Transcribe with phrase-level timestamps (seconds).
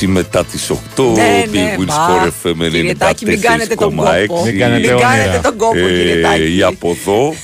[0.00, 0.76] 6 μετά τις 8
[1.14, 1.94] Ναι, Big ναι, Wins μπα.
[2.08, 4.02] for FM Κύριε Τάκη, μην κάνετε τον κόπο.
[4.10, 5.08] 94,6 Μην κάνετε Μην όνειρα.
[5.08, 6.56] κάνετε τον κόπο, κύριε Ε, Τάκη.
[6.56, 7.34] η από εδώ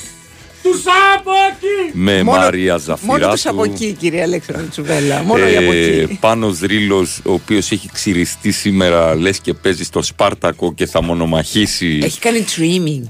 [1.93, 5.23] με Μόνο- Μαρία Μόνο Ζαφυράτου τους από εκεί, κύριε Αλέξανδρο Τσουβέλα.
[5.23, 6.17] Μόνο οι από ε, εκεί.
[6.21, 11.99] Πάνος Ρήλος ο οποίος έχει ξυριστεί σήμερα λες και παίζει στο Σπάρτακο και θα μονομαχήσει
[12.03, 13.07] Έχει κάνει streaming.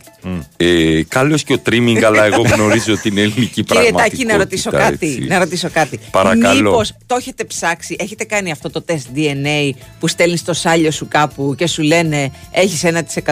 [0.57, 4.71] Ε, καλώς και ο τρίμινγκ αλλά εγώ γνωρίζω την ελληνική Κύριε πραγματικότητα Τάκη, να ρωτήσω
[4.71, 5.07] κάτι.
[5.07, 5.25] έτσι.
[5.27, 5.99] Να ρωτήσω κάτι.
[6.11, 6.69] Παρακαλώ.
[6.69, 11.07] Μήπως το έχετε ψάξει, έχετε κάνει αυτό το τεστ DNA που στέλνεις το σάλιο σου
[11.07, 12.83] κάπου και σου λένε έχεις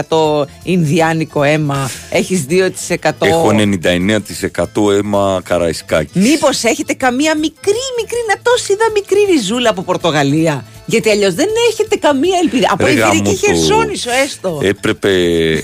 [0.08, 3.10] 1% Ινδιάνικο αίμα, έχεις 2%.
[3.18, 9.82] Έχω 99% αίμα καραϊσκάκι Μήπως έχετε καμία μικρή, μικρή, να τόση είδα μικρή ριζούλα από
[9.82, 10.64] Πορτογαλία.
[10.86, 12.68] Γιατί αλλιώς δεν έχετε καμία ελπίδα.
[12.70, 14.60] Από Ρε Ιβηρική γάμο το- Χερσόνησο έστω.
[14.62, 15.12] Έπρεπε,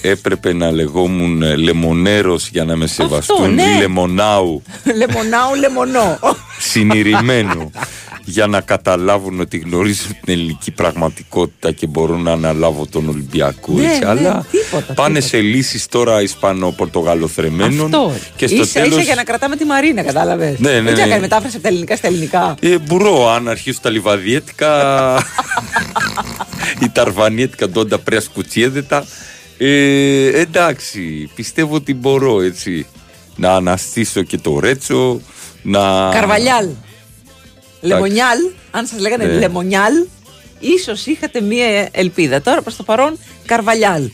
[0.03, 3.77] έπρεπε να λεγόμουν ε, λεμονέρος για να με σεβαστούν ναι.
[3.79, 4.63] Λεμονάου
[4.99, 6.19] Λεμονάου, λεμονό.
[6.59, 7.71] συνηρημένο
[8.25, 13.87] για να καταλάβουν ότι γνωρίζω την ελληνική πραγματικότητα και μπορώ να αναλάβω τον Ολυμπιακό Ναι,
[13.87, 15.37] έτσι, ναι, αλλά τίποτα, πάνε τίποτα.
[15.37, 18.13] σε λύσεις τώρα Ισπανο-Πορτογαλοθρεμένων Αυτό.
[18.37, 20.59] και στο ίσα, τέλος ίσα για να κρατάμε τη Μαρίνα, κατάλαβες.
[20.59, 21.03] Ναι, ναι, Δεν ναι.
[21.03, 22.55] έκανε μετάφραση από τα ελληνικά στα ελληνικά.
[22.61, 24.71] Ε, μπορώ, αν αρχίσουν τα λιβαδιέτικα
[26.85, 29.05] ή τα αρβανιέτικα ντόντα πρέας σκουτσιέδετα.
[29.59, 32.87] Ε, εντάξει, πιστεύω ότι μπορώ έτσι
[33.37, 35.21] να αναστήσω και το ρέτσο,
[35.63, 36.11] να...
[36.13, 36.69] Καρβαλιάλ.
[37.81, 38.39] Λεμονιάλ,
[38.71, 39.33] αν σας λέγανε Ναι.
[39.39, 39.93] λεμονιάλ,
[40.59, 42.41] ίσως είχατε μία ελπίδα.
[42.43, 44.11] Τώρα προς το παρόν, Καρβαλιάλ.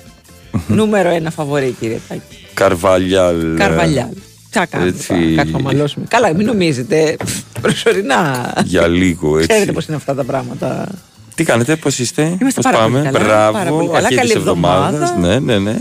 [0.66, 2.20] Νούμερο ένα φαβορή, κύριε Τάκη.
[2.54, 3.56] Καρβαλιάλ.
[3.56, 4.08] Καρβαλιάλ.
[4.50, 5.06] Τι θα κάνουμε, Έτσι.
[5.08, 6.04] τώρα, κάτι θα μαλώσουμε.
[6.08, 7.16] Καλά, μην νομίζετε.
[7.60, 8.52] Προσωρινά.
[8.64, 9.48] Για λίγο έτσι.
[9.48, 10.88] Ξέρετε πώς είναι αυτά τα πράγματα.
[11.34, 12.98] Τι κάνετε, πώς είστε, Είμαστε πώς πάρα πάμε.
[12.98, 13.98] πολύ καλά, Μπράβο, πάρα πολύ καλά.
[13.98, 15.10] αρχή Καλή της εβδομάδας.
[15.10, 15.28] εβδομάδα.
[15.28, 15.76] Ναι, ναι, ναι.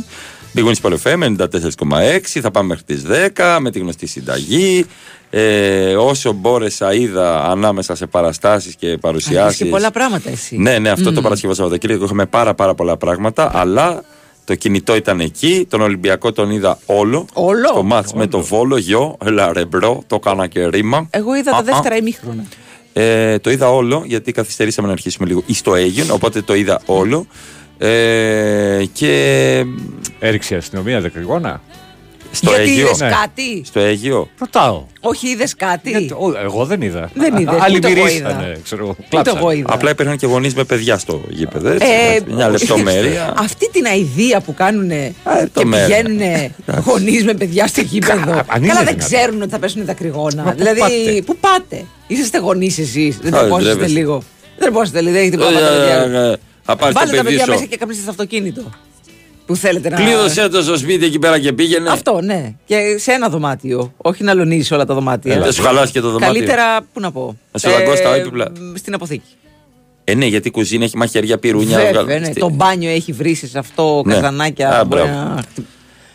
[0.56, 2.20] Μπήγονι Παλαιοφέ με 94,6.
[2.42, 3.03] Θα πάμε μέχρι τις
[3.35, 4.85] 10 με τη γνωστή συνταγή.
[5.29, 9.63] Ε, όσο μπόρεσα, είδα ανάμεσα σε παραστάσεις και Έχεις παρουσιάσει.
[9.63, 10.57] και πολλά πράγματα εσύ.
[10.57, 13.52] Ναι, ναι, αυτό το Παρασκευό Σαββατοκύριακο είχαμε πάρα, πάρα πολλά πράγματα.
[13.53, 14.03] Αλλά
[14.46, 15.66] το κινητό ήταν εκεί.
[15.69, 17.25] Τον Ολυμπιακό τον είδα όλο.
[17.34, 21.08] Όλο; Στο μάτς με το βόλο, γιο, λαρεμπρό, το έκανα και ρήμα.
[21.09, 21.63] Εγώ είδα Α, τα α.
[21.63, 22.44] δεύτερα ημίχρονα.
[22.94, 27.28] Ε, το είδα όλο γιατί καθυστερήσαμε να αρχίσουμε λίγο στο Αίγιον, οπότε το είδα όλο.
[27.78, 29.63] Ε, και
[30.19, 31.62] Έριξε η αστυνομία δεκρυγόνα.
[32.31, 32.86] στο Γιατί Αίγιο.
[32.86, 33.09] είδες Ναι.
[33.09, 34.30] κάτι; Στο Αίγιο.
[34.40, 34.84] Ρωτάω.
[35.02, 37.09] Όχι, είδες κάτι; Γιατί- ο- εγώ δεν είδα.
[37.14, 38.59] Δεν είδες, Άλλοι ούτε εγώ μυρίσανε, είδα.
[38.64, 38.91] ξέρω εγώ.
[39.00, 39.40] Ούτε Κλάψανε.
[39.40, 39.74] εγώ είδα.
[39.74, 41.69] Απλά υπήρχαν και γονείς με παιδιά στο γήπεδο.
[41.69, 43.34] Έτσι, Ε, μια λεπτομέρεια.
[43.38, 45.85] Αυτή την αηδία που κάνουν και λεπτομέρεια.
[46.03, 46.52] πηγαίνουν
[46.85, 48.31] γονείς με παιδιά στο γήπεδο.
[48.31, 48.97] αν είναι Καλά, δεν δυνατόν.
[48.97, 50.44] ξέρουν ότι θα πέσουν δακρυγόνα.
[50.44, 53.18] Μα πού Δηλαδή, πάτε; πού πάτε; Είσαστε γονείς εσείς.
[53.22, 54.00] Δεν Α, τρεπόσαστε ντρέπεστε.
[54.00, 54.18] λίγο.
[54.18, 55.12] Δεν τρεπόσαστε λίγο.
[55.14, 56.88] Δεν έχετε πάμε τα παιδιά.
[56.88, 57.68] Ε, ε, Θα πάρεις το Βάλτε τα παιδί παιδιά μέσα σου.
[57.70, 58.62] και καπνίστε στο αυτοκίνητο.
[59.46, 59.96] Που θέλετε να.
[59.96, 61.90] Κλείδωσέ το στο σπίτι εκεί πέρα και πήγαινε.
[61.90, 62.53] Αυτό, ναι.
[62.66, 63.94] Και σε ένα δωμάτιο.
[63.98, 65.40] Όχι να λονίζει όλα τα δωμάτια.
[65.40, 66.34] Δεν σου χαλάσει και το δωμάτιο.
[66.34, 68.52] Καλύτερα, πού να πω; Να σου δαγκώσει τα έπιπλα.
[68.76, 69.30] Στην αποθήκη.
[70.03, 71.78] Ε, ναι, γιατί η κουζίνα έχει μαχαιριά πυρούνια.
[71.78, 72.26] Βέβαια, βγάλ- ναι.
[72.26, 74.14] στη- Το μπάνιο έχει βρήσει αυτό, Ναι.
[74.14, 74.80] καζανάκια.
[74.80, 75.18] Α, μπορεί μπράβο.
[75.20, 75.44] να-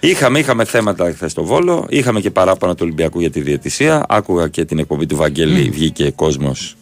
[0.01, 1.87] Είχαμε, είχαμε θέματα χθες στο Βόλο.
[1.89, 4.05] Είχαμε και παράπονα του Ολυμπιακού για τη διαιτησία.
[4.09, 5.71] Άκουγα και την εκπομπή του Βαγγέλη.
[5.71, 6.77] Βγήκε κόσμος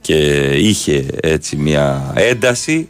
[0.00, 0.14] και
[0.56, 2.88] είχε έτσι μια ένταση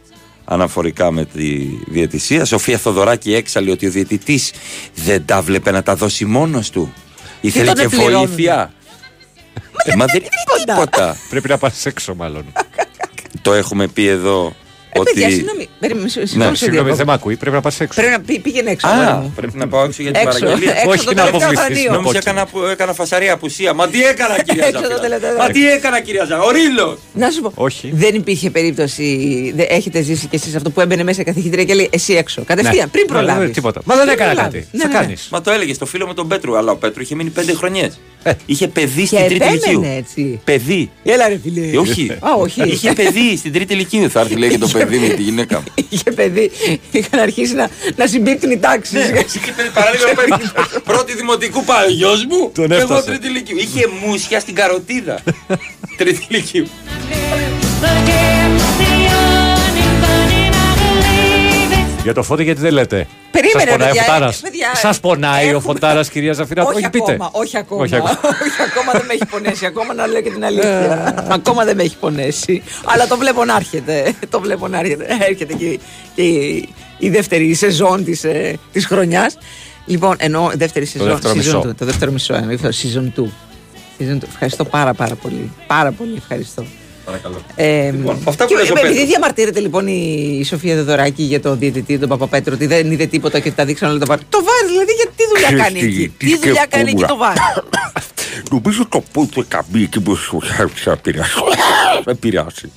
[0.49, 2.45] αναφορικά με τη διαιτησία.
[2.45, 4.51] Σοφία Θοδωράκη έξαλλε ότι ο διαιτητής
[4.95, 6.93] δεν τα βλέπε να τα δώσει μόνος του.
[7.41, 8.27] Ήθελε τον και επληρώνουν.
[8.27, 8.73] βοήθεια.
[9.83, 10.73] Ε, Μα δεν είναι τίποτα.
[10.73, 11.17] τίποτα.
[11.29, 12.45] Πρέπει να πας έξω, μάλλον.
[13.41, 14.55] Το έχουμε πει εδώ.
[14.97, 15.11] Ε, ότι...
[15.13, 15.67] παιδιά, συγγνώμη.
[15.79, 16.95] Περίμενε, συγγνώμη, Ναι, σε Συγγνώμη, διακόπτω.
[16.95, 17.35] δεν με ακούει.
[17.35, 18.01] Πρέπει να πας έξω.
[18.01, 18.87] Πρέπει να πή- πήγαινε έξω.
[18.87, 19.33] αγόρι Α, μου.
[19.35, 20.71] πρέπει να πάω έξω για την Έξω, παραγγελία.
[20.81, 21.91] έξω Όχι το να τελευταίο αποκλειστείς, θρανείο.
[21.91, 23.73] να Νόμιζα έκανα, που- έκανα φασαρία απουσία.
[23.73, 25.01] Μα τι έκανα κυρία Έξω το Ζαφύρα.
[25.01, 25.37] τελευταίο.
[25.37, 26.47] Μα τι έκανα κυρία Ζαφύρα.
[26.47, 26.97] Ο Ρήλος.
[27.13, 27.51] Να σου πω.
[27.55, 27.91] Όχι.
[27.93, 29.05] Δεν υπήρχε περίπτωση.
[29.55, 32.43] δε- έχετε ζήσει κι εσείς αυτό που έμπαινε μέσα η καθηγήτρια και λέει Εσύ έξω.
[32.45, 32.87] Κατευθείαν, Ναι.
[32.87, 33.43] πριν Ναι, προλάβεις.
[33.43, 33.81] δεν- Τίποτα.
[33.85, 34.67] Μα δεν έκανα κάτι.
[34.71, 35.27] Τι θα κάνεις.
[35.31, 37.99] Μα το έλεγε στο φίλο με τον Πέτρου, αλλά ο Πέτρου είχε μείνει πέντε χρονιές.
[38.29, 38.33] Ε.
[38.45, 39.71] Είχε παιδί Και στην τρίτη ηλικίου.
[39.71, 40.39] επέμενε έτσι.
[40.43, 40.89] Παιδί.
[41.03, 41.61] Έλα ρε φίλε.
[41.67, 42.11] Ε, όχι.
[42.11, 42.61] Α, όχι.
[42.69, 44.09] Είχε παιδί στην τρίτη ηλικίου.
[44.09, 45.63] Θα έρθει λέει και το παιδί με τη γυναίκα μου.
[45.89, 46.51] Είχε παιδί.
[46.91, 48.97] Είχαν αρχίσει να, να συμπίπτουν οι τάξει.
[48.97, 50.51] Είχε παιδί παράλληλο παιδί.
[50.83, 52.51] Πρώτη δημοτικού πάει ο γιος μου.
[52.53, 53.05] Τον και Εγώ έφτασε.
[53.05, 53.57] τρίτη ηλικίου.
[53.57, 55.23] Είχε μουσια στην καροτίδα.
[55.97, 56.67] Τρίτη ηλικίου.
[62.07, 63.07] Για το φώτι γιατί δεν λέτε.
[63.31, 64.37] Περίμενε, Σας πονάει παιδιά, ο Φωτάρας.
[64.37, 66.63] ε, παιδιά, Σας πονάει ο έχουμε- Φωτάρας, κυρία Ζαφυρά.
[66.65, 67.11] όχι, Όχι, πείτε.
[67.11, 67.81] ακόμα, όχι ακόμα.
[67.83, 68.19] Όχι Όχι ακόμα.
[68.71, 68.91] ακόμα.
[68.91, 69.65] δεν με έχει πονέσει.
[69.65, 71.25] Ακόμα να λέω και την αλήθεια.
[71.29, 72.63] ακόμα δεν με έχει πονέσει.
[72.85, 74.13] Αλλά το βλέπω να έρχεται.
[74.29, 75.05] Το βλέπω να έρχεται.
[75.29, 75.79] Έρχεται και,
[76.15, 78.25] και η, η δεύτερη σεζόν της
[78.71, 79.37] της χρονιάς.
[79.85, 81.07] Λοιπόν, ενώ δεύτερη σεζόν.
[81.07, 81.59] δεύτερο season μισό.
[81.59, 82.33] two, το δεύτερο μισό.
[82.33, 83.23] ε, όχι το season 2.
[83.99, 84.27] Season two.
[84.27, 85.51] Ευχαριστώ πάρα πάρα πολύ.
[85.67, 86.65] Πάρα πολύ ευχαριστώ.
[87.07, 87.41] Παρακαλώ.
[87.55, 89.07] Ε, Λοιπόν, αυτά που και λες ο επειδή Πέτρος.
[89.07, 93.51] διαμαρτύρεται λοιπόν η Σοφία Δεδωράκη για τον διαιτητή, τον Παπαπέτρο, ότι δεν είδε τίποτα και
[93.51, 94.19] τα δείξαν όλα τα βάρ.
[94.29, 96.97] Το βάρ, δηλαδή, γιατί τι δουλειά κάνει Ξέρεις τι- εκεί; τι Τι δουλειά κάνει εκεί
[96.97, 97.07] σκεφτόμουν.
[97.33, 97.63] το βάρ;
[98.51, 100.39] Νομίζω το πούτο καμπί εκεί που σου
[100.85, 101.31] θα επηρεάσει.
[102.03, 102.71] Θα επηρεάσει.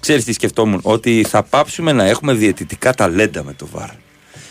[0.00, 3.88] Ξέρεις τι σκεφτόμουν, ότι θα πάψουμε να έχουμε διαιτητικά ταλέντα με το βαρ.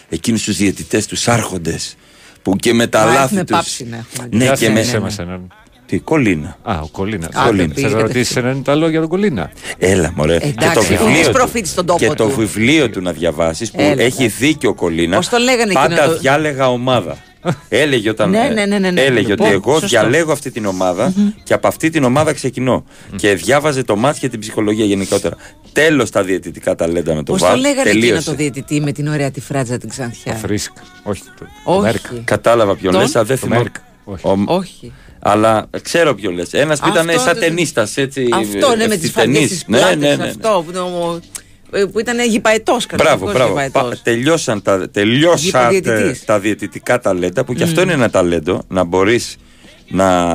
[0.10, 1.96] Εκείνους τους διαιτητές, τους άρχοντες,
[2.42, 3.56] που και με τα Μα λάθη έχουμε τους...
[3.56, 4.28] πάψει να έχουμε.
[4.38, 5.00] Ναι, Για και θύμισε με...
[5.00, 5.48] μας έναν.
[5.88, 6.58] Τι, κολλήνα.
[6.64, 7.30] Α, ο Κολίνα.
[7.34, 7.66] Α, Κολίνα.
[7.68, 8.02] δεν Θε να πήγε.
[8.02, 9.52] ρωτήσει έναν Ιταλό για τον Κολίνα.
[9.78, 10.36] Έλα, μωρέ.
[10.36, 12.36] Εντάξει, και το έχεις βιβλίο, προφήτης στον τόπο και το του.
[12.36, 14.28] βιβλίο του να διαβάσεις που Έλα, έχει εντάξει.
[14.28, 15.16] δίκιο ο Κολίνα.
[15.16, 17.18] Πώς το λέγανε Πάντα εκείνο το- διάλεγα ομάδα.
[17.70, 18.30] Έλεγε όταν.
[18.30, 19.02] Ναι, ναι, ναι, ναι, ναι.
[19.02, 19.88] Έλεγε Λοιπόν, ότι εγώ σωστό.
[19.88, 21.14] διαλέγω αυτή την ομάδα
[21.44, 22.84] και από αυτή την ομάδα ξεκινώ.
[23.16, 25.36] Και διάβαζε το μάτι και την ψυχολογία γενικότερα.
[25.72, 27.52] Τέλος τα διαιτητικά ταλέντα με το Πώς βάρ.
[27.52, 28.30] το λέγανε εκείνο τελείωσε.
[28.30, 30.72] το διαιτητή με την ωραία τη φράτζα την ξανθιά; Φρίσκ.
[31.04, 31.22] Όχι.
[31.40, 31.82] Το, Όχι.
[31.82, 32.06] Μέρκ.
[32.24, 33.62] Κατάλαβα ποιον Τον; λες, αλλά δεν Το θυμάμαι.
[33.64, 33.76] Μέρκ.
[34.04, 34.28] Όχι.
[34.28, 34.94] Ο- Όχι.
[35.32, 36.54] Αλλά ξέρω ποιο λες.
[36.54, 38.28] Ένας που ήταν Αυτό, σαν το- ταινίστα, έτσι.
[38.34, 39.50] Αυτό ναι, με τις φαριέ ευθυτενής.
[39.50, 39.96] της Ναι, πλάτη.
[39.98, 40.24] ναι, ναι, ναι.
[40.30, 41.20] Αυτό που, το-
[41.72, 43.54] ε, που ήταν γηπαετό Μπράβο, μπράβο.
[43.72, 45.46] Πα- τελειώσαν τα, τελειώσατε
[45.76, 46.26] Γηπαδιαιτητής.
[46.26, 49.36] τα διαιτητικά ταλέντα που και αυτό είναι ένα ταλέντο να μπορείς
[49.90, 50.26] να,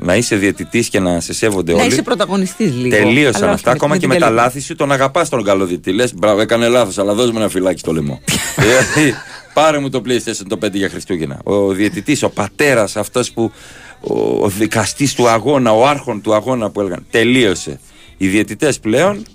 [0.00, 1.92] να είσαι διαιτητής και να σε σέβονται Να όλοι.
[1.92, 2.96] είσαι πρωταγωνιστής λίγο.
[2.96, 3.68] Τελείωσαν Αλλά αυτά.
[3.70, 5.92] όχι, Ακόμα με και την με τα καλή- λάθη σου τον αγαπάς τον καλό διαιτητή.
[5.92, 8.20] Λες, μπράβο, έκανε λάθος, αλλά δώσ' μου ένα φυλάκι στο λαιμό.
[8.56, 9.14] Δηλαδή,
[9.54, 11.38] πάρε μου το PlayStation το 5 για Χριστούγεννα.
[11.44, 13.52] Ο διαιτητής, ο πατέρας, αυτός που.
[14.00, 17.06] Ο, ο δικαστής του αγώνα, ο άρχον του αγώνα που έλεγαν.
[17.10, 17.80] Τελείωσε.
[18.16, 19.26] Οι διαιτητές πλέον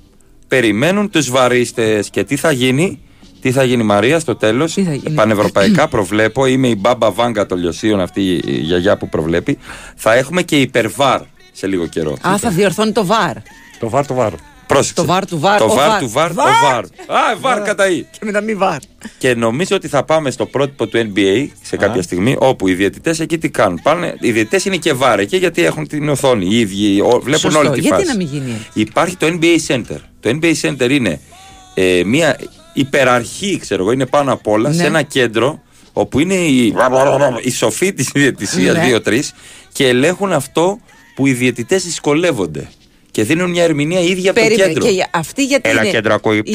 [0.48, 2.10] περιμένουν τους βαρίστες.
[2.10, 3.00] Και τι θα γίνει,
[3.42, 4.74] τι θα γίνει Μαρία στο τέλος.
[4.74, 9.10] Τι θα γίνει; Πανευρωπαϊκά προβλέπω, είμαι η μπάμπα βάγκα των λιωσίων, αυτή η γιαγιά που
[9.10, 9.58] προβλέπει.
[9.96, 11.22] Θα έχουμε και υπερβάρ
[11.52, 12.18] σε λίγο καιρό.
[12.28, 13.36] Α, θα διορθώνει το βαρ.
[13.80, 14.34] Το βάρ, το βάρ.
[14.68, 14.94] Πρόσεξε.
[14.94, 16.00] Το βαρ του βαρ, Το ο βαρ βαρ.
[16.02, 16.48] του βαρ, Βαρ.
[16.48, 16.84] ο βαρ.
[16.84, 18.02] Α, βαρ κατά ή.
[18.12, 18.78] Και μετά μη βαρ.
[19.18, 23.20] Και νομίζω ότι θα πάμε στο πρότυπο του NBA σε κάποια στιγμή, όπου οι διαιτητές
[23.20, 23.80] εκεί τι κάνουν.
[23.84, 26.46] Πάνε, οι διαιτητές είναι και βαρ εκεί γιατί έχουν την οθόνη.
[26.46, 27.60] Οι ίδιοι ο- βλέπουν Σωστό.
[27.60, 28.08] όλη τη Γιατί φάση.
[28.08, 29.98] να μην γίνει έτσι; Υπάρχει το NBA Center.
[30.20, 31.20] Το NBA Center είναι
[31.74, 32.38] ε, μια
[32.74, 34.76] υπεραρχή, ξέρω εγώ, είναι πάνω απ' όλα Ναι.
[34.76, 35.60] σε ένα κέντρο
[35.94, 36.74] όπου είναι η,
[37.42, 38.84] η σοφή της διαιτησίας, Ναι.
[38.84, 39.24] δύο-τρει,
[39.74, 40.80] και ελέγχουν αυτό
[41.16, 42.68] που οι διαιτητές δυσκολεύονται.
[43.16, 44.74] Και δίνουν μια ερμηνεία ίδια από το Περίμενε.
[44.74, 44.88] κέντρο.
[44.88, 45.92] Και για- αυτή γιατί Έλα, είναι.
[45.92, 46.38] κέντρο, ακούει.
[46.38, 46.54] η-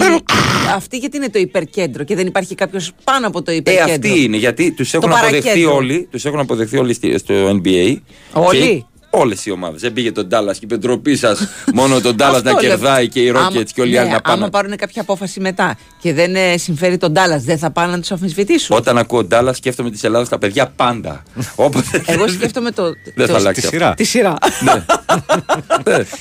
[0.75, 3.93] Αυτή γιατί είναι το υπερκέντρο και δεν υπάρχει κάποιος πάνω από το Ε, υπερκέντρο.
[3.93, 5.75] αυτή είναι, γιατί τους έχουν αποδεχθεί παρακέντρο.
[5.75, 7.35] όλοι, τους έχουν αποδεχθεί όλοι στη- στο
[7.65, 7.97] NBA.
[8.33, 9.81] Όλοι; Όλες οι ομάδες.
[9.81, 12.71] Δεν πήγε τον Ντάλλα και είπε ντροπή σας μόνο τον Ντάλλα Αυτό να λέω.
[12.71, 14.37] κερδάει και οι Άμα- Ρόκετ και όλοι οι ναι, άλλοι να πάνε.
[14.37, 18.01] Άμα πάρουν κάποια απόφαση μετά και δεν ε, συμφέρει τον Ντάλλα, δεν θα πάνε να
[18.01, 18.77] τους αμφισβητήσουν.
[18.77, 21.23] Όταν ακούω Ντάλλα, σκέφτομαι τη Ελλάδα τα παιδιά πάντα.
[21.55, 22.03] Όποτε.
[22.07, 22.83] Εγώ σκέφτομαι το.
[23.15, 23.61] Δεν το- θα αλλάξει.
[23.61, 23.79] Τη αυτό.
[23.79, 23.95] σειρά.
[23.95, 24.35] Τη σειρά.
[24.65, 24.85] Ναι.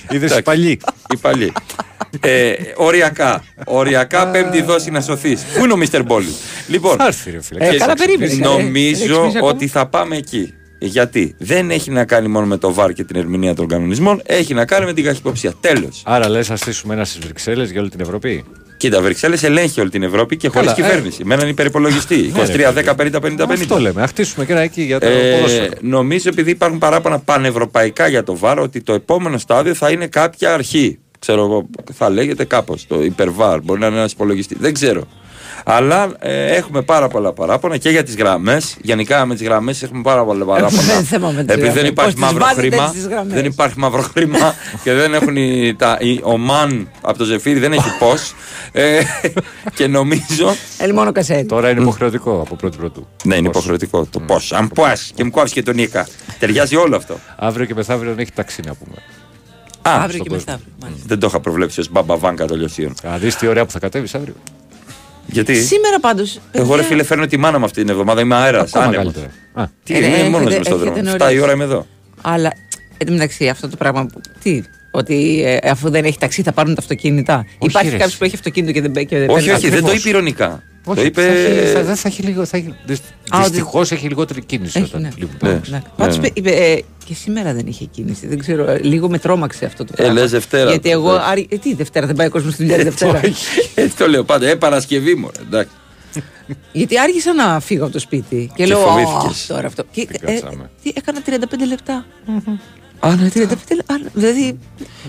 [0.10, 0.42] Είδες Εντάξει.
[0.42, 0.80] παλιή.
[1.14, 1.54] Οι παλιοί.
[2.20, 3.44] Ε, οριακά.
[3.66, 5.42] Οριακά πέμπτη δόση να σωθείς.
[5.58, 6.34] Πού είναι ο Μίστερ Μπόλι;
[6.68, 7.66] Λοιπόν, Θα έρθει, ρε φίλε.
[7.68, 8.36] Ε, και καλά περίμενε, ε.
[8.36, 10.54] Έχεις Νομίζω πει ακόμα; ότι θα πάμε εκεί.
[10.80, 14.54] Γιατί δεν έχει να κάνει μόνο με το βάρ και την ερμηνεία των κανονισμών, έχει
[14.54, 15.54] να κάνει με την καχυποψία.
[15.60, 16.02] Τέλος.
[16.06, 18.44] Άρα λες, να στήσουμε ένα στις Βρυξέλλες για όλη την Ευρωπή.
[18.78, 20.90] Κοίτα, Βρυξέλλες ελέγχει όλη την Ευρώπη και χωρίς Καλά, ε.
[20.90, 21.26] κυβέρνηση.
[21.26, 22.32] Με έναν υπερυπολογιστή.
[22.36, 23.54] 23, 10, 50, 50, 50.
[23.62, 24.02] Αυτό λέμε.
[24.02, 25.74] Να χτίσουμε και ένα εκεί για το Ε, ποδόσφαιρο.
[25.82, 30.54] νομίζω επειδή υπάρχουν παράπονα πανευρωπαϊκά για το βάρο ότι το επόμενο στάδιο θα είναι κάποια
[30.54, 31.00] αρχή.
[31.20, 33.62] Ξέρω εγώ, θα λέγεται κάπως το υπερβάρ.
[33.62, 34.58] Μπορεί να είναι ένας υπολογιστής.
[34.60, 35.04] Δεν ξέρω.
[35.66, 38.78] Αλλά ε, έχουμε πάρα πολλά παράπονα και για τις γραμμές.
[38.82, 40.82] Γενικά με τις γραμμές έχουμε πάρα πολλά παράπονα.
[40.82, 41.90] Δεν θέμα με τις Επειδή δεν γραμμές.
[41.90, 42.84] υπάρχει Πώς τις μαύρο βάζετε χρήμα.
[42.84, 46.90] έτσι τις γραμμές; Δεν υπάρχει μαύρο χρήμα και δεν έχουν οι, τα, οι- ο Μαν
[47.02, 48.34] από το ζεφύρι δεν έχει πώς.
[48.72, 49.00] Ε,
[49.76, 50.56] και νομίζω.
[50.78, 51.46] Έλει μόνο κασέτη.
[51.46, 53.08] Τώρα είναι υποχρεωτικό από πρώτη πρωτού.
[53.24, 54.06] Ναι, είναι Πώς; υποχρεωτικό.
[54.06, 54.52] Το πώς.
[54.54, 54.84] Αν πώ.
[55.16, 56.08] Και μου κόψεις και τον Νίκα.
[56.40, 57.20] Ταιριάζει όλο αυτό.
[57.38, 58.96] Αύριο και μεθαύριο δεν έχει ταξί να πούμε.
[59.82, 60.44] Α, Αύριο στον και κόσμο.
[60.54, 60.60] μετά.
[60.82, 61.04] μάλιστα.
[61.08, 62.94] Δεν το είχα προβλέψει ως μπαμπα βάγκα των λιωσίων.
[63.04, 64.34] Να δει τι ωραία που θα κατέβεις αύριο.
[65.32, 66.40] Γιατί; Σήμερα πάντως.
[66.52, 68.22] εγώ ρε φίλε φέρνω τη μάνα μου αυτή την εβδομάδα.
[68.22, 68.70] Είμαι αέρας.
[68.76, 69.04] Ακόμα Άνεμος.
[69.14, 69.32] καλύτερα.
[69.54, 71.02] Α, Τι Ε, είναι, έχετε- μόνο μες στον έχετε δρόμο.
[71.02, 71.14] νωρίς.
[71.14, 71.88] 7 η ώρα είμαι εδώ.
[72.22, 72.52] Αλλά
[72.98, 74.06] εν τω μεταξύ αυτό το πράγμα.
[74.06, 77.46] που- Τι, ότι ε, αφού δεν έχει ταξί θα πάρουν τα αυτοκίνητα.
[77.60, 78.18] Υπάρχει ρε, κάποιος εσύ.
[78.18, 79.06] που έχει αυτοκίνητο και δεν μπαίνει.
[79.06, 80.00] και δεν Όχι, παίρνει όχι, δεν το ακριβώς.
[80.00, 80.64] είπε ηρωνικά.
[80.94, 81.22] Το όχι, είπε.
[81.22, 82.46] θα έχει, θα, δεν θα έχει λίγο.
[82.46, 85.10] Θα έχει, ότι- Δυστυχώς έχει λιγότερη κίνηση Έχει, όταν ναι.
[85.16, 85.50] λείπουν.
[85.50, 85.62] Ναι.
[85.68, 85.82] Ναι.
[85.98, 86.28] Πάντως ναι.
[86.28, 88.28] είπε, είπε, ε, και σήμερα δεν είχε κίνηση.
[88.28, 90.20] Δεν ξέρω, ε, λίγο με τρόμαξε αυτό το Ε, πράγμα.
[90.20, 90.70] λες Δευτέρα.
[90.70, 91.10] Γιατί εγώ.
[91.10, 91.30] Εντάξει.
[91.32, 93.22] Άρη, ε, τι Δευτέρα, δεν πάει ο κόσμος στη δουλειά τη Δευτέρα.
[93.76, 94.48] Έτσι το λέω πάντα.
[94.48, 95.30] Ε, Παρασκευή μου.
[95.38, 95.72] ρε, Εντάξει.
[96.72, 98.52] Γιατί άργησα να φύγω από το σπίτι.
[98.56, 99.44] Και, Και λέω, φοβήθηκες.
[99.50, 99.84] «Α, τώρα αυτό.
[99.92, 100.70] Και, Δεν ε, κάτσαμε.
[100.84, 102.06] τι, έκανα 35 λεπτά.
[103.00, 103.40] Α, ναι, 35
[103.76, 104.00] λεπτά.
[104.14, 104.46] Δηλαδή.
[104.46, 104.56] Εν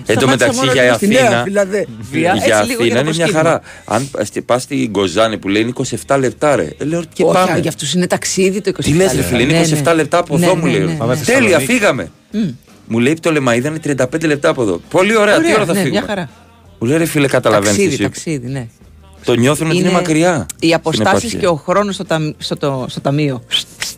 [0.07, 1.31] τω σταμάτησα μεταξύ μόνο για λίγο στη Αθήνα.
[1.31, 3.39] Νέα Φιλαδέλφια, Για έτσι λίγο Αθήνα το είναι μια προσκύνημα.
[3.39, 3.61] χαρά.
[3.85, 4.11] Αν
[4.47, 5.73] πας στην Κοζάνη που λέει είναι
[6.07, 6.69] 27 λεπτά, ρε.
[6.79, 7.59] Ε, λέω και Όχι, πάμε.
[7.59, 9.93] για αυτούς είναι ταξίδι το 27 Τι λες, ρε φίλε, είναι Ναι, 27 ναι.
[9.95, 10.81] λεπτά από Ναι, εδώ, μου ναι, λέει.
[10.81, 11.17] ναι, Πάμε ναι.
[11.23, 11.73] στη Τέλεια, Θεσσαλονίκη.
[11.73, 12.11] φύγαμε.
[12.87, 13.79] Μου λέει το Λεμαίδα είναι
[14.13, 14.81] 35 λεπτά από εδώ.
[14.91, 15.99] Πολύ ωραία, τι Ωραία, ώρα θα ναι, φύγουμε.
[16.01, 16.29] μια χαρά.
[16.79, 18.13] Μου λέει ρε φίλε, καταλαβαίνεις τι Ταξίδι, σου είπε.
[18.15, 18.67] ταξίδι, ναι.
[19.25, 20.47] Το νιώθουν ότι είναι μακριά.
[20.55, 21.39] Οι στην αποστάσεις επαρχία.
[21.39, 23.43] και ο χρόνος στο, ταμ- στο, το- στο ταμείο.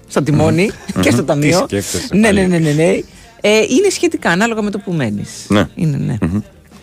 [0.09, 0.71] Στο τιμόνι
[1.01, 1.59] και στο ταμείο.
[1.67, 2.61] σκέφτεσαι Ναι, ναι, πάλι.
[2.63, 2.99] ναι, ναι.
[3.43, 3.49] Ναι.
[3.51, 5.47] Ε, είναι σχετικά ανάλογα με το που μένεις.
[5.49, 5.69] Ναι.
[5.75, 6.17] Είναι, ναι.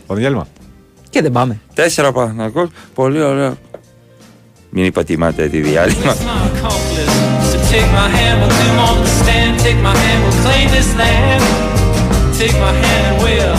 [0.07, 0.47] Πάμε διάλειμμα.
[1.09, 1.59] Και δεν πάμε.
[1.73, 2.69] Τέσσερα πανακό.
[2.93, 3.57] Πολύ ωραία.
[4.69, 6.15] Μην υπατιμάτε τη διάλειμμα.
[6.15, 7.29] It's not accomplice.
[7.51, 9.53] So take my hand, we'll do on the stand.
[9.65, 11.41] Take my hand, we'll claim this land.
[12.39, 13.58] Take my hand and we'll let the ride.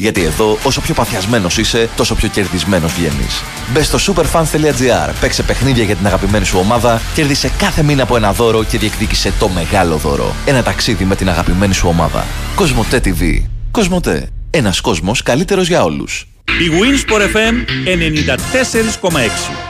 [0.00, 3.42] Γιατί εδώ, όσο πιο παθιασμένος είσαι, τόσο πιο κερδισμένος βγαίνεις.
[3.72, 8.32] Μπες στο superfans.gr, παίξε παιχνίδια για την αγαπημένη σου ομάδα, κέρδισε κάθε μήνα από ένα
[8.32, 10.34] δώρο και διεκδίκησε το μεγάλο δώρο.
[10.46, 12.26] Ένα ταξίδι με την αγαπημένη σου ομάδα.
[12.54, 13.42] Κοσμοτέ TV.
[13.70, 14.28] Κοσμοτέ.
[14.50, 16.26] Ένας κόσμος καλύτερος για όλους.
[16.44, 19.69] Η Winsport FM 94,6.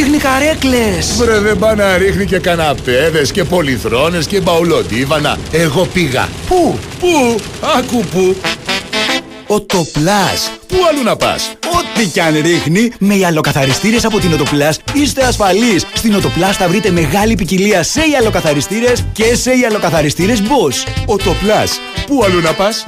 [0.00, 5.38] Πού ρίχνει καρέκλες Βρε δεν πάει να ρίχνει και καναπέδες και πολυθρόνες και μπαουλοντίβανα.
[5.52, 6.28] Εγώ πήγα.
[6.48, 7.40] Πού; Πού,
[7.78, 8.36] άκου πού;
[9.46, 15.24] Οτοπλάς Πού αλλού να πας; Ό,τι κι αν ρίχνει, με υαλοκαθαριστήρες από την Οτοπλάς είστε
[15.24, 15.86] ασφαλείς.
[15.94, 20.92] Στην Οτοπλάς θα βρείτε μεγάλη ποικιλία σε υαλοκαθαριστήρες και σε υαλοκαθαριστήρες Bosch.
[21.06, 21.80] Οτοπλάς.
[22.06, 22.84] Πού αλλού να πας;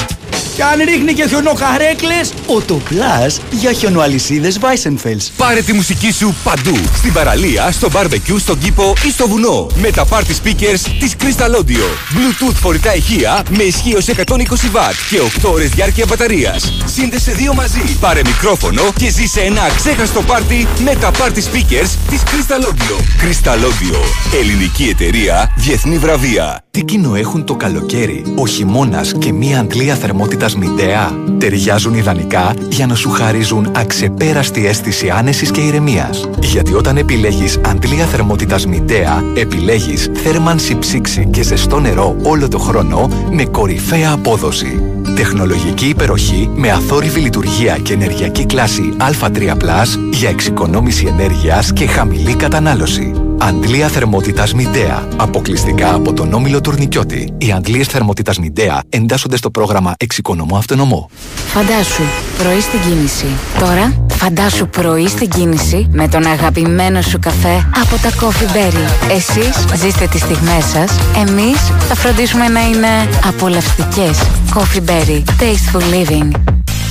[0.55, 5.31] Κι αν ρίχνει και χιονοκαρέκλες, Οτοπλάς για χιονοαλυσίδες Weissenfels.
[5.37, 6.77] Πάρε τη μουσική σου παντού.
[6.97, 9.67] Στην παραλία, στο barbecue, στον κήπο ή στο βουνό.
[9.75, 11.87] Με τα party speakers της Crystal Audio.
[12.15, 14.79] Bluetooth φορητά ηχεία με ισχύω 120W
[15.11, 16.73] και 8 ώρες διάρκεια μπαταρίας.
[16.85, 17.97] Σύνδεσε δύο μαζί.
[18.01, 22.97] Πάρε μικρόφωνο και ζήσε ένα αξέχαστο πάρτι με τα party speakers της Crystal Audio.
[23.23, 23.99] Crystal Audio.
[24.41, 26.61] Ελληνική εταιρεία, διεθνή βραβεία.
[26.71, 31.11] Τι κοινό έχουν το καλοκαίρι, ο χειμώνα και μία αντλία θερμότητα μηντέα.
[31.39, 36.29] Ταιριάζουν ιδανικά για να σου χαρίζουν αξεπέραστη αίσθηση άνεσης και ηρεμίας.
[36.41, 43.09] Γιατί όταν επιλέγεις αντλία θερμότητας μηντέα, επιλέγεις θέρμανση ψήξη και ζεστό νερό όλο το χρόνο
[43.31, 44.83] με κορυφαία απόδοση.
[45.17, 53.22] Τεχνολογική υπεροχή με αθόρυβη λειτουργία και ενεργειακή κλάση Α3+, για εξοικονόμηση ενέργειας και χαμηλή κατανάλωση.
[53.49, 55.09] Αντλία θερμότητας Μηντέα.
[55.17, 57.35] Αποκλειστικά από τον Όμιλο Τουρνικιώτη.
[57.39, 61.11] Οι αντλίες θερμότητας Μηντέα εντάσσονται στο πρόγραμμα Εξοικονομώ Αυτονομώ.
[61.47, 62.03] Φαντάσου,
[62.39, 63.27] πρωί στην κίνηση.
[63.59, 69.11] Τώρα, φαντάσου πρωί στην κίνηση με τον αγαπημένο σου καφέ από τα Coffee Berry.
[69.11, 71.59] Εσείς ζήστε τις στιγμές σας, εμείς
[71.89, 74.19] θα φροντίσουμε να είναι απολαυστικές.
[74.55, 75.23] Coffee Berry.
[75.41, 76.31] Tasteful living.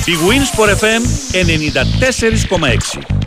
[0.04, 3.21] Η Winsport FM 94,6.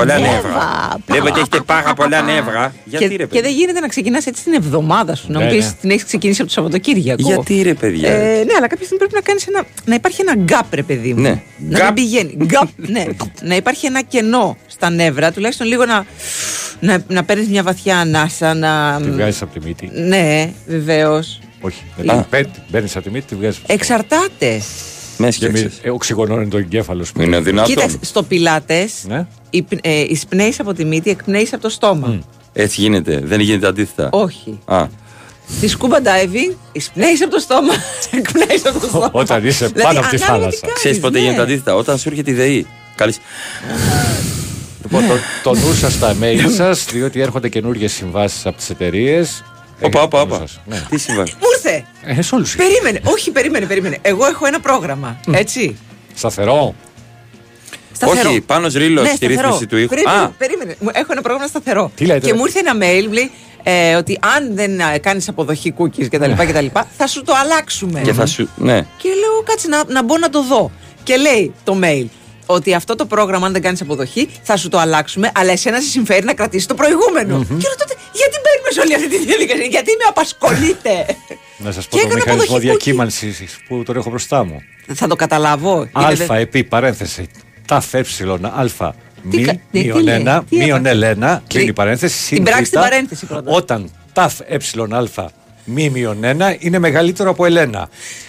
[0.00, 0.32] Πολλά νεύρα.
[0.34, 0.96] νεύρα.
[1.06, 2.74] Βλέπω ότι έχετε πάρα πολλά νεύρα.
[2.84, 3.42] Γιατί και, ρε και παιδιά.
[3.42, 5.32] δεν γίνεται να ξεκινάς έτσι την εβδομάδα σου.
[5.32, 5.72] Να μου Ναι, πεις ναι.
[5.80, 7.22] την έχεις ξεκινήσει από το Σαββατοκύριακο.
[7.26, 10.34] Γιατί ρε παιδιά; Ε, ναι, αλλά κάποια στιγμή πρέπει να, κάνεις ένα, να υπάρχει ένα
[10.36, 11.20] γκάπ, ρε παιδί μου.
[11.20, 11.42] Ναι.
[11.58, 11.84] Να Γκάπ.
[11.84, 12.36] μην πηγαίνει.
[12.44, 13.04] Γκάπ, ναι.
[13.42, 16.04] να υπάρχει ένα κενό στα νεύρα, τουλάχιστον λίγο να,
[16.80, 18.54] να, να παίρνεις μια βαθιά ανάσα.
[18.54, 19.00] Να...
[19.02, 19.90] Τη βγάζεις από τη μύτη.
[19.94, 21.40] Ναι, βεβαίως.
[21.60, 21.82] Όχι.
[22.06, 22.24] Α.
[22.68, 23.60] Μπαίνει από τη μύτη, τη βγάζεις.
[23.66, 24.60] Εξαρτάται.
[25.20, 25.64] Μες Και σκέφτεσαι.
[25.64, 27.12] μη- ε, οξυγονώνει το εγκέφαλο σου.
[27.20, 27.74] Είναι δυνατόν.
[27.74, 29.26] Κοίταξε, στο πιλάτες Ναι.
[29.82, 32.18] ε, εισπνέει από τη μύτη, εκπνέεις από το στόμα.
[32.52, 33.20] Έτσι γίνεται.
[33.24, 34.08] Δεν γίνεται αντίθετα.
[34.12, 34.58] Όχι.
[34.64, 34.86] Α,
[35.56, 37.72] Στη scuba diving εισπνέει από το στόμα,
[38.18, 39.08] εκπνέεις από το στόμα.
[39.12, 40.60] Όταν είσαι Δηλαδή, πάνω από τη ανάλογα τι θάλασσα.
[40.60, 41.24] κάνεις, ξέρεις πότε ναι.
[41.24, 42.66] γίνεται αντίθετα; Όταν σου έρχεται η ΔΕΗ.
[42.94, 43.14] Καλή.
[44.82, 49.44] Λοιπόν, το, το νου σας στα mail σας, διότι έρχονται καινούργιες συμβάσεις από τις εταιρείες.
[49.80, 50.44] Όπα, όπα, όπα.
[50.64, 50.82] Ναι.
[50.90, 51.84] Τι συμβαίνει; Μου ήρθε.
[52.04, 52.56] Ε, σε όλους.
[52.56, 53.00] Περίμενε.
[53.04, 53.98] Όχι, περίμενε, περίμενε.
[54.02, 55.20] Εγώ έχω ένα πρόγραμμα.
[55.32, 55.76] Έτσι.
[56.14, 56.74] Σταθερό.
[57.92, 58.28] Σταθερό.
[58.30, 59.42] Όχι, πάνω ρίλος Ναι, στη σταθερό.
[59.42, 59.88] ρύθμιση του ήχου.
[59.88, 60.76] Περίμενε, Α, περίμενε.
[60.80, 61.90] Μου- Έχω ένα πρόγραμμα σταθερό.
[61.94, 63.30] Τι λέτε, και ρε; μου ήρθε ένα mail που λέει
[63.62, 64.70] ε, ότι αν δεν
[65.00, 66.30] κάνεις αποδοχή cookies κτλ.
[66.32, 66.66] κτλ.
[66.96, 68.00] θα σου το αλλάξουμε.
[68.00, 68.48] και θα σου.
[68.56, 68.86] Ναι.
[68.96, 70.70] Και λέω, κάτσε να, να μπω να το δω.
[71.02, 72.06] Και λέει το mail
[72.46, 75.88] ότι αυτό το πρόγραμμα, αν δεν κάνεις αποδοχή, θα σου το αλλάξουμε, αλλά εσένα σε
[75.88, 77.38] συμφέρει να κρατήσει το προηγούμενο.
[77.38, 78.39] Και λέω τότε, γιατί μπαίνουμε
[78.70, 81.06] σε όλη αυτή τη διαδικασία, γιατί με απασχολείτε;
[81.58, 84.62] Να σας πω Και το έκανα μηχανισμό αποδοχή διακύμανσης που τον έχω μπροστά μου.
[84.94, 85.76] θα το καταλάβω.
[85.76, 87.28] Είναι Αλφα δε- επί παρένθεση.
[87.66, 88.04] Ταφ ε
[88.54, 88.94] αλφα.
[89.30, 92.16] Τι Μη κα- τι- τι μείον λέει, ένα, τι μείον έπαθε; ελένα, κλείνει η παρένθεση.
[92.28, 93.50] Την συν πράξη β, την παρένθεση πρώτα.
[93.52, 94.56] Όταν ταφ ε
[94.90, 95.30] αλφα
[95.74, 97.88] μη μείον ένα είναι μεγαλύτερο από ελένα.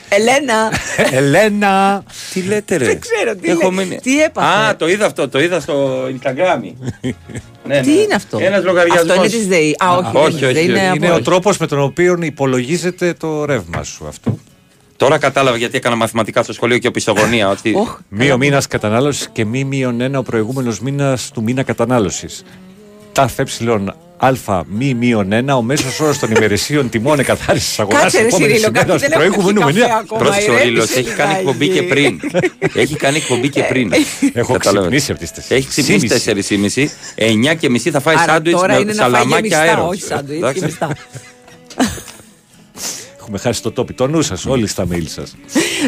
[0.09, 0.71] Ελένα,
[1.17, 2.03] Ελένα.
[2.33, 3.85] Τι λέτε, ρε; δεν ξέρω τι, Έχω λέει.
[3.85, 3.99] μείνει.
[4.01, 4.47] τι έπαθε.
[4.69, 5.29] Α, το είδα αυτό.
[5.29, 6.61] Το είδα στο Instagram.
[7.67, 9.09] ναι, Τι είναι αυτό; Ένας λογαριασμός.
[9.09, 9.75] Αυτό είναι της ΔΕΗ.
[9.83, 10.45] Α, όχι, δεν όχι, είναι.
[10.45, 10.87] όχι, Δεν είναι όχι.
[10.87, 14.37] από- Είναι ο τρόπος με τον οποίο υπολογίζεται το ρεύμα σου αυτό.
[14.97, 17.49] Τώρα κατάλαβα γιατί έκανα μαθηματικά στο σχολείο και οπισθογωνία.
[17.57, 17.73] ότι...
[17.75, 22.43] Οχ, Μείο μήνας κατανάλωσης και μη μείον ένα ο προηγούμενος μήνας του μήνα κατανάλωσης.
[23.11, 23.43] Ταφ ε
[24.23, 28.71] αλφα μη μείον ένα ο μέσος όρος των ημερησίων τιμών εκαθάρισης αγοράς Κάτσε, ρε, Σιρήλο,
[28.71, 29.87] κάτι του δεν έχουμε προηγούμενου πιει μήνα.
[29.87, 30.21] καφέ ακόμα.
[30.21, 32.19] Πρόσεξε ο ηρέμησε, Ρήλο, έχει κάνει εκπομπή και πριν.
[32.73, 33.91] έχει κάνει εκπομπή και πριν.
[34.33, 35.03] Έχω Κατάλαβες.
[35.03, 35.55] ξυπνήσει από τις 4.
[35.55, 36.07] Έχει ξυπνήσει
[37.15, 39.59] 4.30, 9 και μισή θα φάει Άρα σάντουιτς τώρα είναι με να φάει σαλαμάκια γεμιστά,
[39.61, 39.87] αέρος.
[39.89, 40.59] όχι σάντουιτς, Εντάξει.
[40.59, 40.89] γεμιστά.
[43.19, 43.93] Έχουμε χάσει το τόπι.
[43.93, 45.35] Το νου σας, όλοι στα mail σας.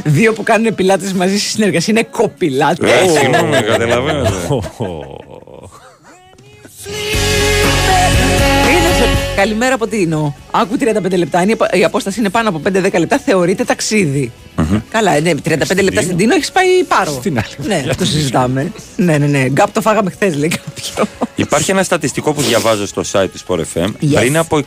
[0.03, 2.88] Δύο που κάνουν πιλάτες μαζί στη συνεργασία είναι κοπιλάτε.
[2.91, 3.03] Ε,
[9.35, 10.33] Καλημέρα από τι εννοώ.
[10.51, 11.41] Άκου 35 λεπτά.
[11.41, 13.17] Είναι, η απόσταση είναι πάνω από 5-10 λεπτά.
[13.17, 14.31] Θεωρείται ταξίδι.
[14.91, 17.11] Καλά, ναι, 35 λεπτά στην Τίνο έχεις πάει πάρο.
[17.11, 18.71] Στην άλλη Ναι, το συζητάμε.
[18.95, 19.45] ναι, ναι, ναι.
[19.49, 21.07] Γκάπ το φάγαμε χθες, λέει κάποιος.
[21.35, 23.85] Υπάρχει ένα στατιστικό που διαβάζω στο site του Sport FM.
[23.87, 24.13] Yes.
[24.15, 24.59] Πριν από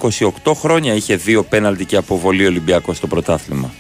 [0.45, 3.71] 28 χρόνια είχε δύο πέναλτι και αποβολή Ολυμπιακό στο πρωτάθλημα.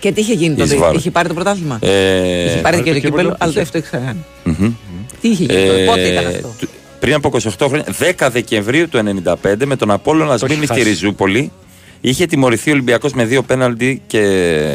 [0.00, 0.96] Και τι είχε γίνει τότε, Εις βάρος.
[1.00, 3.60] είχε πάρει το πρωτάθλημα; Ε, είχε πάρει και το το κύπελο, κύπελλο, αλλά το είχε.
[3.60, 4.24] αυτό έχει ξανακάνει.
[4.44, 4.72] μμμ.
[5.20, 6.54] Τι είχε γίνει τότε, Ε, πότε ήταν αυτό;
[7.02, 10.64] Του- Πριν από 28 χρόνια, 10 Δεκεμβρίου του 1995, με τον Απόλλωνα Το έχει Σμύρνη
[10.66, 10.88] στη χάσει.
[10.88, 11.52] Ριζούπολη,
[12.00, 14.18] είχε τιμωρηθεί ο Ολυμπιακός με δύο πέναλτι και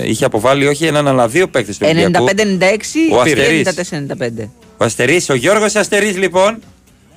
[0.05, 2.25] είχε αποβάλει όχι έναν αλλά δύο παίκτες του Ολυμπιακού.
[2.25, 3.67] 95-96 Ο και Αστερής.
[3.67, 4.49] 94-95.
[4.77, 6.57] Ο Αστερής, ο Γιώργος Αστερής λοιπόν.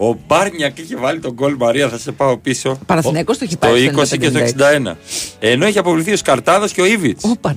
[0.03, 2.79] Ο Μπάρνιακ είχε βάλει τον γκολ Μαρία, θα σε πάω πίσω.
[2.87, 4.45] Παναθηναίκος το έχει Το πάρει 20 στο και στο 95-96.
[4.93, 4.97] 61.
[5.39, 7.19] Ενώ είχε αποβληθεί ο Σκαρτάδος και ο Ήβιτ.
[7.23, 7.57] Όπα.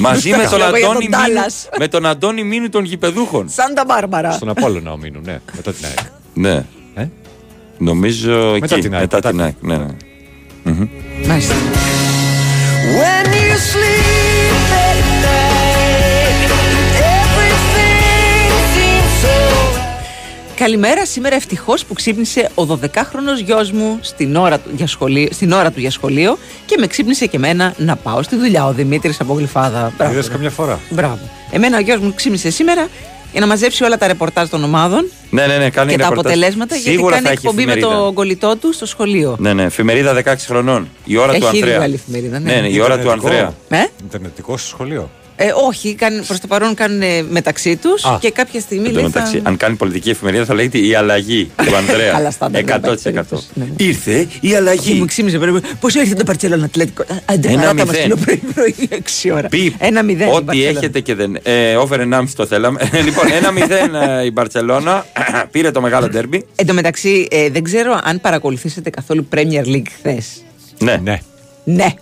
[0.00, 1.68] Μαζί με τον, Λόγω για Αντώνη τον Μίνου, Ντάλλας.
[1.78, 3.48] με τον Αντώνη Μίνου των γηπεδούχων.
[3.48, 4.32] Σάντα Μπάρμπαρα.
[4.32, 5.98] Στον Απόλλωνα ο Μίνου, ναι, μετά την ΑΕΚ.
[6.34, 6.64] Ναι.
[7.80, 8.82] Ε; Νομίζω Μετά εκεί.
[8.88, 9.54] την ΑΕΚ, Μετά μετά την ΑΕΚ.
[9.60, 9.86] Ναι, ναι.
[10.62, 10.88] Μμμ.
[11.26, 11.54] Μάλιστα.
[12.98, 14.54] When you sleep
[14.88, 16.50] at night,
[17.20, 19.34] everything seems so
[20.56, 25.52] Καλημέρα, σήμερα ευτυχώς που ξύπνησε ο 12χρονο γιος μου στην ώρα, του για σχολείο, στην
[25.52, 28.66] ώρα του για σχολείο και με ξύπνησε και εμένα να πάω στη δουλειά.
[28.66, 29.92] Ο Δημήτρης από Γλυφάδα.
[29.96, 30.12] Μπράβο.
[30.12, 30.32] Είδες ρε.
[30.32, 30.78] καμιά φορά.
[30.90, 31.18] Μπράβο.
[31.50, 32.88] Εμένα ο γιος μου ξύπνησε σήμερα
[33.32, 36.08] για να μαζέψει όλα τα ρεπορτάζ των ομάδων Ναι, ναι, ναι, κάνει και τα ρεπορτάζ.
[36.18, 38.02] αποτελέσματα γιατί Σίγουρα κάνει θα έχει εκπομπή με εφημερίδα.
[38.02, 39.36] τον κολλητό του στο σχολείο.
[39.38, 40.88] Ναι, ναι, εφημερίδα 16 χρονών.
[41.04, 41.76] Η ώρα Έχει του ήδη Ανδρέα.
[41.76, 42.52] βγάλει εφημερίδα, ναι.
[42.54, 43.26] ναι, ναι, η ώρα του Ιντερνετικό.
[43.28, 43.54] Ανδρέα.
[43.68, 45.10] Ε; Ιντερνετικό στο σχολείο.
[45.42, 48.18] Ε, όχι, προς το παρόν κάνουν μεταξύ τους Α.
[48.20, 49.04] και κάποια στιγμή Εν τω λέει.
[49.12, 49.48] μεταξύ, Θα...
[49.48, 52.14] αν κάνει πολιτική εφημερίδα θα λέγεται η αλλαγή του Ανδρέα.
[52.16, 52.78] Αλλά στάνταρ δεν 100%.
[52.78, 53.64] υπάρχει περίπτωση, ναι.
[53.76, 55.04] Ήρθε η Και μου αλλαγή.
[55.06, 55.60] ξύμιζε περίπου.
[55.80, 58.18] Πώς έρχεται το Παρσελόνα Ατλέτικο; Αντέ, Ένα παράτα μας μηδέν.
[58.24, 58.74] πρωί πρωί
[59.24, 59.48] 6 ώρα.
[59.48, 60.28] Πει Ένα μηδέν.
[60.28, 60.78] η Ό,τι Μπαρτσελόνα.
[60.78, 61.38] έχετε και δεν.
[61.42, 62.90] Ε, over 1,5 το θέλαμε.
[63.04, 63.24] λοιπόν,
[63.68, 63.70] 1-0
[64.20, 65.06] ε, η Μπαρσελόνα.
[65.52, 66.44] Πήρε το μεγάλο ντέρμπι.
[66.56, 70.26] Εν τω μεταξύ, ε, δεν ξέρω αν παρακολουθήσατε καθόλου Premier League χθες.
[70.78, 70.96] Ναι.
[71.02, 71.18] Ναι,
[71.64, 71.94] Ναι,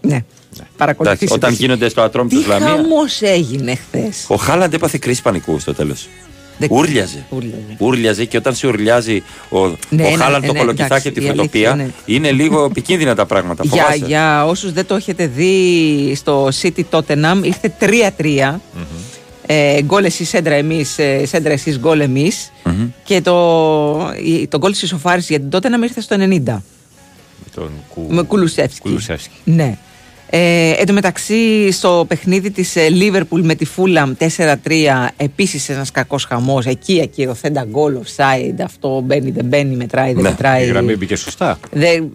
[0.00, 0.24] ναι.
[0.60, 0.66] Ναι.
[0.66, 1.34] Εντάξει, Παρακολουθήσατε.
[1.34, 2.66] όταν γίνονται στο ατρόμ Τι του Λαμία.
[2.68, 4.24] χαμός έγινε χθες.
[4.28, 6.08] Ο Χάλαντ έπαθε κρίση πανικού στο τέλος.
[6.70, 7.24] Ούρλιαζε.
[7.78, 11.20] Ούρλιαζε και όταν σε ουρλιάζει ο, Ναι, ο ένα- Χάλαντ το ναι, κολοκυθάκι εντάξει, και
[11.20, 13.64] τη η φωτοπία, αλήθεια, είναι λίγο επικίνδυνα τα πράγματα.
[13.66, 14.04] Για, Φοβάσαι.
[14.06, 18.60] για όσους δεν το έχετε δει στο City Tottenham ήρθε 3-3
[19.46, 22.52] ε, γκολ εσύ σέντρα εμείς ε, σέντρα εσείς γκολ εμείς
[23.04, 26.60] και το, η- το γκολ της ισοφάρισης για την Tottenham ήρθε στο 90 Με
[27.54, 28.06] τον Κου...
[28.08, 29.34] με Κουλουσεύσκι Κουλουσεύσκι.
[29.44, 29.78] ναι
[30.32, 34.54] ε, εν τω μεταξύ στο παιχνίδι της ε, Liverpool με τη Fulham 4-3
[35.16, 40.28] επίσης ένας κακός χαμός εκεί ακυρωθέντα γκολ offside αυτό μπαίνει δεν μπαίνει μετράει δεν Ναι,
[40.28, 41.58] μετράει η γραμμή μπήκε σωστά.
[41.72, 42.12] δεν,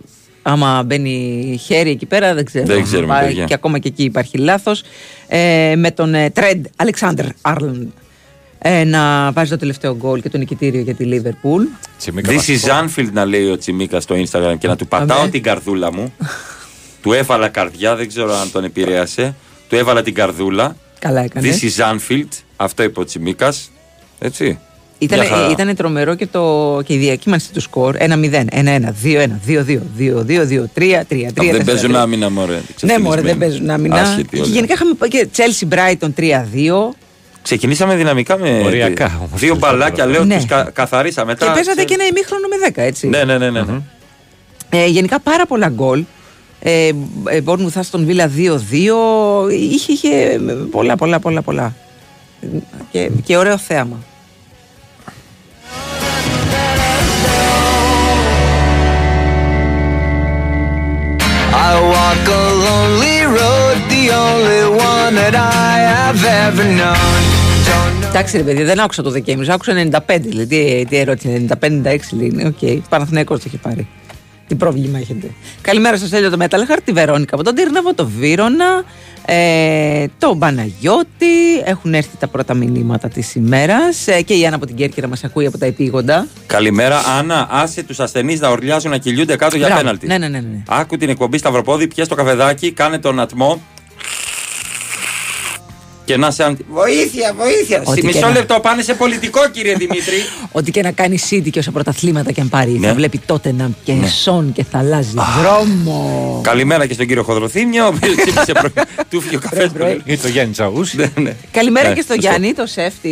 [0.48, 2.66] Άμα μπαίνει χέρι εκεί πέρα, δεν ξέρω.
[2.66, 3.46] Δεν ξέρουμε, Πάει παιδιά.
[3.46, 4.84] Και ακόμα και εκεί υπάρχει λάθος.
[5.28, 7.88] Ε, με τον ε, Τρέντ Αλεξάνδρ Άρλαντ
[8.58, 11.64] ε, να βάζει το τελευταίο γκολ και το νικητήριο για τη Λίβερπουλ.
[12.06, 15.30] This is Anfield να λέει ο Τσιμίκα στο Instagram και να του πατάω Αμέ.
[15.30, 16.14] την καρδούλα μου.
[17.06, 19.36] του έβαλα καρδιά, δεν ξέρω αν τον επηρέασε.
[19.70, 20.76] Του έβαλα την καρδούλα.
[21.00, 21.60] Καλά έκανες.
[21.62, 22.28] This is Anfield.
[22.56, 23.72] Αυτό είπε ο Τσιμίκας.
[24.20, 24.60] Έτσι.
[24.98, 25.50] Ήταν, Μια χαρά.
[25.50, 28.12] ήταν τρομερό και, το, και η διακύμανση του σκορ 1-0, 1-1,
[29.04, 31.26] 2-1, 2-2, 2-2, 2-3, 3-3.
[31.26, 32.62] Α, δεν παίζουν άμυνα, μωρέ.
[32.82, 34.02] Ναι, μωρέ, δεν παίζουν άμυνα.
[34.02, 34.52] Άσχετοι Και όλοι.
[34.52, 36.96] γενικά είχαμε πάει και Chelsea Brighton 3-2.
[37.42, 40.36] Ξεκινήσαμε δυναμικά με Οριακά, όμως, δύο μπαλάκια, λέω, Ναι.
[40.36, 41.34] τους κα, καθαρίσαμε.
[41.34, 43.08] Και Μετά, παίζατε και ένα ημίχρονο με 10, έτσι.
[43.08, 43.50] Ναι, ναι, ναι.
[43.50, 43.80] ναι, ναι.
[44.70, 46.04] Ε, γενικά πάρα πολλά γκολ.
[46.68, 46.88] Ε,
[47.30, 49.52] ε, Bournemouth Aston Villa 2-2.
[49.52, 50.40] Είχε, είχε
[50.72, 51.76] πολλά, πολλά, πολλά, πολλά.
[52.92, 53.98] Και, και ωραίο θέαμα.
[61.68, 65.36] I walk a lonely road, the only one that
[65.70, 67.24] I have ever known.
[68.10, 69.74] Εντάξει, ρε παιδί, δεν άκουσα το Δεκέμβριο, άκουσα
[70.08, 70.20] 95.
[70.20, 71.48] Δηλαδή, τι, τι ερώτηση είναι,
[71.84, 72.28] 95-96 λέει.
[72.28, 72.80] είναι, Ok, okay.
[72.90, 73.88] Παναθηναϊκός το είχε πάρει.
[74.48, 75.32] Τι πρόβλημα έχετε;
[75.62, 78.84] Καλημέρα στο Στέλιο το Μέταλλαχαρ, τη Βερόνικα από τον Τύρναβο, το Βύρονα,
[79.26, 81.60] ε, το Παναγιώτη.
[81.66, 85.24] Έχουν έρθει τα πρώτα μηνύματα της ημέρας ε, και η Άννα από την Κέρκυρα μας
[85.24, 86.28] ακούει από τα επείγοντα.
[86.48, 87.48] Καλημέρα, Άννα.
[87.52, 89.82] Άσε τους ασθενείς να ουρλιάζουν να κυλιούνται κάτω για Μπράβο.
[89.82, 90.08] πέναλτι.
[90.08, 90.64] Ναι, ναι, ναι, ναι.
[90.68, 93.62] Άκου την εκπομπή σταυροπόδι, πιες το καφεδάκι, κάνε τον ατμό.
[96.06, 96.58] Και να σε αν...
[96.70, 97.78] Βοήθεια, βοήθεια.
[97.80, 100.16] Ό,τι Στη και μισό να- λεπτό πάνε σε πολιτικό, κύριε Δημήτρη.
[100.52, 102.88] Ότι και να κάνει City και όσα πρωταθλήματα και αν πάρει, Ναι.
[102.88, 104.08] θα βλέπει τότε να και Ναι.
[104.08, 106.40] σόν και θα αλλάζει δρόμο.
[106.44, 108.86] Καλημέρα και στον κύριο Χοδροθύμιο, ο οποίος ξύπνησε πρωί.
[109.10, 110.02] Του φύγει ο καφές πρωί.
[110.06, 111.12] Ή το Γιάννη Τσαούση.
[111.52, 112.30] Καλημέρα Ναι, και στον σωστό.
[112.30, 113.10] Γιάννη, το σεφ, ε,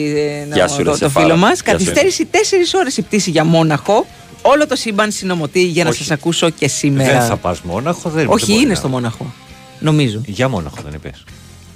[0.53, 1.25] Γεια σου, ρε, το, το Σεφάρα.
[1.25, 1.47] φίλο μας.
[1.49, 2.35] Γεια σου, Καθυστέρησε 4
[2.79, 4.05] ώρες η πτήση για Μόναχο.
[4.41, 5.97] Όλο το σύμπαν συνομωτεί για να Όχι.
[5.99, 7.11] σας ακούσω και σήμερα.
[7.19, 9.33] Δεν θα πας Μόναχο, δεν Όχι, δεν μπορεί είναι να- στο Μόναχο.
[9.79, 10.21] Νομίζω.
[10.25, 11.23] Για Μόναχο δεν είπες.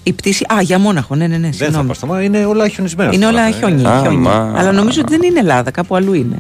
[0.08, 0.46] Η πτήση.
[0.54, 1.42] Α, για Μόναχο, ναι, ναι, ναι.
[1.42, 1.88] Δεν θα συγγνώμη.
[1.88, 3.14] πας στο Μόναχο, είναι όλα χιονισμένα.
[3.14, 3.82] Είναι στο όλα Μόναχο, χιόνι.
[3.82, 4.00] ε.
[4.02, 4.16] χιόνι.
[4.28, 4.54] Άμα.
[4.56, 6.38] Αλλά νομίζω ότι δεν είναι Ελλάδα, κάπου αλλού είναι.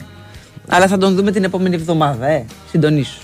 [0.68, 2.46] Αλλά θα τον δούμε την επόμενη εβδομάδα, ε.
[2.72, 3.20] Συντονίσου.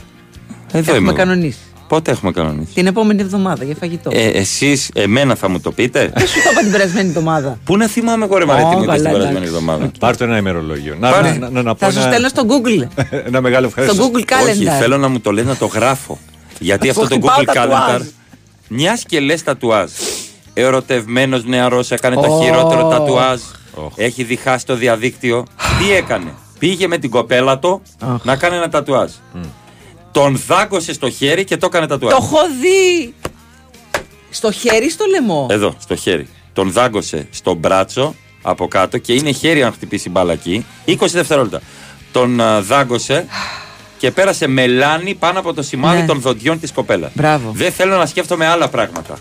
[0.71, 1.08] Εδώ Έχουμε είμαι.
[1.08, 1.17] εγώ.
[1.17, 1.58] κανονίσει.
[1.88, 4.10] Πότε έχουμε κανονίσει; Την επόμενη εβδομάδα για φαγητό.
[4.13, 6.12] Ε, Εσείς, εμένα θα μου το πείτε.
[6.15, 7.58] Δεν σου το είπα την περασμένη εβδομάδα.
[7.63, 9.53] Πού να θυμάμαι, κορέ Μαρία, τι μου Ω, είπες την καλά, περασμένη εντάξει.
[9.65, 10.95] εβδομάδα; Πάρ' το ένα ημερολόγιο.
[10.99, 11.38] Να, Πάρε.
[11.39, 12.88] να, να, να πω Θα σου ένα, στέλνω στο Google.
[13.27, 13.95] ένα μεγάλο ευχαριστώ.
[13.95, 14.25] Στο Google Όχι,
[14.67, 14.77] Calendar.
[14.79, 16.19] θέλω να μου το λες να το γράφω.
[16.60, 18.01] Γιατί Να αυτό σου το χτυπάω Google τατουάζ.
[18.01, 18.06] Calendar,
[18.67, 19.91] μιας και λες τατουάζ.
[20.53, 22.41] Ερωτευμένος νεαρός έκανε το Ω.
[22.43, 23.41] χειρότερο τατουάζ.
[23.95, 25.45] Έχει διχάσει το διαδίκτυο.
[25.79, 28.23] Τι έκανε; Πήγε με την κοπέλα του Αχ.
[28.23, 29.11] να κάνει ένα τατουάζ.
[30.11, 32.11] Τον δάγκωσε στο χέρι και το έκανε τατουάζ.
[32.11, 33.13] Το έχω δει.
[34.29, 36.27] Στο χέρι ή στο λαιμό; Εδώ, στο χέρι.
[36.53, 40.65] Τον δάγκωσε στο μπράτσο από κάτω και είναι χέρι αν χτυπήσει μπάλα εκεί.
[40.85, 41.61] 20 δευτερόλεπτα.
[42.11, 43.25] Τον α, δάγκωσε
[43.97, 46.05] και πέρασε μελάνι πάνω από το σημάδι Ναι.
[46.05, 47.11] των δοντιών της κοπέλας.
[47.13, 47.51] Μπράβο.
[47.53, 49.17] Δεν θέλω να σκέφτομαι άλλα πράγματα.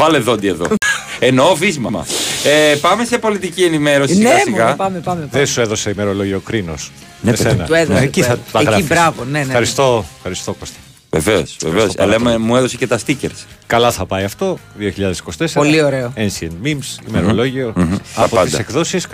[0.00, 0.66] Βάλε δόντι εδώ.
[1.18, 2.06] Εννοώ βίσμα.
[2.44, 4.64] Ε, πάμε σε πολιτική ενημέρωση σιγά Ναι, σιγά.
[4.64, 5.20] μόνο, πάμε, πάμε.
[5.20, 5.28] πάμε.
[5.32, 6.90] Δεν σου έδωσε ημερολόγιο κρίνος.
[7.20, 8.50] Ναι, Του έδωσε, Εκεί του θα έδωσε.
[8.52, 8.86] τα Εκεί, γράφεις.
[8.86, 9.44] μπράβο, ναι, ναι, ναι.
[9.44, 10.76] Ευχαριστώ, ευχαριστώ Κώστα.
[11.10, 11.94] Βεβαίως, βεβαίως.
[11.94, 12.38] πάρα Αλλά πολύ.
[12.38, 13.44] μου έδωσε και τα stickers.
[13.66, 15.46] Καλά θα πάει αυτό, 2024.
[15.54, 16.12] Πολύ ωραίο.
[16.16, 17.72] Ancient Memes, ημερολόγιο.
[17.76, 17.96] Μμμ.
[18.14, 18.46] Τα Από πάντα.
[18.48, 19.06] τις εκδόσεις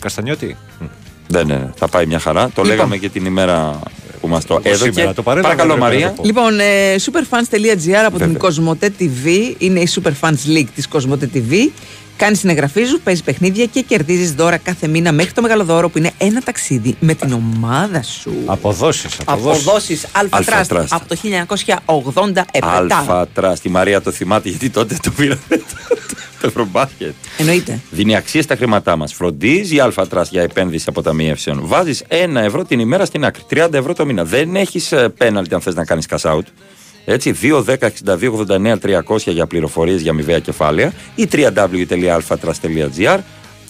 [0.00, 0.56] Καστανιώτη.
[1.28, 2.50] Ναι, ναι, ναι, θα πάει μια χαρά.
[2.54, 3.78] Το λέγαμε και την ημέρα
[4.18, 4.92] που μας το Όπως έδωκε.
[4.92, 6.16] σήμερα το παρέλαβε, Παρακαλώ, πρέπει να Μαρία.
[6.16, 6.26] το πω.
[6.26, 8.38] Λοιπόν, ε, superfans.gr από την Βέβαια.
[8.38, 11.70] Cosmote TV είναι η Superfans League της Cosmote TV.
[12.16, 15.98] Κάνεις εγγραφή σου, παίζεις παιχνίδια και κερδίζεις δώρα κάθε μήνα μέχρι το μεγάλο δώρο που
[15.98, 18.32] είναι ένα ταξίδι με την ομάδα σου.
[18.46, 19.16] Αποδόσεις.
[19.24, 19.62] Αποδόσεις.
[19.66, 20.86] Αποδόσεις Αλφα Αλφα Trust Trust.
[20.90, 22.42] από το 1987.
[22.62, 23.60] Αλφα Trust.
[23.60, 25.40] Τη Μαρία το θυμάται γιατί τότε το πήραμε
[26.40, 27.14] το, το Ευρωμπάσκετ.
[27.38, 27.80] Εννοείται.
[27.90, 29.14] Δίνει αξία στα χρήματά μας.
[29.14, 31.60] Φροντίζει η Αλφα Trust για επένδυση αποταμιεύσεων.
[31.62, 33.42] Βάζεις ένα ευρώ την ημέρα στην άκρη.
[33.50, 34.24] 30 ευρώ το μήνα.
[34.24, 36.42] Δεν έχεις πέναλτι αν θες να κάνεις cash out.
[37.04, 43.18] Έτσι, 2, 10, 62, 89, 300 για πληροφορίες για αμοιβαία κεφάλαια ή www.alphatrast.gr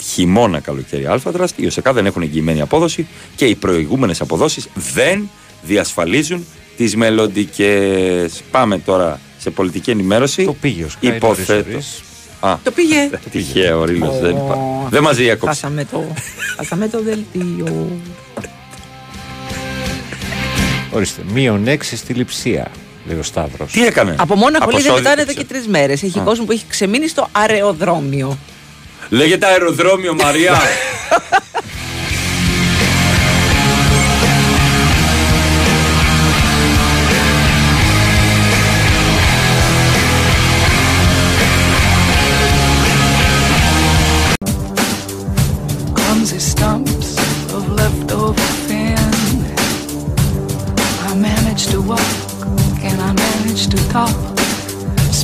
[0.01, 5.29] Χειμώνα καλοκαίρι Αλφατραστ, οι ΟΣΕΚΑ δεν έχουν εγγυημένη απόδοση και οι προηγούμενες αποδόσεις δεν
[5.61, 6.45] διασφαλίζουν
[6.77, 8.41] τις μελλοντικές.
[8.51, 10.45] Πάμε τώρα σε πολιτική ενημέρωση.
[10.45, 11.79] Το πήγε ο Sky Υποθέτω.
[12.41, 12.55] Νωρίς, νωρίς.
[12.55, 13.09] Α, Το πήγε.
[13.31, 14.53] τυχαίο ο Ρήλος, δεν, υπά...
[14.53, 15.47] Ω, δεν μας διέκοψε.
[15.47, 16.03] Χάσαμε το,
[16.57, 17.87] χάσαμε το δελτίο.
[20.91, 21.21] Ορίστε.
[21.33, 22.67] Μείον 6 στη λειψία,
[23.07, 23.71] λέει ο Σταύρος.
[23.71, 25.47] Τι έκανε; Από Μόναχο λέει δεν Αποσώθηκε, πετάνε εδώ και ξέρω.
[25.59, 26.03] τρεις μέρες.
[26.03, 26.21] Έχει Α.
[26.21, 28.37] κόσμο που έχει ξεμείνει στο αεροδρόμιο.
[29.09, 30.53] Λέγεται αεροδρόμιο Μαρία.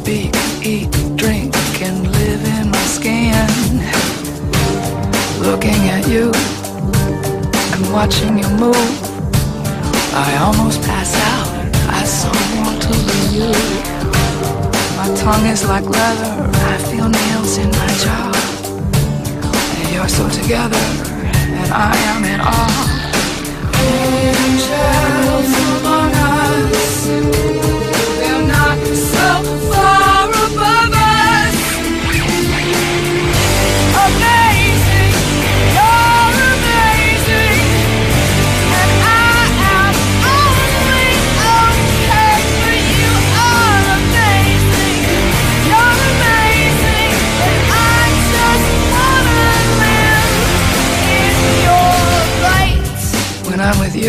[0.06, 3.50] speak, eat, drink, and live in my skin.
[5.42, 6.30] Looking at you
[7.74, 8.92] and watching you move,
[10.14, 11.50] I almost pass out.
[11.90, 12.30] I so
[12.62, 13.52] want to lose you.
[15.00, 18.30] My tongue is like leather, I feel nails in my jaw.
[19.78, 20.86] And you're so together,
[21.62, 22.86] and I am in awe.
[23.90, 27.75] Angels among us,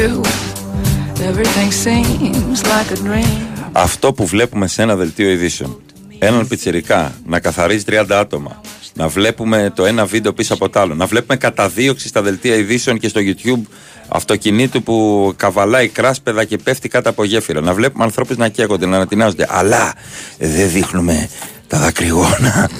[0.06, 3.46] I'm with you, everything seems like a dream.
[3.72, 5.80] Αυτό που βλέπουμε σε ένα δελτίο ειδήσεων.
[6.18, 8.60] Έναν πιτσιρικά να καθαρίζει 30 άτομα.
[8.94, 10.94] Να βλέπουμε το ένα βίντεο πίσω από το άλλο.
[10.94, 13.62] Να βλέπουμε καταδίωξη στα δελτία ειδήσεων και στο YouTube
[14.08, 17.60] αυτοκινήτου που καβαλάει κράσπεδα και πέφτει κάτω από γέφυρα.
[17.60, 19.46] Να βλέπουμε ανθρώπους να καίγονται, να ανατινάζονται.
[19.50, 19.92] Αλλά
[20.38, 21.28] δεν δείχνουμε
[21.66, 22.70] τα δακρυγόνα.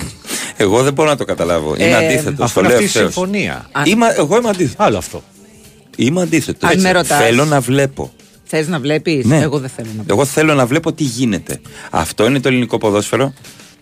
[0.56, 1.74] Εγώ δεν μπορώ να το καταλάβω.
[1.78, 2.44] Είναι Ε, αντίθετο.
[2.44, 3.12] αυτό Το είναι λέω αυτή η ευθέως.
[3.14, 3.66] συμφωνία.
[3.84, 4.86] Είμαι, εγώ είμαι αντίθετος.
[4.86, 5.22] Άλλο αυτό.
[5.96, 6.62] Είμαι αντίθετος.
[6.68, 6.82] Αν έτσι.
[6.86, 7.18] με ρωτάς.
[7.18, 8.12] Θέλω να βλέπω.
[8.44, 9.40] Θες να βλέπεις; Ναι.
[9.40, 10.12] Εγώ δεν θέλω να βλέπω.
[10.12, 11.60] Εγώ θέλω να βλέπω τι γίνεται.
[11.90, 13.32] Αυτό είναι το ελληνικό ποδόσφαιρο.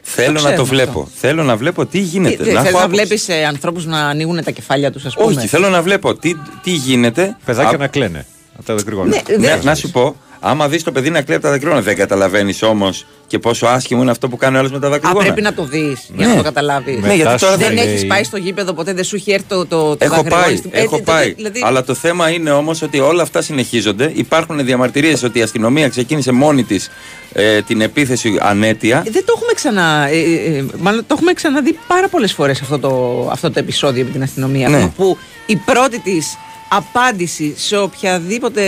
[0.03, 0.74] Θέλω να ξέρουμε το αυτό.
[0.74, 1.09] βλέπω.
[1.14, 2.44] Θέλω να βλέπω τι γίνεται.
[2.44, 2.88] Θες έχω να άποψη.
[2.88, 6.70] βλέπεις ανθρώπους να ανοίγουν τα κεφάλια τους, ας πούμε; Όχι, θέλω να βλέπω τι, τι
[6.70, 7.37] γίνεται.
[7.44, 8.27] Παιδάκια Α- να κλαίνε.
[8.57, 9.22] Από τα δακρυγόνα.
[9.29, 12.62] Ναι, Ναι, να σου πω, άμα δεις το παιδί να κλέβει τα δακρύωνα, δεν καταλαβαίνεις
[12.62, 15.24] όμως και πόσο άσχημο είναι αυτό που κάνει ο άλλος με τα Α, δακρυγόνα.
[15.24, 16.33] πρέπει να το δεις για Ναι.
[16.33, 16.98] να το καταλάβεις.
[17.00, 19.46] Ναι, γιατί τώρα δεν δεν έχεις λέει- πάει στο γήπεδο ποτέ, δεν σου έχει έρθει
[19.48, 21.33] το, το, το Έχω δακρυγόνο πάει, στην- έχω Ε, το- πάει.
[21.33, 24.11] δηλαδή- Αλλά το θέμα είναι όμως ότι όλα αυτά συνεχίζονται.
[24.14, 26.90] Υπάρχουν διαμαρτυρίες ότι η αστυνομία ξεκίνησε μόνη της
[27.33, 29.02] ε, την επίθεση ανέτεια.
[29.07, 30.09] Ε, Δεν το έχουμε ξανα.
[30.09, 34.04] Ε, ε, ε, μάλλον το έχουμε ξαναδεί πάρα πολλές φορές αυτό το, αυτό το επεισόδιο
[34.04, 34.68] με την αστυνομία.
[34.68, 34.88] Ναι.
[34.96, 36.37] Που η πρώτη της
[36.68, 38.62] απάντηση σε οποιαδήποτε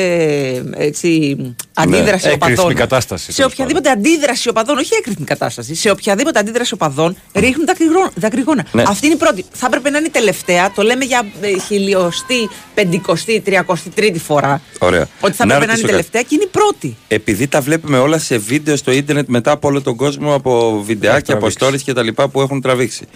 [0.77, 1.37] έτσι,
[1.75, 2.53] αντίδραση Ναι, οπαδών.
[2.55, 7.67] έκρηθμη κατάσταση, Σε τέλος οποιαδήποτε αντίδραση οπαδών, όχι έκρηθμη κατάσταση, σε οποιαδήποτε αντίδραση οπαδών ρίχνουν
[7.67, 8.11] δακρυγόνα.
[8.15, 8.67] δακρυγόνα.
[8.73, 8.83] Ναι.
[8.87, 9.45] Αυτή είναι η πρώτη.
[9.53, 10.73] Θα έπρεπε να είναι η τελευταία.
[10.73, 14.61] Το λέμε για ε, χιλιοστή, πεντηκοστή, τριακοστή, τρίτη φορά.
[14.79, 15.09] Ωραία.
[15.21, 15.91] Ότι θα Να έπρεπε να είναι η ρωτήσω κάτι.
[15.91, 16.97] τελευταία και είναι η πρώτη.
[17.09, 21.35] Επειδή τα βλέπουμε όλα σε βίντεο στο ίντερνετ μετά από όλο τον κόσμο, από βιντεάκια,
[21.35, 23.07] από stories και τα λοιπά που έχουν τραβήξει.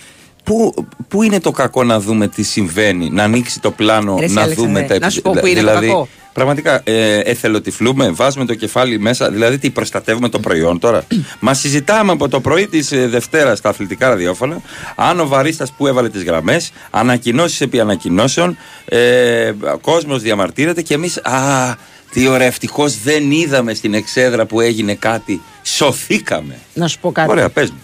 [0.45, 0.75] Πού,
[1.09, 4.43] πού είναι το κακό να δούμε τι συμβαίνει, να ανοίξει το πλάνο, Ρε εσύ, να
[4.43, 6.09] Αλέξανδρε, δούμε τα να σου πω επει- πού είναι το δηλαδή, κακό.
[6.33, 9.31] Πραγματικά, ε, εθελοτυφλούμε, βάζουμε το κεφάλι μέσα.
[9.31, 11.05] Δηλαδή, τι προστατεύουμε το προϊόν τώρα.
[11.41, 14.61] Μα συζητάμε από το πρωί της ε, Δευτέρας στα αθλητικά ραδιόφωνα.
[14.97, 21.17] Αν ο βαρίστας που έβαλε τις γραμμές, ανακοινώσεις επί ανακοινώσεων, ε, κόσμος διαμαρτύρεται και εμείς.
[21.17, 21.75] Α,
[22.13, 25.41] τι ωραία, ευτυχώς δεν είδαμε στην εξέδρα που έγινε κάτι.
[25.63, 26.59] Σωθήκαμε.
[26.75, 27.31] Να σου πω κάτι.
[27.31, 27.79] Ωραία, πες μου.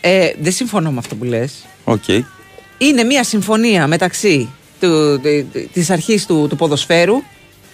[0.00, 1.66] Ε, δεν συμφωνώ με αυτό που λες.
[1.88, 2.02] Οκ.
[2.78, 4.48] Είναι μια συμφωνία μεταξύ
[4.80, 7.14] του, τη- της αρχής του, του ποδοσφαίρου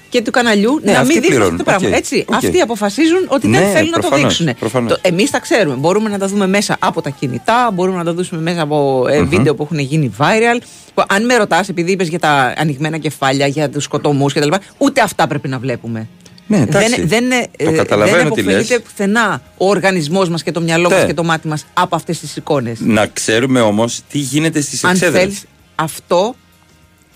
[0.09, 1.61] και του καναλιού Ναι, να αυτοί μην δείχνουν πληρώνουν.
[1.61, 1.89] αυτό το πράγμα.
[1.89, 2.35] Οκ, Έτσι, οκ.
[2.35, 4.59] αυτοί αποφασίζουν ότι δεν Ναι, θέλουν να το προφανώς, δείξουν.
[4.59, 4.93] προφανώς.
[4.93, 5.75] Το, εμείς τα ξέρουμε.
[5.77, 9.21] Μπορούμε να τα δούμε μέσα από τα κινητά, μπορούμε να τα δούμε μέσα από ε,
[9.21, 9.29] Μμμ.
[9.29, 10.61] βίντεο που έχουν γίνει viral.
[10.95, 14.49] Που, αν με ρωτάς, επειδή είπες για τα ανοιγμένα κεφάλια, για τους σκοτωμούς κτλ.,
[14.79, 16.09] ούτε αυτά πρέπει να βλέπουμε.
[16.57, 17.05] Ναι, εντάξει.
[17.05, 18.55] δεν, δεν, ε, Το καταλαβαίνω δεν τι λες.
[18.55, 21.07] αποφελείται πουθενά ο οργανισμός μας και το μυαλό μας Ναι.
[21.07, 22.79] και το μάτι μας από αυτές τις εικόνες.
[22.81, 25.21] Να ξέρουμε όμως τι γίνεται στις Αν εξέδρες.
[25.23, 26.35] θέλεις αυτό,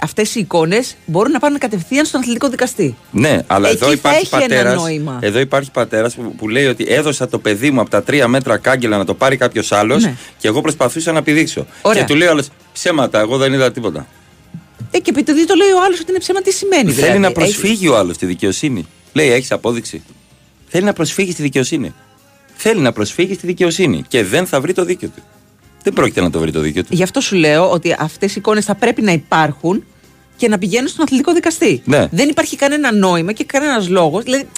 [0.02, 2.96] αυτές οι εικόνες μπορούν να πάνε κατευθείαν στον αθλητικό δικαστή.
[3.10, 4.74] Ναι, αλλά Εκεί εδώ θα υπάρχει έχει ένα πατέρα.
[4.74, 5.18] νόημα.
[5.22, 8.56] Εδώ υπάρχει πατέρας που, που λέει ότι έδωσα το παιδί μου από τα τρία μέτρα
[8.56, 10.14] κάγκελα να το πάρει κάποιος άλλος Ναι.
[10.38, 11.66] και εγώ προσπαθούσα να πηδήξω.
[11.82, 12.00] Ωραία.
[12.02, 14.06] Και του λέει ο άλλος ψέματα, εγώ δεν είδα τίποτα.
[14.90, 16.82] Ε, και επειδή το λέει ο άλλος ότι είναι ψέμα, τι σημαίνει.
[16.82, 18.86] Θέλει δηλαδή; να Έχει- προσφύγει ο άλλος στη δικαιοσύνη.
[19.16, 20.02] Λέει, έχεις απόδειξη.
[20.66, 21.94] Θέλει να προσφύγει στη δικαιοσύνη.
[22.56, 25.22] Θέλει να προσφύγει στη δικαιοσύνη και δεν θα βρει το δίκιο του.
[25.82, 26.88] Δεν πρόκειται να το βρει το δίκιο του.
[26.94, 29.84] Γι' αυτό σου λέω ότι αυτές οι εικόνες θα πρέπει να υπάρχουν
[30.36, 31.82] και να πηγαίνουν στον αθλητικό δικαστή.
[31.84, 32.08] Ναι.
[32.10, 34.22] Δεν υπάρχει κανένα νόημα και κανένας λόγος.
[34.22, 34.48] Δηλαδή,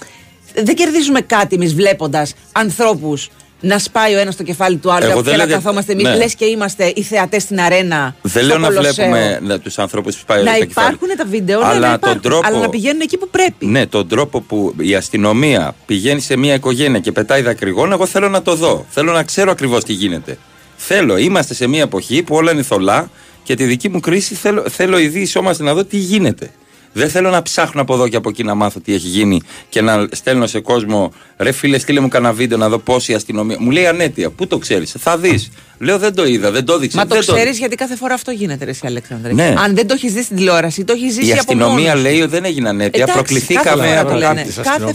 [0.54, 5.14] δεν κερδίζουμε κάτι εμείς βλέποντας ανθρώπους να σπάει ο ένας το κεφάλι του άλλου Εγώ
[5.16, 6.16] και δεν να λέω για- καθόμαστε εμείς, ναι.
[6.16, 8.14] λες και είμαστε οι θεατές στην αρένα.
[8.22, 8.92] Δεν στο λέω να Κολοσσέο.
[9.08, 10.70] βλέπουμε τους ανθρώπους που σπάει Να το κεφάλι.
[10.94, 13.66] υπάρχουν τα βίντεο, ναι, Αλλά να τον υπάρχουν, τρόπο- αλλά να πηγαίνουν εκεί που πρέπει.
[13.66, 18.28] Ναι, τον τρόπο που η αστυνομία πηγαίνει σε μια οικογένεια και πετάει δακρυγόνα, εγώ θέλω
[18.28, 18.86] να το δω.
[18.90, 20.38] Θέλω να ξέρω ακριβώς τι γίνεται.
[20.76, 23.10] Θέλω, είμαστε σε μια εποχή που όλα είναι θολά
[23.42, 26.50] και τη δική μου κρίση θέλω, θέλω η διεισόμαστε να δω τι γίνεται.
[26.98, 29.80] Δεν θέλω να ψάχνω από εδώ και από εκεί να μάθω τι έχει γίνει και
[29.80, 33.56] να στέλνω σε κόσμο ρε φίλε, στείλε μου κανένα βίντεο να δω πώ η αστυνομία.
[33.60, 35.50] Μου λέει ανέτεια, πού το ξέρεις, θα δεις.
[35.78, 36.96] Λέω δεν το είδα, δεν το έδειξε.
[36.96, 39.32] Μα το δεν ξέρεις γιατί κάθε φορά αυτό γίνεται, ρε, εσύ, Αλέξανδρε.
[39.32, 39.54] Ναι.
[39.58, 42.02] Αν δεν το έχεις δει στην τηλεόραση, το έχεις ζήσει Η από αστυνομία μόνος σου.
[42.02, 43.02] λέει ότι δεν έγινε ανέτεια.
[43.02, 44.34] Εντάξει, κάθε προκληθήκαμε φορά από το λένε.
[44.34, 44.52] κάτι.
[44.62, 44.92] Κάθε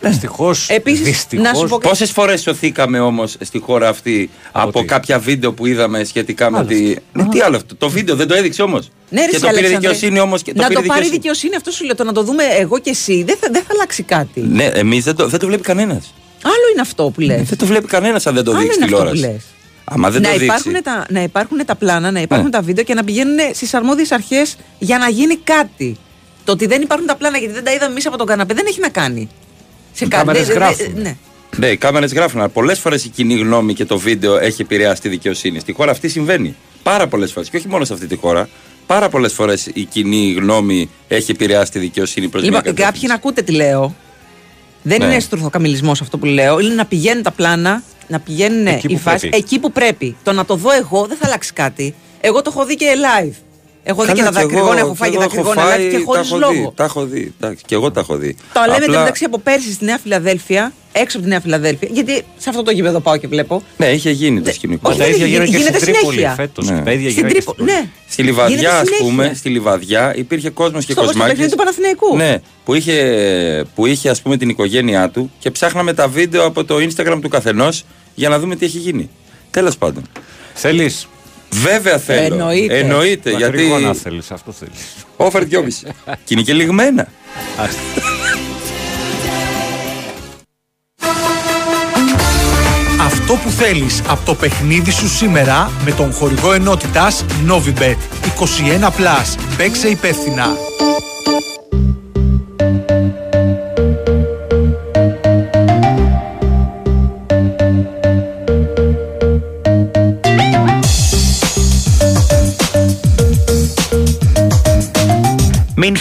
[0.00, 0.42] φορά το λέει αυτό.
[0.42, 0.68] ενώσεις Δυστυχώς.
[0.68, 5.66] Επίσης, να σου πω Πόσες φορές σωθήκαμε όμως στη χώρα αυτή από, κάποια βίντεο που
[5.66, 6.94] είδαμε σχετικά με Άλλο τη.
[7.12, 7.74] Ναι, τι άλλο αυτό.
[7.76, 9.88] Το βίντεο δεν το έδειξε όμως; Ναι, ρε, και εσύ, το πήρε Αλέξανδρε.
[9.90, 10.42] δικαιοσύνη όμως.
[10.42, 11.16] Το να πήρε το πάρει δικαιοσύνη.
[11.16, 11.94] δικαιοσύνη, αυτό σου λέω.
[11.94, 14.40] Το να το δούμε εγώ και εσύ δεν θα, δεν θα αλλάξει κάτι.
[14.40, 16.14] Ναι, εμείς δεν το, δεν το βλέπει κανένας.
[16.42, 17.42] Άλλο είναι αυτό που λες.
[17.48, 19.32] Δεν το βλέπει κανένας αν δεν το Άλλο δείξει είναι αυτό που τηλεόραση.
[19.34, 19.44] λες.
[19.84, 20.44] Άμα δεν να, το δείξει.
[20.44, 22.52] υπάρχουν τα, να υπάρχουν τα πλάνα, να υπάρχουν Ναι.
[22.52, 25.96] τα βίντεο και να πηγαίνουν στις αρμόδιες αρχές για να γίνει κάτι.
[26.44, 28.64] Το ότι δεν υπάρχουν τα πλάνα γιατί δεν τα είδαμε εμείς από τον καναπέ δεν
[28.68, 29.28] έχει να κάνει.
[29.96, 30.24] Σε Οι κάτι.
[30.24, 31.00] κάμερες δεν- δεν- γράφουν.
[31.02, 31.16] ναι.
[31.56, 35.00] Ναι, οι κάμερες γράφουν, αλλά πολλές φορές η κοινή γνώμη και το βίντεο έχει επηρεάσει
[35.00, 35.58] τη δικαιοσύνη.
[35.58, 36.56] Στη χώρα αυτή συμβαίνει.
[36.82, 37.48] Πάρα πολλές φορές.
[37.50, 38.48] Και όχι μόνο σε αυτή τη χώρα.
[38.86, 42.92] Πάρα πολλές φορές η κοινή γνώμη έχει επηρεάσει τη δικαιοσύνη προς Λοιπόν, μια κατεύθυνση.
[42.92, 43.94] κάποιοι να ακούτε τι λέω.
[44.82, 45.04] Δεν Ναι.
[45.04, 46.58] είναι στουρθοκαμιλισμός αυτό που λέω.
[46.60, 49.36] Είναι να πηγαίνουν τα πλάνα, να πηγαίνουν Εκεί οι που φάσεις πρέπει.
[49.36, 50.16] εκεί που πρέπει.
[50.22, 51.94] Το να το δω εγώ δεν θα αλλάξει κάτι.
[52.20, 53.32] Εγώ το έχω δει και live.
[53.88, 55.60] Έχω δει Καλά, και τα κι εγώ- δακρυγόνα, έχω κι φάει και εγώ έχω δακρυγόνα
[55.70, 56.52] φάει, live και τα χωρίς έχω λόγο.
[56.52, 57.34] δει, Τα έχω δει.
[57.40, 58.36] Εντάξει, και εγώ τα έχω δει.
[58.52, 62.22] Το λέμε Απλά- μεταξύ από πέρσι στη Νέα Φιλαδέλφια, έξω από τη Νέα Φιλαδέλφια, γιατί
[62.38, 63.62] σε αυτό το γήπεδο πάω και βλέπω.
[63.76, 64.88] Ναι, είχε γίνει το σκηνικό.
[64.90, 66.34] όχι, Τα ίδια δεν γίνανε και γίνεται στην Τρίπολη συνέχεια.
[66.34, 66.82] φέτος, Ναι.
[66.82, 67.70] τα ίδια Στην γίνανε και Τρίπολη.
[67.72, 67.88] Ναι.
[68.08, 69.06] Στη Λιβαδιά, Γίνεται ας συνέχεια.
[69.06, 71.30] πούμε, στη Λιβαδιά υπήρχε κόσμος και Στο- στο κοσμάκι.
[71.30, 72.16] παιχνίδι του Παναθηναϊκού.
[72.16, 72.94] Ναι, που είχε,
[73.74, 77.28] που είχε ας πούμε την οικογένειά του και ψάχναμε τα βίντεο από το Instagram του
[77.28, 79.10] καθενός για να δούμε τι έχει γίνει.
[79.50, 80.02] Τέλος πάντων.
[80.54, 81.08] Θέλεις.
[81.50, 82.34] Βέβαια θέλω.
[82.34, 82.78] Εννοείται.
[82.78, 83.44] Εννοείται γιατί.
[83.44, 85.06] Δακρυγόνα θέλεις, αυτό θέλεις.
[85.16, 85.92] Όφερ 2,5.
[86.24, 87.08] και είναι και λιγμένα.
[93.00, 97.96] Αυτό που θέλεις από το παιχνίδι σου σήμερα με τον χορηγό ενότητας Novibet
[98.38, 99.36] 21+.
[99.56, 100.46] Παίξε υπεύθυνα.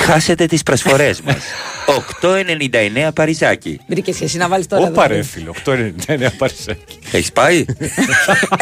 [0.05, 1.35] Χάσετε τις προσφορές μας.
[2.21, 3.79] 8,99 Παριζάκι.
[3.87, 4.87] Βρήκε και εσύ να βάλεις τώρα.
[4.87, 5.13] Ωπα δηλαδή.
[5.13, 5.53] ρε φίλο,
[6.25, 6.97] 8,99 παρισάκι.
[7.11, 7.65] Έχεις πάει;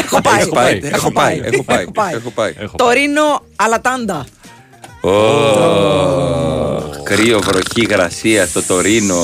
[0.03, 0.35] Έχω πάει.
[0.37, 0.79] Έχεις πάει.
[0.83, 1.39] Έχω πάει.
[1.43, 1.83] Έχω πάει.
[1.83, 2.13] Έχω πάει.
[2.13, 2.53] Έχω πάει.
[2.75, 4.25] Το Ρήνο Αλατάντα.
[5.01, 5.09] Ω,
[7.03, 9.21] Κρύο, βροχή, γρασία στο Τωρίνο.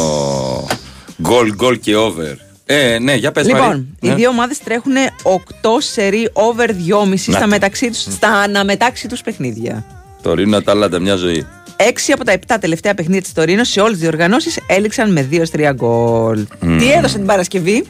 [1.21, 2.36] Γκολ, γκολ και over.
[2.65, 3.86] Ε, ναι, για πες Λοιπόν, Μαρή.
[4.01, 4.13] οι Ναι.
[4.15, 7.47] δύο ομάδες τρέχουν 8 σερί over 2,5 στα, το.
[7.47, 9.86] μεταξύ τους, στα αναμετάξι τους παιχνίδια.
[10.21, 11.45] Τωρίνο, Αταλάντα, μια ζωή.
[11.79, 15.71] 6 από τα 7 τελευταία παιχνίδια της Τωρίνος σε όλες τις διοργανώσεις έληξαν με 2-3
[15.73, 16.45] γκολ.
[16.59, 16.77] Μμμ.
[16.77, 17.85] Τι έδωσε την Παρασκευή,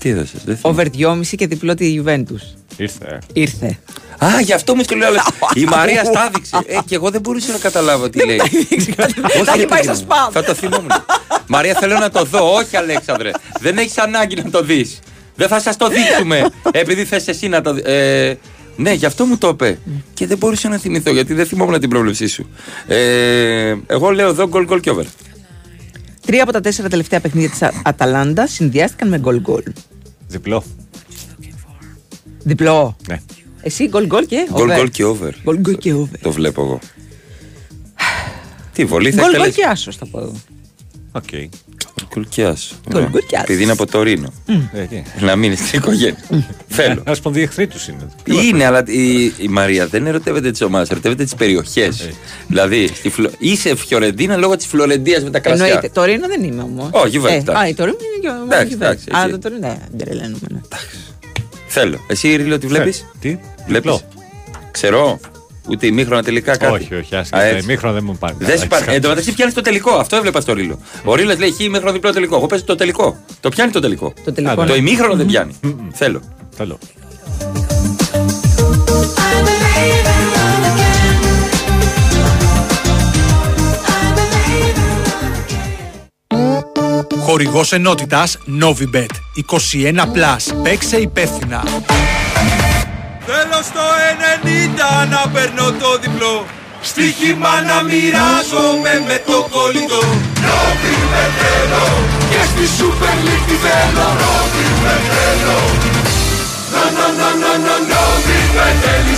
[0.00, 0.82] Τι έδωσε, δεν θυμάμαι.
[0.82, 2.56] over 2,5 και διπλό τη Juventus.
[2.76, 3.18] Ήρθε.
[3.32, 3.78] Ήρθε.
[4.24, 5.08] Α, γι' αυτό μου το λέω.
[5.08, 5.22] αλλά
[5.54, 6.58] Η Μαρία στάδειξε.
[6.66, 8.40] Ε, και εγώ δεν μπορούσα να καταλάβω τι λέει.
[8.40, 9.02] Όχι, Τα
[9.52, 9.98] έχει ρε πάει παιδί στο μου.
[9.98, 10.30] σπαμ.
[10.32, 10.90] Θα το θυμόμουν.
[11.46, 12.54] Μαρία, θέλω να το δω.
[12.54, 13.30] Όχι, Αλέξανδρε.
[13.60, 14.98] Δεν έχεις ανάγκη να το δεις.
[15.34, 16.46] Δεν θα σας το δείξουμε.
[16.72, 17.82] Επειδή θες εσύ να το δει.
[18.78, 19.78] Ε, ναι, γι' αυτό μου το είπε.
[20.14, 22.46] Και δεν μπορούσα να θυμηθώ γιατί δεν θυμόμουν την πρόβλεψή σου.
[22.86, 25.04] Ε, εγώ λέω εδώ γκολ γκολ και over.
[26.26, 29.62] Τρία από τα τέσσερα τελευταία παιχνίδια της Αταλάντα συνδυάστηκαν με γκολ γκολ.
[30.28, 30.64] Διπλό.
[32.42, 32.96] Διπλό.
[33.08, 33.20] Ναι.
[33.62, 34.76] Εσύ γκολ γκολ και Γκολ over.
[34.76, 35.30] γκολ και over.
[35.42, 36.18] Γκολ γκολ και over.
[36.22, 36.78] Το βλέπω εγώ.
[38.72, 39.58] Τι βολή θα Γκολ γκολ εκτελέσει.
[39.60, 40.34] και άσος θα πω εγώ.
[41.12, 41.28] Οκ.
[42.14, 42.74] Γκολ και άσο.
[42.90, 43.44] Γκολ γκολ και άσο.
[43.44, 44.32] Επειδή είναι από το Ρήνο.
[44.72, 45.02] Ε, τι.
[45.20, 46.16] Να μείνει στην οικογένεια.
[46.68, 47.02] Θέλω.
[47.06, 48.06] Να σου πω διεχθροί τους είναι.
[48.42, 52.08] Είναι, αλλά η, η Μαρία δεν ερωτεύεται τις ομάδες, ερωτεύεται τις περιοχές.
[52.46, 53.30] δηλαδή, στη Φλο...
[53.38, 55.64] είσαι Φιωρεντίνα λόγω της Φλωρεντίας με τα κρασιά.
[55.66, 55.88] Εννοείται.
[55.88, 56.88] Το Ρήνο δεν είμαι όμως.
[56.92, 57.62] Όχι, βέβαια, εντάξει.
[57.64, 58.74] Α, η Τωρίνο είναι και ο Εντάξει, Juventus.
[58.74, 59.30] εντάξει, Α, εκεί.
[59.30, 60.46] το Τωρίνο, ναι, δεν τρελαίνουμε.
[60.50, 60.60] ναι.
[61.66, 61.98] Θέλω.
[62.06, 63.28] Εσύ, Ρίλο, τι βλέπεις; Τι;
[63.66, 64.00] Βλέπεις; Διπλό.
[64.70, 65.20] Ξέρω.
[65.68, 66.72] Ούτε ημίχρονα τελικά κάτι.
[66.72, 67.42] Όχι, όχι, Α, άσχετα.
[67.42, 67.66] έτσι.
[67.66, 68.34] Μήχρονα δεν μου πάρει.
[68.38, 68.84] Δεν σου πάρει.
[68.88, 69.90] Εν τω μεταξύ πιάνεις το τελικό.
[69.94, 70.78] Αυτό έβλεπα στο Ρίλο.
[71.04, 72.36] Ο Ρίλος λέει χ ημίχρονο διπλό τελικό.
[72.36, 73.16] Εγώ παίζω το τελικό.
[73.40, 74.12] Το πιάνει το τελικό.
[74.24, 74.54] Το τελικό.
[74.54, 74.72] Το ναι.
[74.72, 75.52] ημίχρονο δεν πιάνει.
[75.92, 76.20] Θέλω.
[76.56, 76.78] Θέλω.
[87.18, 89.06] Χορηγός ενότητας Novibet
[89.50, 90.62] 21+.
[90.62, 91.62] Παίξε υπεύθυνα.
[93.26, 93.84] Θέλω στο
[95.04, 96.46] 90 να παίρνω το διπλό.
[96.80, 100.02] Στοίχημα να μοιράζομαι με το κολλητό.
[100.44, 101.84] Νόβι με θέλω.
[102.30, 104.08] Και στη Super League τη θέλω.
[104.22, 105.91] Νόβι με θέλω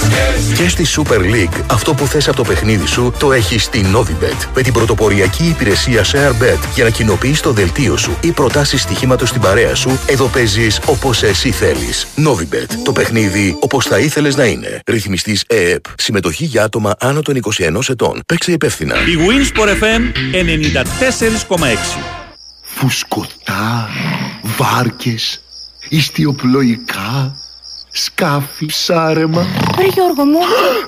[0.09, 3.62] και εσύ Και στη Super League, αυτό που θες από το παιχνίδι σου το έχεις
[3.62, 4.48] στη Novibet.
[4.55, 9.40] Με την πρωτοποριακή υπηρεσία ShareBet για να κοινοποιείς το δελτίο σου ή προτάσεις στοιχήματος στην
[9.40, 12.07] παρέα σου, εδώ παίζεις όπως εσύ θέλεις.
[12.16, 12.68] Novibet.
[12.84, 14.80] Το παιχνίδι όπως θα ήθελες να είναι.
[14.86, 15.84] Ρυθμιστής ΕΕΠ.
[15.96, 18.22] Συμμετοχή για άτομα άνω των 21 ετών.
[18.26, 18.94] Παίξε υπεύθυνα.
[18.94, 21.98] Η Winsport FM 94,6.
[22.62, 23.88] Φουσκωτά,
[24.42, 25.40] βάρκες,
[25.88, 27.36] ιστιοπλοϊκά,
[27.97, 29.47] Σκάφη, ψάρεμα.
[29.78, 30.38] Ρε Γιώργο μου,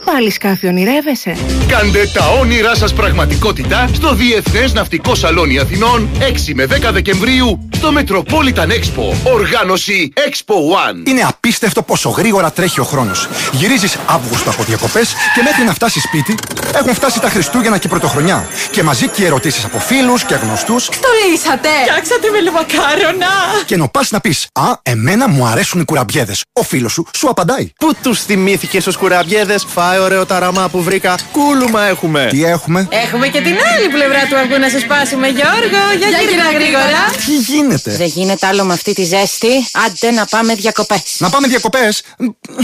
[0.05, 1.37] πάλι σκάφη ονειρεύεσαι.
[1.69, 7.93] Κάντε τα όνειρά σας πραγματικότητα στο Διεθνές Ναυτικό Σαλόνι Αθηνών 6 με 10 Δεκεμβρίου στο
[7.99, 9.33] Metropolitan Expo.
[9.33, 11.09] Οργάνωση Expo One.
[11.09, 13.29] Είναι απίστευτο πόσο γρήγορα τρέχει ο χρόνος.
[13.53, 16.35] Γυρίζεις Αύγουστο από διακοπές και μέχρι να φτάσεις σπίτι
[16.75, 18.47] έχουν φτάσει τα Χριστούγεννα και Πρωτοχρονιά.
[18.71, 20.87] Και μαζί και ερωτήσεις από φίλους και γνωστούς.
[20.89, 21.69] Το λύσατε!
[21.83, 23.27] Φτιάξατε με λεβακάρονα!
[23.67, 26.45] Και ενώ πας να πεις Α, εμένα μου αρέσουν οι κουραμπιέδες.
[26.53, 27.73] Ο φίλος σου σου απαντάει.
[27.79, 31.15] Πού τους θυμήθηκε στους κουραμπιέδες, φάε ωραίο ταραμά που βρήκα.
[31.33, 32.27] Κούλουμα έχουμε.
[32.31, 35.83] Τι έχουμε; Έχουμε και την άλλη πλευρά του αυγού να σε σπάσουμε, Γιώργο!
[35.99, 37.03] Για, Για γύρνα γύρνα γρήγορα!
[37.27, 39.55] Τι γίνεται; Δεν γίνεται άλλο με αυτή τη ζέστη.
[39.87, 41.17] Άντε να πάμε διακοπές.
[41.19, 42.03] Να πάμε διακοπές.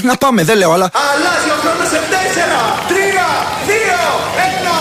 [0.03, 0.91] Να πάμε, δεν λέω, αλλά.
[1.12, 2.95] Αλλάζει ο χρόνος σε 4, 3,
[3.66, 3.72] 2,
[4.37, 4.72] 1.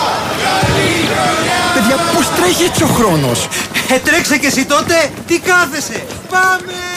[1.74, 3.48] Παιδιά, πώς τρέχει έτσι ο χρόνος;
[3.94, 6.06] Ε, τρέξε και εσύ τότε, τι κάθεσαι.
[6.30, 6.91] Πάμε!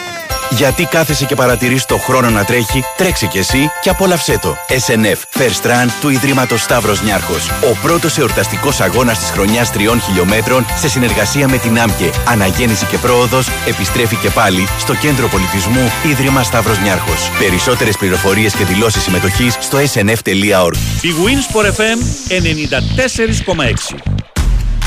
[0.50, 4.58] Γιατί κάθεσαι και παρατηρείς το χρόνο να τρέχει, τρέξε κι εσύ και απόλαυσέ το.
[4.70, 7.50] SNF First Run του Ιδρύματος Σταύρος Νιάρχος.
[7.50, 12.10] Ο πρώτος εορταστικός αγώνας της χρονιάς τριών χιλιόμετρων σε συνεργασία με την ΆΜΚΕ.
[12.28, 17.32] Αναγέννηση και πρόοδος επιστρέφει και πάλι στο Κέντρο Πολιτισμού Ίδρυμα Σταύρος Νιάρχος.
[17.39, 20.76] Περισσότερες πληροφορίες και δηλώσεις συμμετοχής στο snf.org.
[21.02, 24.14] Η Winsport FM 94,6.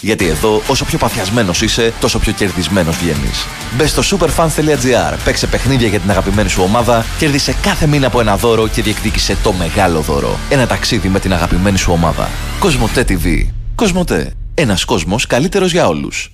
[0.00, 3.46] Γιατί εδώ, όσο πιο παθιασμένος είσαι, τόσο πιο κερδισμένος βγαίνεις.
[3.76, 8.36] Μπες στο superfans.gr, παίξε παιχνίδια για την αγαπημένη σου ομάδα, κέρδισε κάθε μήνα από ένα
[8.36, 10.38] δώρο και διεκδίκησε το μεγάλο δώρο.
[10.50, 12.28] Ένα ταξίδι με την αγαπημένη σου ομάδα.
[12.58, 13.46] Κοσμοτέ TV.
[13.74, 14.32] Κοσμοτέ.
[14.54, 16.32] Ένας κόσμος καλύτερος για όλους.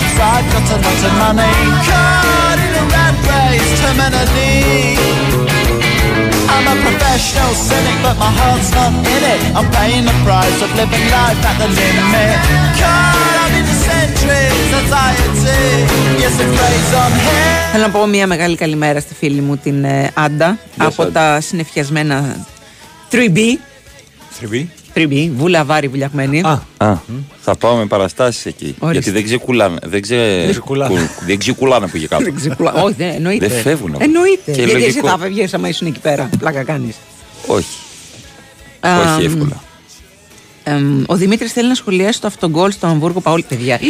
[0.00, 1.52] Himself, oops, I got a lot of money
[1.88, 4.54] Caught in a rat race, terminally
[6.54, 10.70] I'm a professional cynic, but my heart's not in it I'm paying the price of
[10.80, 12.36] living life at the limit
[12.80, 15.62] Caught up in the centuries, anxiety
[16.22, 19.84] Yes, it plays on here Θέλω να πω μια μεγάλη καλημέρα στη φίλη μου την
[19.84, 21.12] ε, Άντα από Άντα.
[21.12, 22.46] τα συνεφιασμένα
[23.12, 23.38] 3B.
[24.40, 24.64] 3B.
[24.96, 26.40] 3B, βούλα βάρη βουλιαγμένη.
[26.40, 26.98] Α,
[27.40, 28.74] θα πάω με παραστάσεις εκεί.
[28.78, 28.92] Ορίστε.
[28.92, 29.78] Γιατί δεν ξεκουλάνε.
[29.84, 30.16] Δεν, ξε...
[30.40, 30.94] Δεν ξεκουλάνε.
[30.94, 32.22] κου- δεν ξεκουλάνε που είχε κάτω.
[32.24, 33.46] Δεν ξεκουλά- Όχι, δεν εννοείται.
[33.46, 34.50] Δεν φεύγουν από- Εννοείται.
[34.52, 35.08] Και Γιατί εσύ λογικό.
[35.08, 36.30] θα φεύγει άμα ήσουν εκεί πέρα.
[36.38, 36.94] Πλάκα κάνεις.
[37.46, 37.66] Όχι.
[39.14, 39.62] Όχι εύκολα.
[41.06, 43.42] ο Δημήτρης θέλει να σχολιάσει το αυτογκολ στο Αμβούργο Παόλ.
[43.48, 43.80] Παιδιά.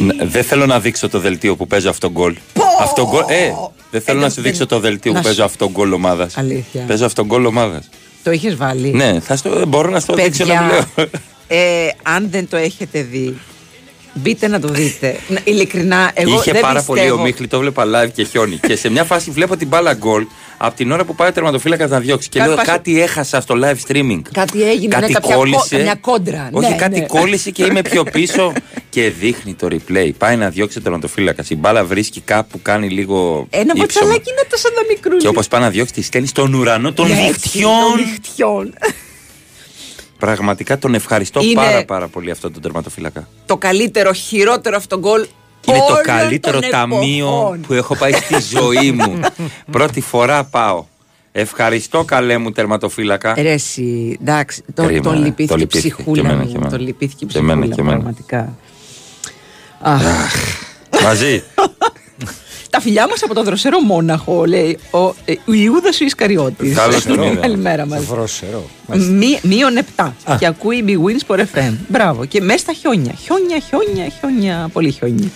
[0.00, 2.36] Ναι, Δεν θέλω να δείξω το δελτίο που παίζω αυτό γκολ.
[2.80, 3.22] Αυτό γκολ.
[3.28, 3.52] Ε,
[3.90, 5.92] δεν θέλω Ε, να δεν- σου δείξω το δελτίο να που σου- παίζω αυτό γκολ
[5.92, 6.36] ομάδας.
[6.38, 6.84] Αλήθεια.
[6.86, 7.88] Παίζω αυτό γκολ ομάδας.
[8.22, 11.06] Το είχε βάλει; Ναι, θα στο, μπορώ να στο δείξω να Παιδιά, μην λέω.
[11.48, 13.38] ε, αν δεν το έχετε δει,
[14.14, 15.16] μπείτε να το δείτε.
[15.28, 16.98] Να- Ειλικρινά, εγώ Είχε δεν πάρα πιστεύω.
[16.98, 18.56] πολύ ο Μίχλη, το βλέπα live και χιόνι.
[18.66, 20.26] και σε μια φάση βλέπω την μπάλα γκολ
[20.62, 22.28] από την ώρα που πάει ο τερματοφύλακας να διώξει.
[22.28, 24.20] Και Κάτι λέω πας- κάτι έχασα στο live streaming.
[24.32, 25.76] Κάτι έγινε, Κάτι ναι, κάποια κο- κόλλησε.
[25.76, 26.48] καμιά κόντρα.
[26.52, 27.06] Όχι, ναι, κάτι ναι.
[27.06, 28.52] κόλλησε και είμαι πιο πίσω
[28.90, 30.10] και δείχνει το replay.
[30.18, 31.50] Πάει να διώξει ο τερματοφύλακας.
[31.50, 33.46] Η μπάλα βρίσκει κάπου, κάνει λίγο.
[33.50, 33.80] Ένα ύψωμα.
[33.80, 35.16] μποτσαλάκι είναι τόσο να μικρούλι.
[35.18, 37.72] Και όπως πάει να διώξει, της στέλνει στον ουρανό των Ναι, έτσι, δικτυών.
[37.80, 38.74] των δικτυών.
[40.18, 43.28] Πραγματικά τον ευχαριστώ Είναι- πάρα πάρα πολύ αυτόν τον τερματοφύλακα.
[43.46, 45.26] το καλύτερο, χειρότερο αυτογκολ
[45.68, 47.60] Είναι το όλων καλύτερο των ταμείο εποχών.
[47.60, 49.20] που έχω πάει στη ζωή μου.
[49.72, 50.84] Πρώτη φορά πάω.
[51.32, 53.34] Ευχαριστώ καλέ μου τερματοφύλακα.
[53.38, 55.94] Ρε εσύ, εντάξει, το, Κρίμα, τον το λυπήθηκε η λυπήθηκε.
[55.94, 56.48] ψυχούλα Και εμένα, μου.
[56.50, 56.70] και εμένα.
[56.70, 58.02] Τον λυπήθηκε η Και εμένα, ψυχούλα και μου, εμένα.
[58.02, 58.56] πραγματικά.
[59.80, 60.34] Αχ.
[61.02, 61.42] Μαζί.
[62.70, 66.74] Τα φιλιά μας από το δροσερό Μόναχο, λέει ο, ε, ο Ιούδα ο Ισκαριώτης.
[66.76, 67.40] Καλώς τον είδα.
[67.40, 68.04] Καλημέρα μας.
[68.04, 68.64] Βρόσερο.
[69.42, 71.72] Μείον 7 και ακούει Big Wins for FM.
[71.88, 72.24] Μπράβο.
[72.24, 73.12] Και μέσα στα χιόνια.
[73.12, 74.68] Χιόνια, χιόνια, χιόνια.
[74.72, 75.28] Πολύ χιόνια.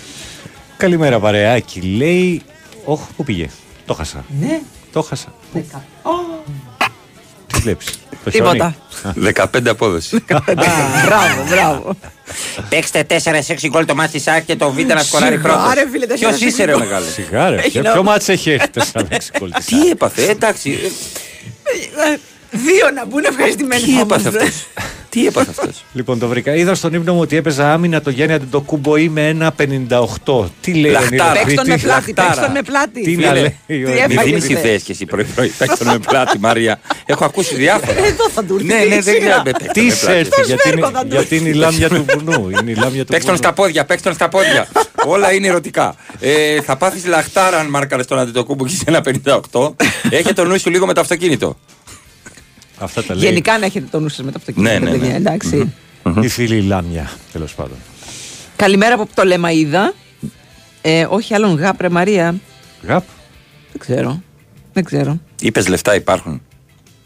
[0.77, 1.81] Καλημέρα παρεάκι.
[1.81, 2.43] Λέει.
[2.85, 3.49] Όχι, πού πήγε;
[3.87, 4.25] Το χάσα.
[4.41, 4.61] Ναι.
[4.93, 5.35] Το χάσα.
[7.47, 7.89] Τι βλέπεις;
[8.31, 8.75] Τίποτα.
[9.35, 10.25] 15 απόδοση.
[11.05, 11.97] μπράβο, μπράβο.
[12.69, 15.75] Παίξτε 4-6 γκολ το μάτι ΣΑΚ και το Β να σκοράρει Σιγά, πρώτος.
[15.75, 16.81] ρε, φίλε, Ποιος 4-6 είσαι, ρε γκολ.
[16.81, 17.57] μεγάλε; Σιγά ρε.
[17.57, 20.71] Έχει Ποιο- να- Ποιο μάτς έχει έρθει 4-6 γκολ της Τι έπαθε, εντάξει.
[20.71, 22.19] ε, Ε,
[22.51, 23.83] Δύο να μπουν ευχαριστημένοι.
[23.83, 24.47] Τι θα έπαθε είμαστε.
[24.47, 24.67] αυτός;
[25.15, 26.55] Τι έπαθε αυτός; Λοιπόν, το βρήκα.
[26.55, 30.45] Είδα στον ύπνο μου ότι έπαιζα άμυνα το Γιάννη Αντιτοκούμπο ή με ένα 58.
[30.61, 31.31] Τι λέει ο Λαχτάρα.
[31.31, 32.43] Νίλος; Παίξ τον με Κρήτης; πλάτη, παίξ Λαχτάρα.
[32.47, 33.03] τον με πλάτη.
[33.03, 34.59] Τι Φίλε, να λέει ο τι Νίλος; Μην έφαγες, δίνει ε.
[34.59, 35.49] ιδέε κι εσύ πρωί-πρωί.
[35.59, 36.81] Παίξτε με πλάτη, Μαρία.
[37.07, 37.99] Έχω ακούσει διάφορα.
[38.07, 39.27] Εδώ θα του έρθει Ναι, και ναι, η δεν σειρά.
[39.29, 39.43] ξέρω.
[39.43, 40.19] Παίξτε Τι με σε πλάτη.
[40.19, 42.49] έρθει, γιατί σφαίρω είναι- θα του γιατί είναι η λάμια του βουνού.
[42.49, 43.37] Είναι η λάμια του Παίξτε τον βουνού.
[43.37, 44.69] στα πόδια, παίξτε τον στα πόδια.
[45.15, 45.95] Όλα είναι ερωτικά.
[46.21, 49.75] Ε, θα πάθεις λαχτάρα αν μάρκαρες τον Αντιτοκούμπο και σε ένα 58.
[50.11, 51.57] Έχε το νου σου λίγο με το αυτοκίνητο.
[52.79, 55.09] Αυτά τα λέει Γενικά να έχετε το νου σας με το αυτοκίνητο, Ναι, ναι, παιδιά,
[55.11, 55.17] ναι.
[55.17, 55.73] εντάξει.
[56.21, 57.77] η φίλη λάμια, τέλος πάντων.
[58.57, 59.95] Καλημέρα από το Λεμαίδα.
[60.83, 62.35] Ε, όχι άλλον γάπρε Μαρία.
[62.83, 63.05] Γαπ.
[63.73, 64.23] Δεν ξέρω.
[64.73, 65.21] Δεν ξέρω.
[65.41, 66.43] Είπες λεφτά υπάρχουν.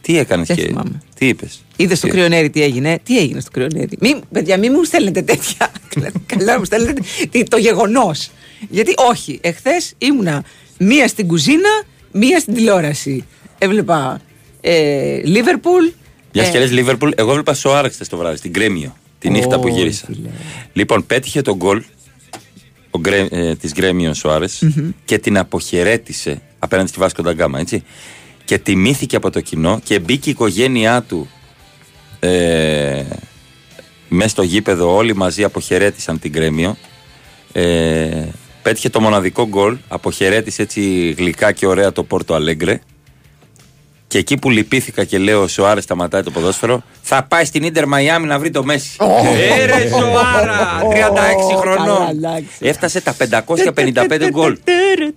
[0.01, 0.63] Τι έκανες Δεν και.
[0.63, 1.03] θυμάμαι.
[1.19, 1.63] Τι είπες.
[1.77, 5.71] Είδες στο κρυονέρι τι έγινε; Τι έγινε στο κρυονέρι; Μη, παιδιά, μην μου στέλνετε τέτοια.
[6.27, 8.31] Καλά, να μου στέλνετε τι- το γεγονός.
[8.71, 9.39] Γιατί όχι.
[9.43, 10.45] Εχθές ήμουνα
[10.79, 13.25] μία στην κουζίνα, μία στην τηλεόραση.
[13.59, 14.28] Έβλεπα ε,
[15.25, 15.85] Λίβερπουλ.
[16.33, 18.97] Μια ε, και λες Λίβερπουλ, εγώ έβλεπα Σοάρεξ χθες το βράδυ στην Γκρέμιο.
[19.19, 20.07] Τη νύχτα που Ω, γύρισα.
[20.07, 20.29] φίλε.
[20.73, 21.83] Λοιπόν, πέτυχε τον γκολ
[22.91, 24.91] ο Γκρέ, ε, της Γκρέμιο Σοάρες Μμμ.
[25.05, 27.83] και την αποχαιρέτησε απέναντι στη Βάσκο Νταγκάμα, έτσι.
[28.45, 31.29] Και τιμήθηκε από το κοινό και μπήκε η οικογένειά του
[32.21, 33.05] ε,
[34.09, 34.95] μέσα στο γήπεδο.
[34.97, 36.77] Όλοι μαζί αποχαιρέτησαν την Γκρέμιο.
[37.53, 38.25] Ε,
[38.63, 42.81] πέτυχε το μοναδικό γκολ, αποχαιρέτησε έτσι γλυκά και ωραία το Πόρτο Αλέγκρε.
[44.09, 47.87] Και εκεί που λυπήθηκα και λέω ο Σοάρε σταματάει το ποδόσφαιρο, θα πάει στην Ιντερ
[47.87, 48.97] Μαϊάμι να βρει το Μέση.
[49.59, 50.81] Ε, ρε Σοάρα!
[51.55, 51.87] 36 χρονών.
[51.87, 52.49] καλά, εντάξει.
[52.61, 54.59] Έφτασε τα 555 γκολ.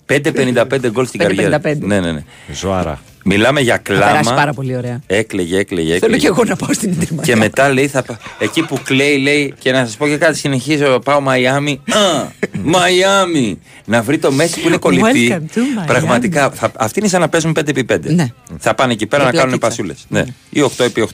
[0.06, 1.24] 555 γκολ στην 555.
[1.24, 1.60] καριέρα.
[1.80, 2.24] Ναι, ναι, ναι.
[2.54, 3.00] Ζωάρα.
[3.24, 4.34] Μιλάμε για Θα περάσει κλάμα.
[4.36, 5.00] πάρα πολύ ωραία.
[5.08, 6.18] Έκλαιγε, έκλαιγε, Θέλω έκλαιγε.
[6.22, 9.54] και εγώ να πάω στην Ιντερ Και μετά λέει, θα, πα- εκεί που κλαίει, λέει,
[9.60, 11.82] και να σας πω και κάτι, συνεχίζω, πάω Μαϊάμι.
[11.92, 12.28] Α,
[12.64, 13.60] Μαϊάμι!
[13.86, 15.28] Να βρει το Μέση που είναι κολλητή.
[15.32, 15.86] Welcome to Miami.
[15.88, 18.00] Πραγματικά, θα, αυτοί είναι σαν να παίζουν 5x5.
[18.02, 18.28] Ναι.
[18.58, 19.84] Θα πάνε εκεί πέρα Με να κάνουν πλακίτσα.
[19.84, 20.06] πασούλες.
[20.08, 20.24] Ναι.
[20.50, 20.62] Ή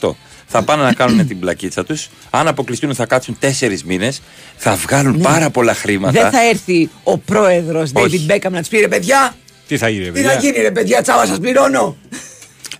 [0.01, 0.11] 8x8.
[0.49, 2.09] Θα πάνε να κάνουν την πλακίτσα τους.
[2.29, 4.21] Αν αποκλειστούν, θα κάτσουν 4 μήνες.
[4.55, 6.11] Θα βγάλουν πάρα πολλά χρήματα.
[6.11, 6.21] Ναι.
[6.21, 8.25] Δεν θα έρθει ο πρόεδρος Όχι.
[8.29, 9.35] David Beckham να τους πει ρε παιδιά.
[9.67, 11.97] Τι θα γίνει, Τι παιδιά; θα γίνει ρε παιδιά, τσάβα σας πληρώνω.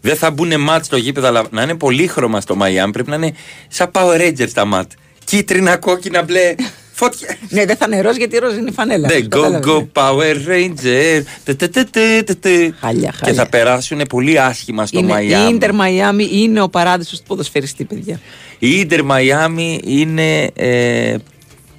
[0.01, 2.91] Δεν θα μπουν μάτς στο γήπεδο, αλλά να είναι πολύχρωμα στο Μαϊάμι.
[2.91, 3.33] Πρέπει να είναι
[3.67, 4.95] σαν Power Rangers τα μάτς.
[5.23, 6.55] Κίτρινα, κόκκινα, μπλε.
[6.93, 7.37] Φώτια.
[7.49, 9.07] Ναι, δεν θα είναι ροζ γιατί ροζ είναι η φανέλα.
[9.07, 9.87] Ναι, go, Κατάλαβες, go, ναι.
[9.93, 11.23] Power Ranger.
[11.43, 12.71] Τε, τε, τε, τε, τε, τε.
[12.79, 13.43] Χάλια, Και χάλια.
[13.43, 15.53] θα περάσουν πολύ άσχημα στο Είναι, η Μαϊάμι.
[15.53, 18.19] Ιντερ Μαϊάμι είναι ο παράδεισος του ποδοσφαιριστή, παιδιά.
[18.59, 21.15] Η Ιντερ Μαϊάμι είναι ε,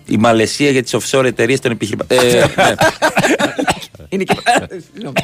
[0.06, 2.18] η Μαλαισία για τις offshore εταιρείες των επιχειρηματών.
[4.08, 4.22] Ε, ναι.
[4.22, 4.36] είναι και.
[4.92, 5.14] Συγγνώμη.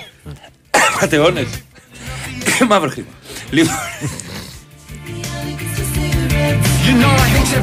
[1.00, 1.46] Πατεώνες.
[2.68, 3.08] Μαύρο χρήμα.
[3.50, 3.74] Λοιπόν.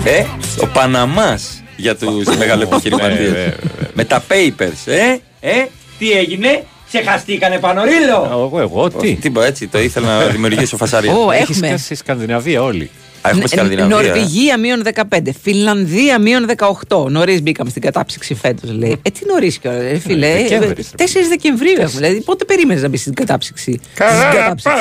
[0.03, 0.25] Ε,
[0.61, 3.53] ο Παναμάς για τους μεγαλοεπιχειρηματίες.
[3.93, 5.65] Με τα papers, ε, ε,
[5.99, 8.27] τι έγινε, ξεχαστήκανε πανορίλο.
[8.31, 11.13] Εγώ, εγώ, τι; Τι πω έτσι, το ήθελα να δημιουργήσω φασαρία.
[11.13, 11.67] Ω, Έχεις έχουμε.
[11.67, 12.89] σκάσει Σκανδιναβία όλοι.
[13.21, 13.97] Α, έχουμε Ν- Σκανδιναβία.
[13.97, 14.01] ε.
[14.03, 15.31] Νορβηγία μείον 15.
[15.41, 16.45] Φιλανδία μείον
[16.87, 17.09] 18.
[17.09, 18.99] Νωρίς μπήκαμε στην κατάψυξη φέτος, λέει.
[19.01, 20.27] Ε, τι νωρίς κιόλας, ρε φίλε.
[20.27, 21.99] Ε, Ε, Δεκέμβρης, ρε 4 Δεκεμβρίου έχουμε.
[21.99, 24.77] Δηλαδή, πότε περίμενες να μπεις στην κατάψυξη; Στην κατάψυξη.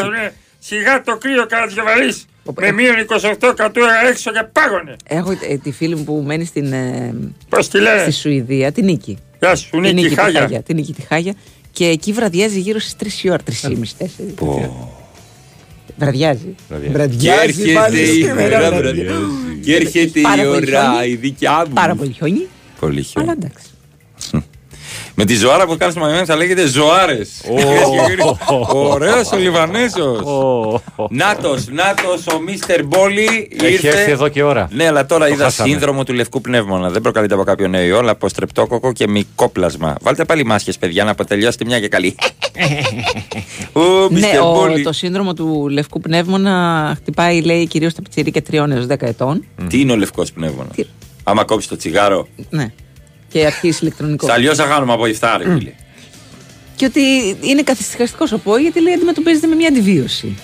[0.59, 2.24] Σιγά το κρύο καρδιοβαρής.
[2.61, 4.97] Με μείον 28 κατούρα έξω και πάγωνε.
[5.09, 7.14] Έχω ε, τη φίλη μου που μένει στην, ε,
[7.49, 8.03] Πώς τη λένε.
[8.03, 9.18] στη Σουηδία, την Νίκη.
[9.41, 10.62] Γεια σου, Την Νίκη τη Χάγια.
[10.62, 11.34] Την Νίκη τη Χάγια.
[11.72, 14.99] Και εκεί βραδιάζει γύρω στις 3 η ώρα, 3,5
[15.91, 15.93] 4.
[15.99, 16.55] Βραδιάζει.
[17.18, 19.01] Και έρχεται η σήμερα, ώρα, βραδιάζει.
[19.03, 19.14] βραδιά.
[19.64, 21.09] Και έρχεται Πάρα η πολύ ώρα, χιόνι.
[21.11, 21.72] η δικιά μου.
[21.74, 22.47] Πάρα πολύ χιόνι.
[22.80, 23.28] Πολύ χιόνι.
[23.28, 23.64] Αλλά εντάξει.
[25.14, 27.30] Με τη ζωάρα που κάνει στο Μαϊάμι θα λέγεται ζωάρες.
[28.72, 30.20] Ωραίος ο Λιβανέζος.
[31.11, 33.88] Νάτος, Νάτος, ο Μίστερ Μπόλι Έχει ήρθε.
[33.88, 34.68] έρθει εδώ και ώρα.
[34.72, 35.68] Ναι, αλλά τώρα Το είδα χάσαμε.
[35.68, 36.90] σύνδρομο του λευκού πνεύμονα.
[36.90, 39.94] Δεν προκαλείται από κάποιο νέο ιό, αλλά από στρεπτόκοκο και μικόπλασμα.
[40.02, 42.14] Βάλτε πάλι μάσχε, παιδιά, να αποτελειώσετε μια και καλή.
[43.72, 44.82] Ο Ναι, Μίστερ ο, Μπόλι.
[44.82, 49.44] το σύνδρομο του λευκού πνεύμονα χτυπάει, λέει, κυρίως τα πιτσιρίκια 3 έως 10 ετών.
[49.68, 50.68] Τι είναι ο λευκός πνεύμονα;
[51.24, 52.26] Άμα κόψεις το τσιγάρο.
[52.50, 52.72] Ναι.
[53.31, 54.31] Και αρχίσει ηλεκτρονικός.
[54.31, 55.72] Σ' αλλιώς θα κάνουμε από υφτάρι, φίλε.
[56.76, 60.37] Και ότι είναι καθιστικαστικό ο ΠΟΗ γιατί λέει αντιμετωπίζεται με μια αντιβίωση.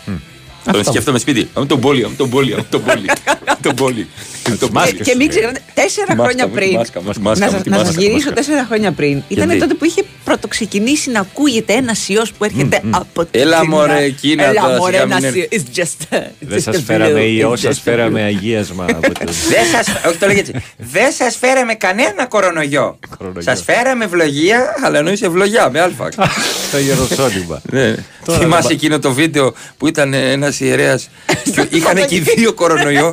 [0.72, 1.48] Τον σκέφτομαι σπίτι.
[1.54, 3.06] Αμ τον πόλη, αμ τον πόλη, αμ τον πόλη.
[3.44, 4.06] Αμ τον πόλη.
[4.44, 6.76] Και, και μην ξεχνάτε, τέσσερα Τη μάσκα χρόνια μου, τη πριν.
[6.76, 8.32] μάσκα μου, τη μάσκα να μου, σας- τη να σας μάσκα, γυρίσω μάσκα.
[8.32, 9.22] τέσσερα χρόνια πριν.
[9.28, 13.60] Ήταν Γιατί; τότε που είχε πρωτοξεκινήσει να ακούγεται ένας ιός που έρχεται από την Έλα,
[13.60, 13.68] Κίνα.
[13.76, 15.38] μωρέ, Κίνα Έλα, τώρα, μωρέ, σιγά ένας μην έρθει.
[15.38, 15.48] ιός.
[15.50, 16.06] It's just.
[16.40, 17.36] Δεν it's σας just a φέραμε flu.
[17.36, 18.24] ιό, It's σας just a φέραμε flu.
[18.24, 18.84] αγίασμα.
[18.84, 20.64] από το- Δεν σας, όχι το λέγεται έτσι.
[20.76, 22.98] Δεν σας φέραμε κανένα κορονοϊό.
[23.38, 26.08] Σας φέραμε ευλογία, αλλά εννοούσε ευλογιά με αλφα.
[26.72, 27.60] Τα Ιεροσόλυμα.
[27.70, 27.94] Ναι.
[28.24, 31.08] Τώρα Θυμάσαι δεν πα- εκείνο το βίντεο που ήταν ένας ιερέας.
[31.70, 33.10] Είχαν και οι δύο κορονοϊό.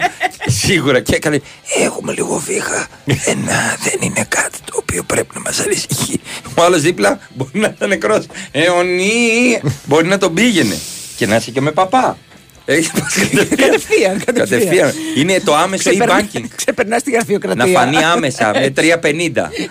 [0.48, 1.42] Σίγουρα και έκανε.
[1.84, 2.88] Έχουμε λίγο βήχα.
[3.06, 6.20] Ένα δεν είναι κάτι το οποίο πρέπει να μας ανησυχεί.
[6.58, 8.26] Ο άλλος δίπλα μπορεί να ήταν νεκρός.
[8.52, 9.62] Αιωνί!
[9.86, 10.76] Μπορεί να τον πήγαινε.
[11.18, 12.18] Και να είσαι και με παπά.
[12.66, 14.24] Έχει πας Κατευθείαν, κατευθείαν.
[14.36, 14.94] Κατευθείαν.
[15.18, 16.44] Είναι το άμεσο Ξεπερνά- e-banking.
[16.56, 17.66] Ξεπερνάς τη γραφειοκρατία.
[17.66, 18.84] Να φανεί άμεσα με 3,50.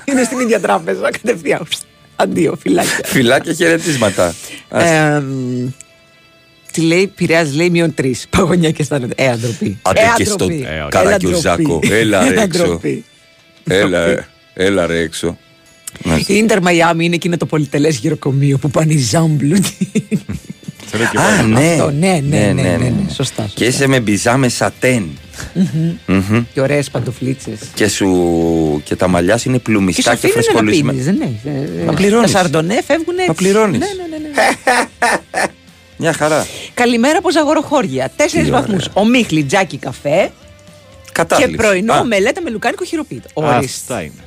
[0.05, 1.67] Είναι στην ίδια τράπεζα, κατευθείαν.
[2.17, 2.99] Αντίο, φυλάκια.
[3.05, 4.35] Φυλάκια χαιρετίσματα.
[6.73, 8.27] Ας- Ε, μ, τι λέει, Πειραιάς λέει μείον τρεις.
[8.37, 9.15] Παγωνιά και αισθάνεται.
[9.23, 9.79] Ε, αντροπή.
[9.83, 10.67] Άντε ε, και στο αντροπή.
[10.89, 11.63] Καρακιουζάκο.
[11.63, 11.93] ντροπή.
[11.93, 12.63] Έλα ρε Ε, έξω.
[12.65, 13.05] ντροπή.
[13.69, 15.39] Έλα, ε, έλα ρε έξω.
[16.03, 19.89] Να- Η Ιντερ Μαϊάμι είναι εκείνο το πολυτελές γυροκομείο που πάνε οι ζάμπλουτοι.
[21.39, 21.71] Α, ναι.
[21.71, 23.51] Αυτό, ναι, ναι, ναι, ναι, ναι, σωστά.
[23.55, 25.09] Και είσαι με μπιζάμε σατέν.
[26.07, 26.45] Μμμ.
[26.55, 27.59] Και ωραίες παντοφλίτσες.
[27.75, 28.09] Και, σου...
[28.85, 30.91] και τα μαλλιά σου είναι Και σου πλουμιστά και αφήνουν να φρεσκολισμένα.
[30.93, 31.71] πίνεις, δεν έχει.
[31.79, 32.33] ε, ε, Μα πληρώνεις.
[32.33, 33.29] Τα σαρντονέ φεύγουν έτσι.
[33.29, 33.81] Μα πληρώνεις.
[36.03, 36.37] Ναι, ναι, ναι, ναι.
[36.39, 36.47] Μια χαρά.
[36.75, 38.11] Καλημέρα από Ζαγοροχώρια.
[38.17, 38.89] Τέσσερις Τι βαθμούς.
[38.93, 40.31] Ο Μίχλι, τζάκι καφέ.
[41.13, 41.51] Κατάληξη.
[41.51, 42.05] Και πρωινό Α.
[42.05, 43.29] μελέτα με λουκάνικο χειροποίητο.
[43.33, 43.65] Ορίστε.
[43.93, 44.25] Αυτά είναι.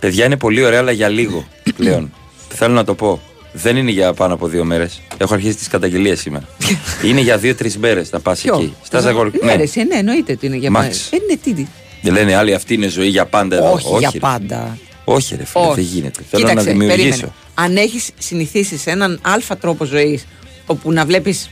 [0.00, 1.44] Παιδιά είναι πολύ ωραία, αλλά για λίγο
[1.76, 2.12] πλέον.
[2.48, 3.20] Θέλω να το πω.
[3.52, 5.00] Δεν είναι για πάνω από δύο μέρες.
[5.16, 6.44] Έχω αρχίσει τις καταγγελίες σήμερα.
[7.06, 8.74] είναι για δύο-τρεις μέρες να πας Ποιο; εκεί.
[8.82, 9.30] Στα Ζαγορ...
[9.42, 11.08] Ναι, ρε, εσύ, ναι, εννοείται ότι είναι για Μάξ.
[11.10, 11.24] πάντα.
[11.24, 11.66] Ε, ναι, τι, τι.
[12.02, 13.72] Δεν λένε άλλοι αυτή είναι ζωή για πάντα εδώ.
[13.72, 14.18] Όχι, για ρε.
[14.18, 14.78] πάντα.
[15.04, 15.74] Όχι, ρε φίλε, Όχι.
[15.74, 16.20] δεν γίνεται.
[16.30, 17.08] Θέλω Κοίταξε, να δημιουργήσω.
[17.08, 17.32] περίμενε.
[17.54, 20.26] Αν έχεις συνηθίσει σε έναν αλφα τρόπο ζωής,
[20.70, 21.50] όπου να βλέπεις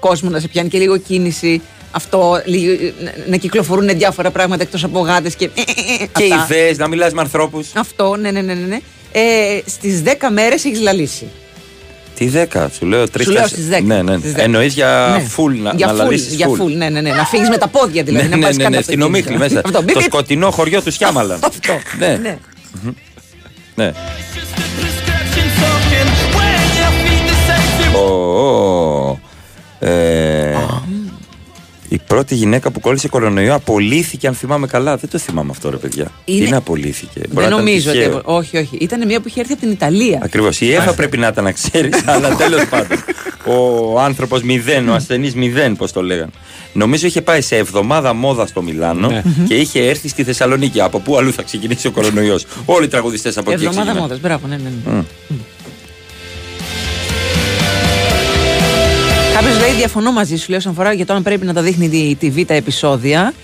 [0.00, 4.84] κόσμο να σε πιάνει και λίγο κίνηση, αυτό, λίγο, να, να κυκλοφορούν διάφορα πράγματα εκτός
[4.84, 5.48] από γάτες και.
[6.12, 6.44] Και αυτά.
[6.44, 7.68] ιδέες, να μιλάς με ανθρώπους.
[7.74, 8.54] Αυτό, ναι, ναι, ναι.
[8.54, 8.78] ναι, ναι.
[9.12, 11.26] Ε, Στις 10 μέρες έχεις λαλήσει.
[12.14, 13.26] Τι δέκα, σου λέω τρεις.
[13.26, 13.82] Σου λέω στις 10.
[13.84, 14.16] Ναι, ναι.
[14.18, 14.38] Στις 10.
[14.38, 15.26] Εννοείς για Ναι.
[15.36, 16.62] full να, για να full, λαλήσεις για full.
[16.62, 17.10] full, ναι, ναι, ναι.
[17.10, 18.24] Να φύγεις με τα πόδια δηλαδή.
[18.24, 19.34] ναι, να ναι, πάρεις ναι, κάτω ναι, από στην αυτοκίνητο.
[19.34, 19.62] ομίχλη μέσα.
[19.64, 20.10] Αυτό, μπιπ, Το μπιπ.
[20.12, 21.38] σκοτεινό χωριό του Σιάμαλαν.
[21.50, 21.78] Αυτό.
[21.98, 22.38] Ναι.
[23.74, 23.92] ναι.
[27.98, 29.18] Ω, ω,
[29.78, 30.56] ε,
[31.90, 34.96] Η πρώτη γυναίκα που κόλλησε κορονοϊό απολύθηκε, αν θυμάμαι καλά.
[34.96, 36.10] Δεν το θυμάμαι αυτό, ρε παιδιά.
[36.24, 37.20] Είναι- Είναι απολύθηκε.
[37.20, 37.98] Μπορεί Δεν να ήταν νομίζω ότι.
[37.98, 38.20] τυχαίο.
[38.24, 38.76] Όχι, όχι.
[38.80, 40.20] Ήταν μια που είχε έρθει από την Ιταλία.
[40.22, 40.60] Ακριβώς.
[40.60, 42.98] Η Εύα πρέπει να ήταν, να ξέρει, αλλά τέλος πάντων.
[43.46, 46.30] Ο άνθρωπος μηδέν, ο ασθενής μηδέν, πώς το λέγανε.
[46.72, 49.22] Νομίζω είχε πάει σε εβδομάδα μόδα στο Μιλάνο Ναι.
[49.48, 50.80] και είχε έρθει στη Θεσσαλονίκη.
[50.80, 52.46] Από πού αλλού θα ξεκινήσει ο κορονοϊός.
[52.64, 54.00] Όλοι οι τραγουδιστές από εκεί Εβδομάδα ξεκινάνε.
[54.00, 54.20] μόδας.
[54.20, 54.70] Μπράβο, ναι, ναι.
[54.84, 54.92] ναι.
[54.92, 55.02] Μμ.
[59.68, 62.16] Λέει: Διαφωνώ μαζί σου, λέει, όσον αφορά για το αν πρέπει να τα δείχνει η
[62.22, 63.34] TV τα επεισόδια.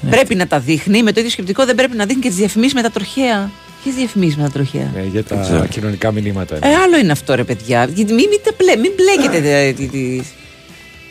[0.00, 0.10] Ναι.
[0.10, 1.02] Πρέπει να τα δείχνει.
[1.02, 3.50] Με το ίδιο σκεπτικό δεν πρέπει να δείχνει και τις διαφημίσεις με τα τροχαία.
[3.82, 4.92] Ποιες διαφημίσεις με τα τροχαία.
[4.96, 5.58] Ε, για Δεν ξέρω.
[5.58, 6.54] τα κοινωνικά μηνύματα.
[6.56, 7.84] Ε, άλλο είναι αυτό, ρε παιδιά.
[7.94, 10.22] Γιατί Μην, μην, τα πλέ- μην μπλέκετε ε, τι- τι-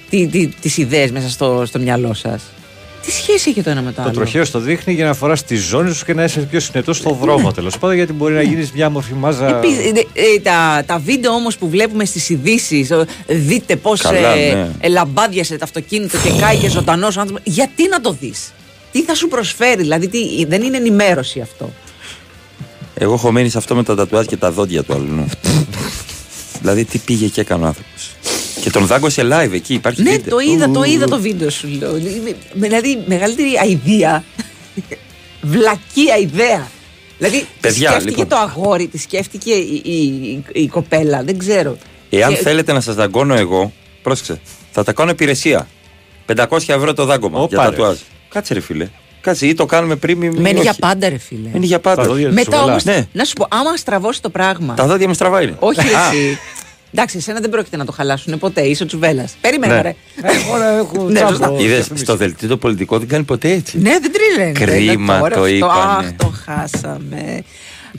[0.10, 2.44] τι- τι- τις ιδέες μέσα στο, στο μυαλό σας.
[3.06, 5.44] Τι σχέση έχει το ένα με το Το άλλο; τροχαίο στο δείχνει για να φοράς
[5.44, 8.42] τη ζώνη σου και να είσαι πιο συνετός στο δρόμο τέλος πάντων, γιατί μπορεί να
[8.42, 9.48] γίνεις μια μορφή μάζα.
[9.48, 12.88] Επίσης, ε, ε, τα, τα βίντεο όμως που βλέπουμε στις ειδήσει,
[13.28, 14.70] δείτε πώς Καλά, ε, ναι.
[14.80, 17.44] ελαμπάδιασε το αυτοκίνητο και κάηκε ζωντανός άνθρωπος.
[17.46, 18.54] Γιατί να το δεις;
[18.92, 21.74] Τι θα σου προσφέρει, δηλαδή τι, δεν είναι ενημέρωση αυτό.
[22.94, 25.26] Εγώ έχω μείνει σε αυτό με τα τατουάζ και τα δόντια του αλλού.
[26.62, 28.16] δηλαδή τι πήγε και έκανε ο άνθρωπος.
[28.66, 30.30] Και τον δάγκωσε live εκεί, υπάρχει Ναι, βίντεο.
[30.30, 31.68] το είδα, το Ου, είδα το βίντεο σου.
[31.80, 31.94] λέω.
[32.54, 34.24] Δηλαδή, μεγαλύτερη αηδία.
[35.42, 36.68] Βλακία ιδέα.
[37.18, 38.28] Δηλαδή, τη Παιδιά, σκέφτηκε λοιπόν.
[38.28, 41.78] το αγόρι, της σκέφτηκε η, η- η κοπέλα, δεν ξέρω.
[42.10, 44.40] Εάν Και- θέλετε να σας δαγκώνω εγώ, πρόσεξε,
[44.72, 45.68] θα τα κάνω υπηρεσία.
[46.26, 47.70] 500 ευρώ το δάγκωμα Όπα, για ρε.
[47.70, 47.98] τατουάζ.
[48.30, 48.88] Κάτσε ρε φίλε.
[49.22, 50.62] Κάτσε ή το κάνουμε πριν μη Μένει όχι.
[50.62, 51.50] για πάντα, ρε φίλε.
[51.54, 52.02] Μένει για πάντα.
[52.02, 52.64] Τα δόντια της Μετά Σουβελά.
[52.72, 53.08] όμως, Ναι.
[53.12, 54.74] να σου πω, άμα στραβώσει το πράγμα.
[54.74, 55.56] Τα δόντια μου στραβά είναι.
[55.60, 56.38] Όχι, ρε, Α, εσύ.
[56.98, 58.62] Εντάξει, εσένα δεν πρόκειται να το χαλάσουν ποτέ.
[58.62, 59.28] Είσαι ο Τσουβέλλα.
[59.42, 59.82] Περίμενε, Ναι.
[59.82, 59.96] ρε.
[60.50, 61.30] Τώρα έχω Ναι, τσάμπο.
[61.30, 61.54] σωστά.
[61.58, 64.52] Είδες, στο δελτίο το πολιτικό δεν κάνει ποτέ έτσι; Ναι, δεν τρίλαινε.
[64.52, 65.98] Κρίμα Τώρα το αυτό, είπανε.
[66.08, 67.44] Αχ, το χάσαμε.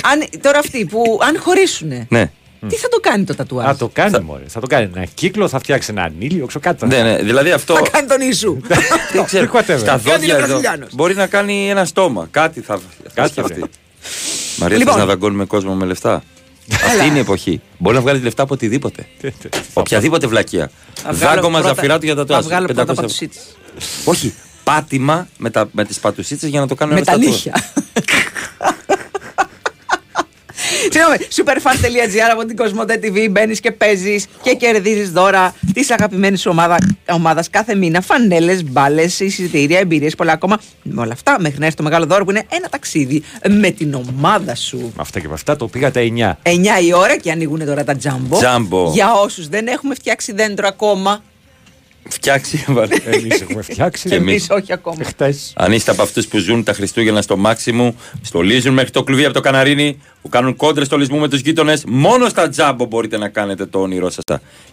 [0.03, 2.31] Αν, τώρα αυτοί που αν χωρίσουνε, Ναι.
[2.69, 4.43] τι θα το κάνει το τατουάζ; Α, το κάνει μωρέ.
[4.47, 6.79] Θα το κάνει ένα κύκλο, θα φτιάξει ένα ανήλιο, ξέρω κάτι.
[6.79, 7.11] θα Ναι, κάνει.
[7.11, 7.75] ναι, δηλαδή αυτό.
[7.75, 8.57] Θα κάνει τον Ιησού.
[9.13, 9.51] Δεν ξέρω.
[9.55, 9.79] Whatever.
[9.79, 10.47] Στα Κάνει δόντια ο εδώ.
[10.47, 10.89] Βραζιλιάνος.
[10.95, 12.29] Μπορεί να κάνει ένα στόμα.
[12.31, 13.61] Κάτι θα, θα Κάτι σκεφτεί.
[13.61, 13.69] θα
[14.59, 14.93] Μαρία, Λοιπόν.
[14.95, 16.23] θες να δαγκώνουμε κόσμο με λεφτά;
[16.75, 17.61] Αυτή είναι η εποχή.
[17.79, 19.07] Μπορεί να βγάλει λεφτά από οτιδήποτε.
[19.75, 20.71] Οποιαδήποτε βλακεία.
[20.95, 22.45] Θα βγάλω Δάγκωμα πρώτα- ζαφυρά του για τα Θα τουάζ.
[22.45, 22.95] βγάλω 500 πρώτα ευρώ.
[22.95, 23.57] πατουσίτης.
[24.05, 24.35] Όχι.
[24.65, 27.31] Πάτημα με, τα, με τις πατουσίτσες για να το κάνω Με ένα τα τατουάζ.
[27.35, 27.53] νύχια.
[30.91, 36.51] Συγγνώμη, superfan.gr από την Κοσμοτέ TV μπαίνεις και παίζεις και κερδίζεις δώρα της αγαπημένης σου
[36.53, 36.77] ομάδα
[37.11, 38.01] ομάδας κάθε μήνα.
[38.01, 40.61] Φανέλες, μπάλες, εισιτήρια, εμπειρίες, πολλά ακόμα.
[40.83, 43.95] Με όλα αυτά, μέχρι να έρθει το μεγάλο δώρο που είναι ένα ταξίδι με την
[43.95, 44.79] ομάδα σου.
[44.79, 46.39] Με αυτά και με αυτά το πήγα τα 9.
[46.43, 48.37] 9 η ώρα και ανοίγουν τώρα τα τζάμπο.
[48.37, 48.91] Τζάμπο.
[48.95, 51.23] Για όσους δεν έχουμε φτιάξει δέντρο ακόμα.
[52.09, 52.65] Φτιάξει.
[52.69, 52.95] βάλε.
[53.05, 54.09] Εμεί έχουμε φτιάξει.
[54.09, 54.63] Και Εμείς εμείς.
[54.63, 55.05] όχι ακόμα.
[55.05, 55.35] Χτε.
[55.55, 59.35] Αν είστε από αυτούς που ζουν τα Χριστούγεννα στο μάξιμου, στολίζουν μέχρι το κλουβί από
[59.35, 63.67] το καναρίνι, που κάνουν κόντρες στολισμού με τους γείτονες, μόνο στα τζάμπο μπορείτε να κάνετε
[63.67, 64.25] το όνειρό σας.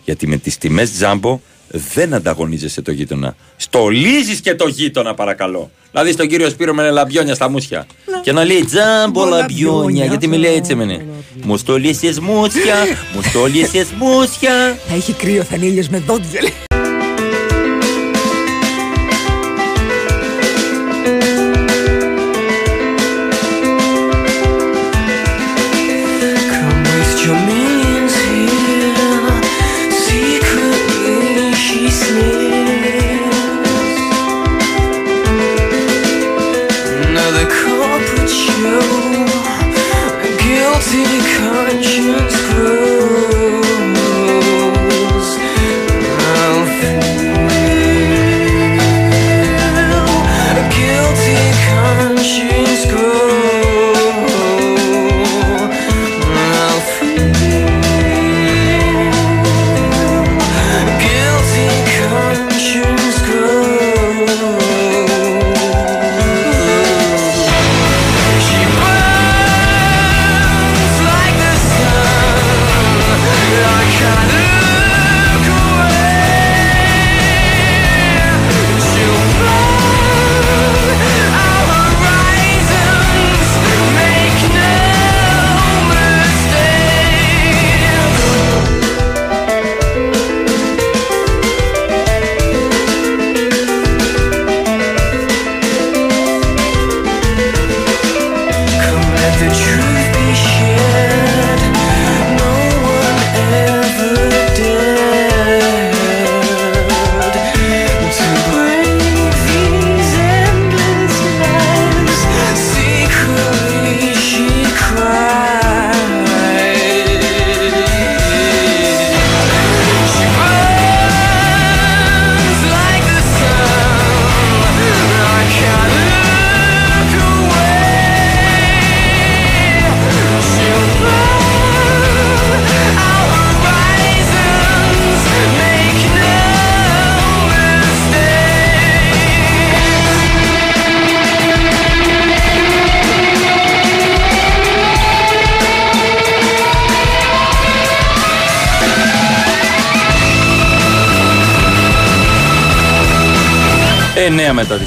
[0.04, 3.36] Γιατί με τις τιμές τζάμπο δεν ανταγωνίζεσαι το γείτονα.
[3.58, 5.72] Στολίζεις και το γείτονα, παρακαλώ.
[5.92, 7.86] Δηλαδή στον κύριο Σπύρο με λαμπιόνια στα μουσια.
[8.24, 11.00] Και να λέει τζάμπο λαμπιόνια, γιατί με λέει έτσι εμένα.
[11.44, 12.76] Μου στολίσει μουσια,
[13.16, 14.78] μου στολίσει μουσια.
[14.88, 16.42] Θα έχει κρύο, θα είναι ήλιος με δόντια.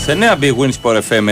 [0.06, 1.28] 9 μετά τις 9, Big Win Sport FM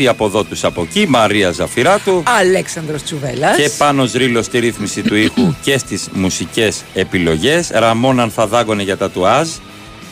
[0.00, 0.06] 94,6.
[0.08, 2.22] Από εδώ τους από εκεί, Μαρία Ζαφυράτου.
[2.38, 3.56] Αλέξανδρος Τσουβέλλας.
[3.56, 7.70] Και πάνω Ρήλο στη ρύθμιση του ήχου και στις μουσικές επιλογές.
[7.72, 9.48] Ραμόν αν θα δάγκωνε για τατουάζ.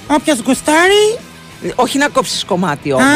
[0.06, 1.18] Όποιο γουστάρει.
[1.74, 3.06] Όχι να κόψεις κομμάτι όμως.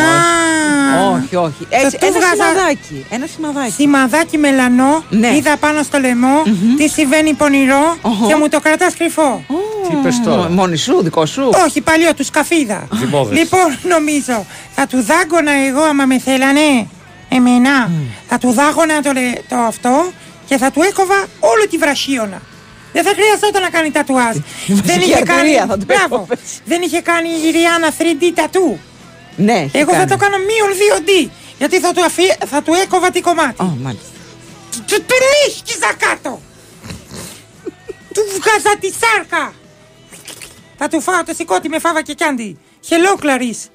[1.14, 1.66] Όχι, όχι.
[1.68, 3.06] Έτσι, το ένα βγάζα- σημαδάκι.
[3.10, 3.72] Ένα σημαδάκι.
[3.72, 5.36] Σημαδάκι μελανό, Ναι.
[5.36, 6.42] είδα πάνω στο λαιμό,
[6.76, 7.96] τι συμβαίνει πονηρό
[8.28, 9.44] και μου το κρατάς κρυφό.
[9.88, 10.48] Τι είπες τώρα.
[10.50, 11.50] Μόνη σου, δικό σου.
[11.66, 12.86] Όχι, παλιό, του σκαφίδα.
[12.90, 13.38] Δημόδες.
[13.38, 16.88] Λοιπόν, νομίζω, θα του δάγκωνα εγώ άμα με θέλανε,
[17.28, 17.90] εμένα,
[18.28, 20.10] θα του δάγωνα το, λε- το αυτό
[20.46, 22.42] και θα του έκοβα όλη τη βρασίωνα.
[22.92, 24.36] Δεν θα χρειαζόταν να κάνει τατουάζ.
[24.66, 25.38] Δεν είχε κάνει.
[25.40, 26.14] αρτηρία θα του Μπράβο.
[26.14, 26.38] έκοβες.
[26.64, 28.78] Δεν είχε κάνει η Ριάννα 3D τατού.
[29.36, 30.10] Ναι, έχει Εγώ θα κάνει.
[30.10, 31.30] το κάνω μείον 2D.
[31.58, 33.62] Γιατί θα του, αφή- θα του έκοβα τη κομμάτι.
[33.62, 34.08] Ω, μάλιστα.
[34.88, 35.16] Του του
[35.46, 36.40] λύσκιζα κάτω.
[38.14, 39.52] του βγάζα τη σάρκα.
[40.86, 42.58] Θα του φάω το σηκώτη με φάβα και κιάντι.
[42.88, 43.68] Hello, Clarice.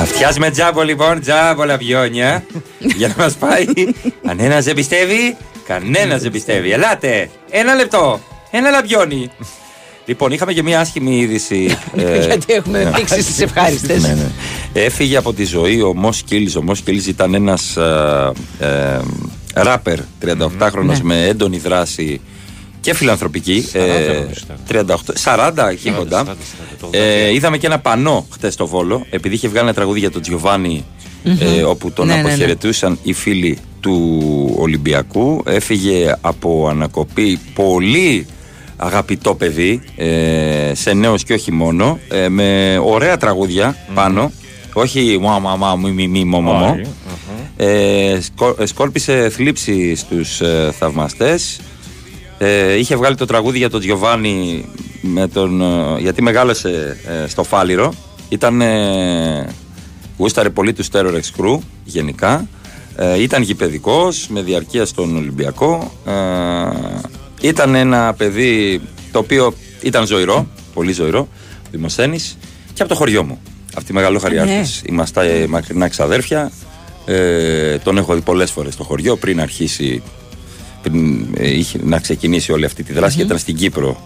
[0.00, 2.44] Αυτιά με τζάμπο λοιπόν, τζάμπο λαβιόνια.
[2.78, 3.64] για να μας πάει.
[4.26, 5.36] Κανένας δεν πιστεύει,
[5.66, 6.70] κανένας δεν πιστεύει.
[6.72, 9.30] Ελάτε, ένα λεπτό, ένα λαμπιόνι.
[10.04, 11.78] Λοιπόν, είχαμε και μια άσχημη είδηση.
[11.96, 12.90] ε, Γιατί έχουμε ναι.
[12.90, 14.02] δείξει στις ευχάριστες.
[14.02, 14.30] Ναι, ναι.
[14.72, 16.56] Έφυγε από τη ζωή ο Μος Κίλης.
[16.56, 19.00] Ο Μος Κίλης ήταν ένας ε, ε,
[19.54, 20.98] ράπερ 38χρονος Ναι.
[21.02, 22.20] με έντονη δράση
[22.80, 23.66] και φιλανθρωπική.
[23.72, 24.24] ε,
[24.68, 24.80] 38,
[25.24, 26.24] 40 εκεί κοντά.
[26.24, 26.26] 40,
[26.80, 30.10] το Ε, είδαμε και ένα πανό χτες στο Βόλο, επειδή είχε βγάλει ένα τραγούδι για
[30.10, 30.84] τον Τζιοβάνι,
[31.40, 32.28] ε, όπου τον Ναι, ναι, ναι.
[32.28, 35.42] αποχαιρετούσαν οι φίλοι του Ολυμπιακού.
[35.46, 38.26] Έφυγε από ανακοπή πολύ
[38.76, 44.32] αγαπητό παιδί, ε, σε νέος και όχι μόνο, ε, με ωραία τραγούδια πάνω.
[44.72, 46.70] Όχι μα μα μα μη μη μη μο μο μο.
[46.72, 46.86] Όχι,
[47.62, 51.60] Ε, σκο- ε, σκόρπισε θλίψη στους ε, θαυμαστές.
[52.38, 54.64] Ε, είχε βγάλει το τραγούδι για τον Τζιοβάνι
[55.00, 57.92] με τον, ε, γιατί μεγάλωσε ε, στο Φάληρο.
[58.28, 59.46] Ήταν ε,
[60.18, 62.48] γούσταρε πολύ τους Terror X Crew γενικά.
[62.96, 65.92] Ε, ήταν γηπαιδικός με διαρκεία στον Ολυμπιακό.
[66.06, 66.12] Ε,
[67.40, 68.80] ήταν ένα παιδί
[69.12, 71.28] το οποίο ήταν ζωηρό πολύ ζωηρό
[71.70, 72.38] Δημοσθένης.
[72.72, 73.40] Και από το χωριό μου
[73.74, 76.50] από τη Μεγαλοχαριάρτης είμαστε ε, μακρινά ξαδέρφια
[77.04, 80.02] ε, τον έχω δει πολλές φορές στο χωριό πριν αρχίσει
[80.82, 83.96] πριν ε, είχε, να ξεκινήσει όλη αυτή τη δραση και ήταν στην Κύπρο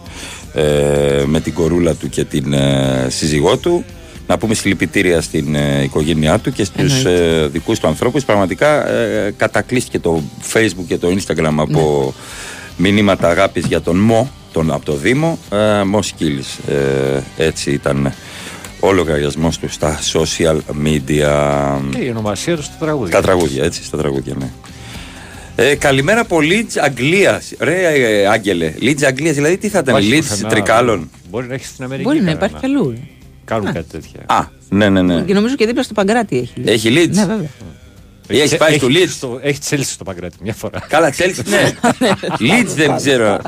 [0.55, 3.85] ε, με την κορούλα του και την ε, σύζυγό του.
[4.27, 8.25] Να πούμε συλληπιτήρια στην ε, οικογένειά του και στους ε, δικούς του ανθρώπους.
[8.25, 10.23] Πραγματικά ε, κατακλείστηκε το
[10.53, 12.15] facebook και το instagram από
[12.77, 15.39] μηνύματα αγάπης για τον Μο τον, από το Δήμο.
[15.51, 18.15] Ε, Μο Σκύλης ε, έτσι ήταν
[18.85, 21.32] ο λογαριασμό του στα social media
[21.91, 23.11] Και η ονομασία του στο τραγούδι.
[23.11, 24.51] τα τραγούδια, έτσι, στα τραγούδια, ναι.
[25.57, 27.53] Ε, καλημέρα από Leeds Αγγλίας.
[27.59, 28.74] Ρε, ε, Άγγελε.
[28.80, 30.49] Leeds Αγγλίας, δηλαδή τι θα ήταν, Υπάρχει Leeds πουθενά.
[30.49, 32.07] Τρικάλων; Μπορεί να έχεις στην Αμερική.
[32.09, 32.47] Μπορεί να κανένα.
[32.47, 32.99] υπάρχει αλλού.
[33.45, 34.20] Κάνουν κάτι τέτοια.
[34.26, 35.22] Α, ναι, ναι, ναι.
[35.22, 36.53] Και νομίζω και δίπλα στο Παγκράτη έχει.
[36.64, 37.14] Έχει Leeds.
[37.14, 37.49] Ναι, βέβαια.
[38.28, 39.09] Ή έχει πάει στο Leeds.
[39.09, 40.78] στο- Έχει Chelsea στο Παγκράτη μια φορά.
[40.89, 41.72] Καλά, Chelsea, ναι.
[42.51, 43.39] Leeds δεν ξέρω.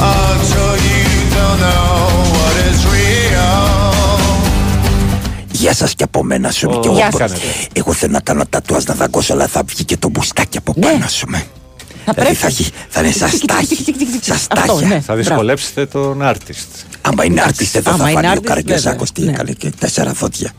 [0.00, 0.97] Until
[1.38, 3.56] you don't know what is real.
[5.52, 6.68] Γεια σας και από μένα σου.
[6.72, 7.32] Ω, και εγώ, γεια σας.
[7.72, 11.06] εγώ θέλω να κάνω τατουάζ να δαγκώσω, αλλά θα βγει και το μπουστάκι από πάνω
[11.08, 11.26] σου.
[11.28, 11.44] Με.
[12.14, 13.76] Δηλαδή θα, γι- θα είναι σαν στάχη.
[14.20, 14.86] Σαν Αυτό, στάχια.
[14.88, 15.00] ναι.
[15.00, 16.84] Θα δυσκολέψετε τον artist.
[17.00, 19.34] Άμα είναι άρτης εδώ Άμα θα είναι φανεί ο artist, Καραγκιόζάκος τι βέβαια.
[19.34, 20.50] έκανε και τέσσερα δόντια.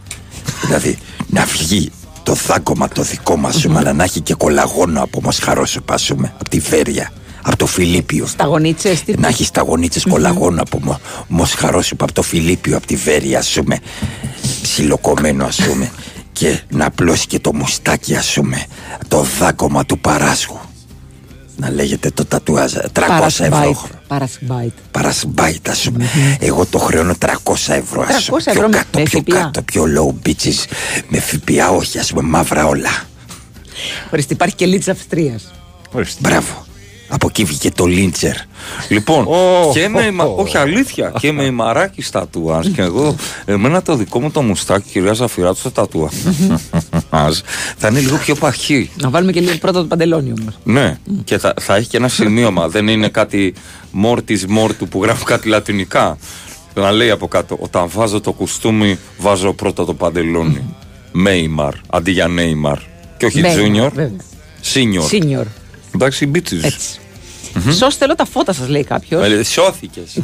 [0.66, 1.92] δηλαδή να βγει
[2.24, 6.34] το δάγκωμα το δικό μας σου, αλλά να έχει και κολαγόνο από μοσχαρό σου πάσουμε,
[6.40, 7.12] από τη Βέρεια,
[7.50, 8.26] από το Φιλίππιο.
[8.26, 12.96] Σταγονίτσες, τι Να έχει σταγονίτσες κολαγόνο από μο, μοσχαρό σου, από το Φιλίππιο, από τη
[12.96, 13.80] Βέρεια, ας πούμε,
[14.62, 15.92] ψιλοκομμένο ας πούμε,
[16.32, 18.64] και να απλώσει και το μουστάκι ας πούμε,
[19.08, 20.58] το δάκωμα του Παράσχου.
[21.56, 23.88] Να λέγεται το τατουάζ 300 ευρώ.
[24.08, 24.72] Παρασμπάιτ.
[24.92, 26.06] Παρασμπάιτ, ας πούμε.
[26.40, 28.42] Εγώ το χρεώνω 300 ευρώ, ας 300 πούμε.
[28.46, 29.40] ευρώ Πιο με- κάτω, με πιο ΦΠΑ.
[29.40, 30.66] κάτω, πιο low bitches.
[31.08, 32.90] Με ΦΠΑ, όχι, ας πούμε, μαύρα όλα.
[34.12, 35.52] Ορίστε, υπάρχει και Λίτσα Αυστρίας.
[36.20, 36.66] Μπράβο.
[37.12, 38.36] Από εκεί βγήκε το Λίντσερ.
[38.90, 40.36] Λοιπόν, Ω, και με, ω, η μα- ω.
[40.38, 44.42] όχι αλήθεια, και με η μαράκι στα τατουάζ και εγώ, εμένα το δικό μου το
[44.42, 47.38] μουστάκι, κυρία Ζαφυράτου, στο τατουάζ,
[47.78, 48.90] θα είναι λίγο πιο παχύ.
[49.02, 50.54] Να βάλουμε και λίγο πρώτα το παντελόνι όμως.
[50.64, 52.68] Ναι, και θα, θα έχει και ένα σημείωμα.
[52.68, 53.54] Δεν είναι κάτι
[53.92, 56.18] μόρτη μόρτου που γράφει κάτι λατινικά.
[56.76, 60.64] Να λέει από κάτω, όταν βάζω το κουστούμι, βάζω πρώτα το παντελόνι.
[61.12, 62.78] Μέιμαρ, αντί για Νέιμαρ.
[63.18, 64.18] Και όχι Μέιμαρ, Junior, βέβαια.
[64.74, 65.16] Senior.
[65.16, 65.46] Senior.
[65.96, 66.64] Εντάξει, μπίτσις.
[66.64, 67.00] Έτσι.
[67.78, 69.32] Σώστε λέω τα φώτα σας λέει κάποιος.
[69.32, 70.18] Ε, Σώθηκες.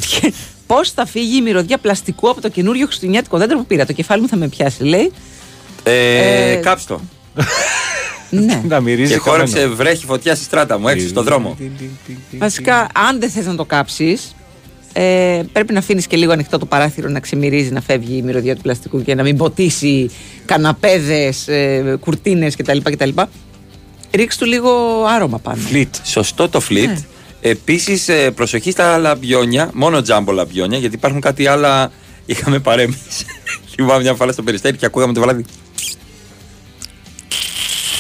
[0.67, 3.85] Πώς θα φύγει η μυρωδιά πλαστικού από το καινούριο χριστουγεννιάτικο δέντρο που πήρα.
[3.85, 5.11] Το κεφάλι μου θα με πιάσει, λέει.
[5.83, 7.01] Ε, Ε, κάψτε το.
[8.29, 8.61] Ναι.
[8.67, 9.75] Να μυρίζει Και χόρεψε, καμένο.
[9.75, 11.57] βρέχει φωτιά στη στράτα μου έξω στον δρόμο.
[12.31, 14.35] Βασικά, αν δεν θες να το κάψεις,
[14.93, 18.55] ε, πρέπει να αφήνεις και λίγο ανοιχτό το παράθυρο να ξεμυρίζει, να φεύγει η μυρωδιά
[18.55, 20.09] του πλαστικού και να μην ποτίσει
[20.45, 22.77] καναπέδες, ε, κουρτίνες κτλ.
[22.83, 23.09] κτλ.
[24.15, 25.61] Ρίξ του λίγο άρωμα πάνω.
[25.61, 25.95] Φλιτ.
[26.03, 26.87] Σωστό το φλιτ.
[26.87, 26.99] Ναι.
[27.41, 31.91] Επίσης, προσοχή στα λαμπιόνια, μόνο τζάμπο λαμπιόνια, γιατί υπάρχουν κάτι άλλα.
[32.25, 32.97] Είχαμε παρέμβει.
[33.75, 35.45] Θυμάμαι μια φορά στο περιστέρι και ακούγαμε το βράδυ.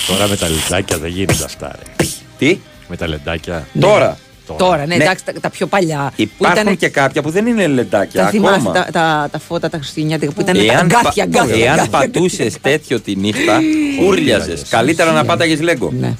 [0.07, 1.75] Τώρα με τα λεντάκια δεν γίνονται αυτά.
[1.97, 2.05] Ρε.
[2.37, 3.67] Τι; Με τα λεντάκια.
[3.79, 4.17] Τώρα.
[4.57, 5.03] Τώρα, ναι, Ναι.
[5.03, 6.11] εντάξει, τα, τα πιο παλιά.
[6.15, 8.21] που Υπάρχουν ήτανε- και κάποια που δεν είναι λεντάκια.
[8.23, 8.71] Τα θυμάσαι ακόμα.
[8.73, 11.65] τα, τα, τα φώτα τα χριστουγεννιάτικα που ήταν τα Εάν, γκάθια, πα- γκάθια.
[11.65, 11.89] εάν γκάθια.
[11.99, 13.59] πατούσες τέτοιο τη νύχτα,
[14.07, 14.63] ούρλιαζες.
[14.69, 15.91] Καλύτερα να πάταγες λέγκο.
[15.99, 16.13] Ναι.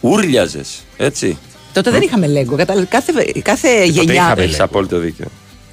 [0.00, 0.82] Ούρλιαζες.
[0.96, 1.38] Έτσι.
[1.72, 2.56] Τότε δεν είχαμε λέγκο.
[2.56, 3.12] κατάλαβες, Κάθε,
[3.42, 4.12] κάθε γενιά.
[4.14, 5.26] είχαμε Έχεις απόλυτο δίκιο.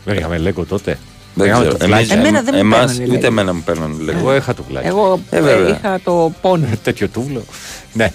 [0.06, 0.98] Δεν είχαμε λέγκο τότε.
[1.34, 1.78] Δεν Είχαμε ξέρω.
[1.78, 2.20] το Εμείς- φλάκι.
[2.20, 3.26] Εμένα δεν μου εμάς- παίρνανε Ούτε λέγκο.
[3.28, 4.20] εμένα μου παίρνανε λέγκο.
[4.20, 4.88] Εγώ είχα το φλάκι.
[4.88, 5.70] Εγώ Ε, ε, βέβαια.
[5.70, 6.66] είχα το πόνι.
[6.84, 7.44] Τέτοιο τούβλο.
[7.94, 8.12] Ναι.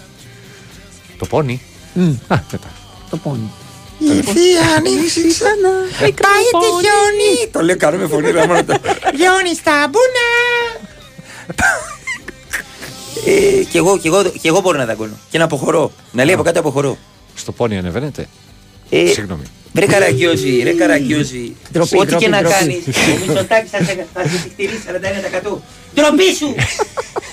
[1.19, 1.61] Το πόνι.
[1.95, 2.69] Μμ, Α, μετά.
[3.11, 3.51] το πόνι.
[4.13, 5.75] Η θεία ανοίξει ξανά.
[5.99, 6.11] Πάει
[6.63, 7.51] τη χιόνι.
[7.53, 8.75] Το λέω κάνω με φωνή ρε, μόνο το-
[9.17, 10.31] Χιόνι στα μπουνά.
[13.27, 15.19] Ε, Κι εγώ, κι εγώ, κι εγώ μπορώ να δαγκώνω.
[15.31, 15.93] Και να αποχωρώ.
[16.13, 16.97] Να λέει από κάτω αποχωρώ.
[17.35, 18.27] Στο πόνι ανεβαίνετε.
[18.91, 19.43] Ε, Συγγνώμη.
[19.75, 21.57] Ρε καραγκιόζη, ρε καραγκιόζη.
[21.73, 22.55] Ντροπή, Ό,τι ντροπή, και να ντροπή.
[22.55, 25.63] κάνεις, ο Μητσοτάκης θα σε θα σε συκτηρήσει 41%.
[25.95, 26.55] Ντροπή σου!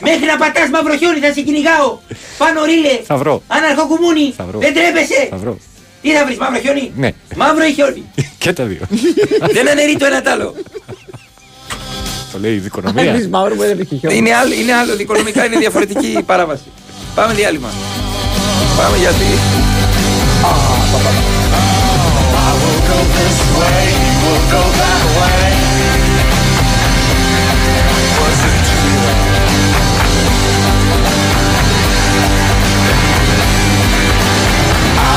[0.02, 1.98] Μέχρι να πατάς μαύρο χιόνι θα σε κυνηγάω.
[2.38, 3.00] Πάνω ρίλε.
[3.06, 3.42] Θα βρω.
[3.48, 4.34] Αναρχοκουμούνι.
[4.38, 4.60] Θα βρω.
[4.60, 5.28] Δεν τρέπεσαι.
[5.30, 5.58] Θα βρω.
[6.02, 7.12] Τι θα βρεις, μαύρο χιόνι; Ναι.
[7.36, 8.04] Μαύρο ή χιόνι;
[8.42, 8.82] Και τα δύο.
[9.56, 10.56] Δεν αναιρεί το ένα τ' άλλο.
[12.32, 13.28] Το λέει η Εμείς δικονομία.
[13.30, 14.18] μαύρο μου δεν είχε χιόνι.
[14.18, 16.64] Είναι άλλο, είναι άλλο, οικονομικά είναι διαφορετική η παράβαση.
[17.16, 17.70] Πάμε διάλειμμα.
[18.78, 19.26] Πάμε γιατί.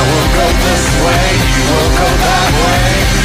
[0.05, 1.25] will go this way,
[1.55, 3.24] you will go that way.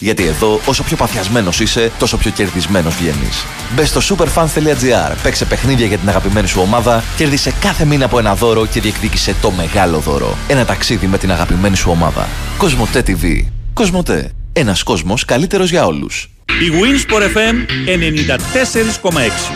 [0.00, 3.44] Γιατί εδώ, όσο πιο παθιασμένος είσαι, τόσο πιο κερδισμένος βγαίνεις.
[3.74, 8.34] Μπες στο superfans.gr, παίξε παιχνίδια για την αγαπημένη σου ομάδα, κέρδισε κάθε μήνα από ένα
[8.34, 10.36] δώρο και διεκδίκησε το μεγάλο δώρο.
[10.48, 12.28] Ένα ταξίδι με την αγαπημένη σου ομάδα.
[12.58, 13.44] Κοσμοτέ TV.
[13.72, 14.30] Κοσμοτέ.
[14.52, 16.30] Ένας κόσμος καλύτερος για όλους.
[16.46, 17.54] Η Winsport FM
[17.86, 19.52] 94,6.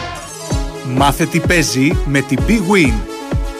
[0.94, 3.17] Μάθε τι παίζει με την Big Win.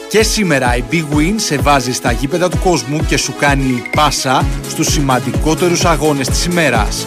[0.08, 4.44] Και σήμερα η Big Win σε βάζει στα γήπεδα του κόσμου και σου κάνει πάσα
[4.68, 7.06] στους σημαντικότερους αγώνες της ημέρας.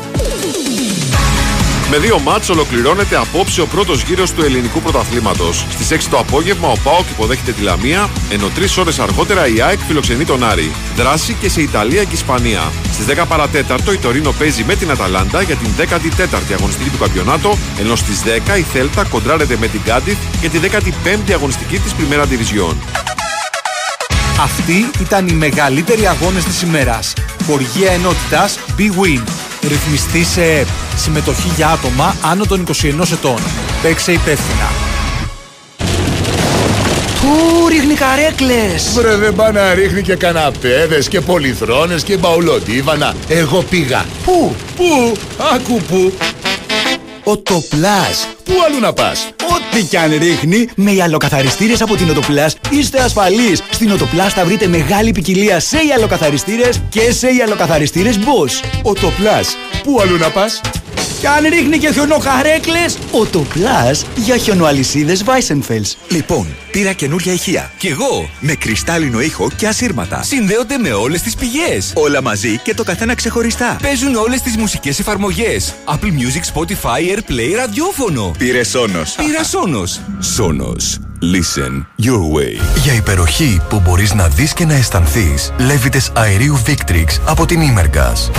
[1.94, 5.66] Με δύο μάτς ολοκληρώνεται απόψε ο πρώτος γύρος του ελληνικού πρωταθλήματος.
[5.70, 9.80] Στις 6 το απόγευμα ο ΠΑΟΚ υποδέχεται τη Λαμία, ενώ 3 ώρες αργότερα η ΑΕΚ
[9.88, 10.72] φιλοξενεί τον Άρη.
[10.96, 12.72] Δράση και σε Ιταλία και Ισπανία.
[12.94, 17.58] Στις 10 παρατέταρτο η Τωρίνο παίζει με την Αταλάντα για την 14η αγωνιστική του καμπιονάτο,
[17.80, 22.26] ενώ στις 10 η Θέλτα κοντράρεται με την Κάντιθ για τη 15η αγωνιστική της Πριμέρα
[22.26, 22.76] Division.
[24.42, 27.14] Αυτοί ήταν οι μεγαλύτεροι αγώνες της ημέρας.
[27.46, 29.51] Χοργία ενότητας Big Win.
[29.68, 30.68] Ρυθμιστή σε ΕΠ.
[30.96, 33.38] Συμμετοχή για άτομα άνω των 21 ετών.
[33.82, 34.70] Παίξε υπεύθυνα.
[37.22, 43.16] Πού ρίχνει καρέκλες; Βρε δεν πάει να ρίχνει και καναπέδες και πολυθρόνες και μπαουλοντίβανα.
[43.28, 44.06] Εγώ πήγα.
[44.26, 45.14] Πού, πού,
[45.54, 46.14] άκου πού.
[47.24, 48.28] Οτοπλάς.
[48.44, 49.28] Πού αλλού να πας;
[49.74, 53.62] Ό,τι κι αν ρίχνει, με υαλοκαθαριστήρες από την Οτοπλάς είστε ασφαλείς.
[53.70, 58.70] Στην Οτοπλάς θα βρείτε μεγάλη ποικιλία σε υαλοκαθαριστήρες και σε υαλοκαθαριστήρες Bosch.
[58.84, 59.58] Οτοπλάς.
[59.84, 60.62] Πού αλλού να πας;
[61.20, 65.96] Κι αν ρίχνει και χιονοκαρέκλες, Οτοπλάς για χιονοαλυσίδες Weissenfels.
[66.10, 67.72] Λοιπόν, πήρα καινούρια ηχεία.
[67.78, 70.24] Κι εγώ, με κρυστάλλινο ήχο και ασύρματα.
[70.24, 71.94] Συνδέονται με όλες τις πηγές.
[71.96, 73.78] Όλα μαζί και το καθένα ξεχωριστά.
[73.82, 75.74] Παίζουν όλες τις μουσικές εφαρμογές.
[75.86, 78.32] Apple Music, Spotify, Airplay, ραδιόφωνο.
[78.38, 79.10] Πήρε Sonos.
[79.18, 80.00] Πήρα Sonos.
[80.38, 81.00] Sonos.
[81.24, 82.62] Listen your way.
[82.84, 88.32] Για υπεροχή που μπορείς να δεις και να αισθανθείς, λέβητες αερίου Victrix από την Imergas.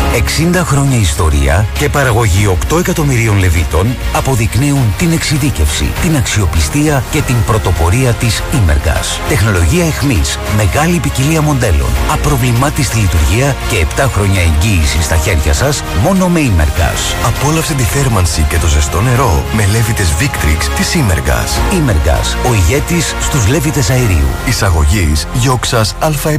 [0.52, 7.36] 60 χρόνια ιστορία και παραγωγή 8 εκατομμυρίων λεβίτων αποδεικνύουν την εξειδίκευση, την αξιοπιστία και την
[7.46, 9.28] πρωτοπορία της Imergas.
[9.28, 16.28] Τεχνολογία εχμής, μεγάλη ποικιλία μοντέλων, απροβλημάτιστη λειτουργία και 7 χρόνια εγγύηση στα χέρια σας μόνο
[16.28, 17.26] με Imergas.
[17.26, 21.72] Απόλαυσε τη θέρμανση και το ζεστό νερό με λέβητες Victrix της Imergas.
[21.72, 24.28] Imergas, ο ηγέτης στους λέβητες αερίου.
[24.48, 26.36] Εισαγωγής Γιόξας ΑΕ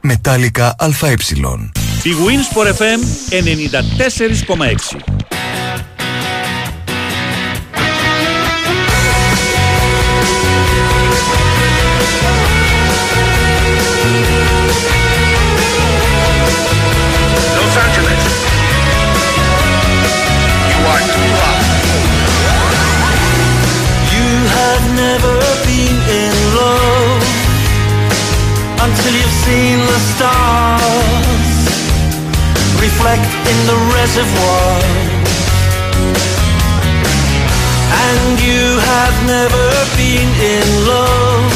[0.00, 1.14] Μετάλλικα ΑΕ.
[2.02, 5.31] Η Winsport FM 94,6.
[30.22, 31.50] Stars
[32.78, 34.74] reflect in the reservoir.
[38.06, 39.68] And you have never
[39.98, 41.52] been in love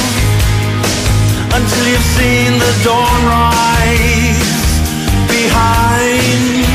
[1.59, 4.51] until you've seen the dawn rise
[5.39, 6.67] behind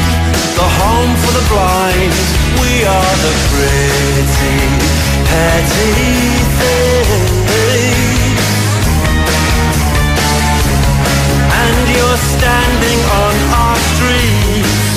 [0.60, 2.14] the home for the blind.
[2.62, 4.60] We are the pretty,
[5.28, 6.16] petty
[6.60, 8.11] things.
[12.36, 14.90] Standing on our streets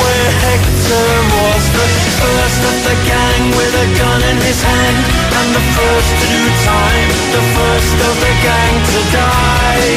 [0.00, 1.08] where Hector
[1.38, 1.86] was the
[2.20, 4.98] first of the gang with a gun in his hand
[5.38, 6.42] and the first to do
[6.72, 9.92] time, the first of the gang to die.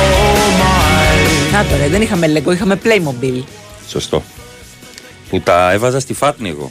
[0.00, 1.52] Oh my.
[1.52, 3.42] Να τώρα, δεν είχαμε Lego, είχαμε Playmobil.
[3.88, 4.22] Σωστό.
[5.28, 6.70] Που τα έβαζα στη Φάτνη εγώ.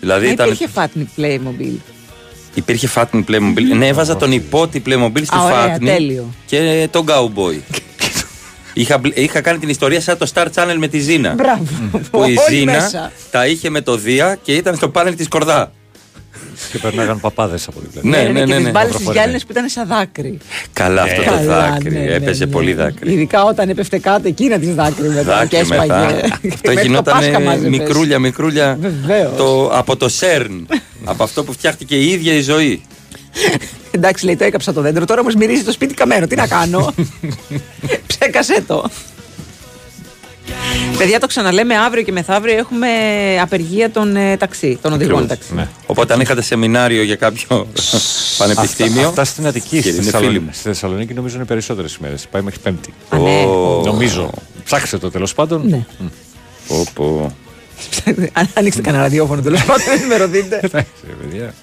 [0.00, 0.46] Δηλαδή Δεν ήταν.
[0.46, 1.76] υπήρχε Φάτνη Playmobil.
[2.58, 3.76] Υπήρχε Φάτνη Playmobil.
[3.76, 5.86] Ναι, έβαζα τον υπότι Playmobil στη Α, ωραία, Φάτνη.
[5.88, 6.24] τέλειο.
[6.46, 7.58] Και τον Cowboy.
[8.72, 11.34] είχα, μπλ- είχα κάνει την ιστορία σαν το Star Channel με τη Ζήνα.
[11.34, 11.64] Μπράβο.
[12.10, 13.12] Που η Όλοι Ζήνα μέσα.
[13.30, 15.72] τα είχε με το Δία και ήταν στο πάνελ της Κορδά.
[16.72, 18.00] Και περνάγαν παπάδες από δίπλα.
[18.10, 18.54] Ναι, ναι, και ναι.
[18.56, 18.70] τις ναι.
[18.70, 20.38] μπάλες στις γυάλινες που ήταν σαν δάκρυ.
[20.72, 21.90] Καλά αυτό το Καλά, δάκρυ.
[21.90, 22.50] ναι, ναι, Έπαιζε ναι.
[22.50, 23.12] πολύ δάκρυ.
[23.12, 25.92] Ειδικά όταν έπεφτε κάτω εκείνα της δάκρυ μετά Δάκρυ και έσπαγε.
[25.92, 26.12] μετά.
[26.42, 27.68] Και Αυτό μέχρι το Πάσχα γινόταν μάζευες.
[27.78, 28.78] μικρούλια, μικρούλια.
[28.80, 29.36] Βεβαίως.
[29.36, 30.66] Το, από το ΣΕΡΝ.
[31.04, 32.82] από αυτό που φτιάχτηκε η ίδια η ζωή.
[33.90, 35.04] Εντάξει, λέει, το έκαψα το δέντρο.
[35.04, 36.26] Τώρα όμως μυρίζει το σπίτι καμένο.
[36.26, 36.94] Τι να κάνω;
[38.06, 38.90] Ψέκασέ το.
[40.98, 42.88] Παιδιά, το ξαναλέμε αύριο και μεθαύριο έχουμε
[43.42, 45.38] απεργία των ε, ταξί, των οδηγών Ακριβώς.
[45.38, 45.54] ταξί.
[45.54, 45.68] Ναι.
[45.86, 47.66] Οπότε αν είχατε σεμινάριο για κάποιο
[48.38, 48.92] πανεπιστήμιο.
[48.98, 49.68] Αυτά, αυτά στην Αττική.
[49.68, 50.50] και Στη είναι φίλοι Θεσσαλονίκη, μου.
[50.52, 52.26] στη Θεσσαλονίκη νομίζω είναι περισσότερες ημέρες.
[52.30, 52.92] Πάει μέχρι Πέμπτη.
[53.08, 53.44] Α, ναι.
[53.44, 53.82] Ω.
[53.84, 54.30] Νομίζω.
[54.64, 55.62] Ψάξτε το τέλος πάντων.
[55.68, 55.84] Ναι.
[56.68, 57.32] Πω, πω.
[58.32, 60.60] Αν ανοίξετε κανένα ραδιόφωνο τέλος πάντων, ενημερωθείτε.
[60.62, 60.90] Εντάξει,
[61.20, 61.54] παιδιά.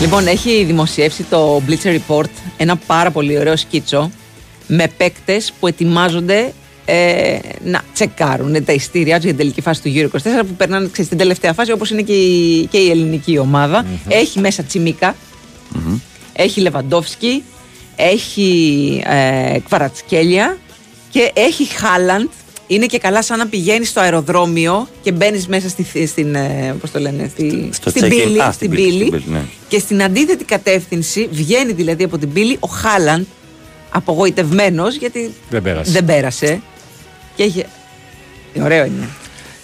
[0.00, 4.10] Λοιπόν, έχει δημοσιεύσει το Bleacher Report ένα πάρα πολύ ωραίο σκίτσο
[4.66, 6.52] με παίκτες που ετοιμάζονται
[6.84, 10.86] ε, να τσεκάρουν τα ειστήριά τους για την τελική φάση του Euro 24 που περνάνε
[10.86, 13.86] ξέρεις, στην τελευταία φάση όπως είναι και η, και η ελληνική ομάδα.
[14.08, 15.16] Έχει μέσα Τσιμίκα,
[16.32, 17.42] έχει Λεβαντόφσκι,
[17.96, 20.58] έχει ε, Κβαρατσκέλια
[21.10, 22.28] και έχει Χάλαντ.
[22.66, 26.90] Είναι και καλά σαν να πηγαίνεις στο αεροδρόμιο και μπαίνεις μέσα στη, στην, ε, πώς
[26.90, 28.08] το λένε, στη, Στο στην check-in.
[28.08, 29.06] πύλη, Α, στην στην πύλη, πύλη.
[29.06, 29.42] στην πύλη, ναι.
[29.68, 33.24] Και στην αντίθετη κατεύθυνση βγαίνει δηλαδή από την πύλη ο Χάλαντ
[33.90, 35.90] απογοητευμένος γιατί Δεν πέρασε.
[35.92, 36.60] δεν πέρασε.
[37.36, 37.64] Και έχει.
[38.54, 39.08] Είναι ωραίο είναι.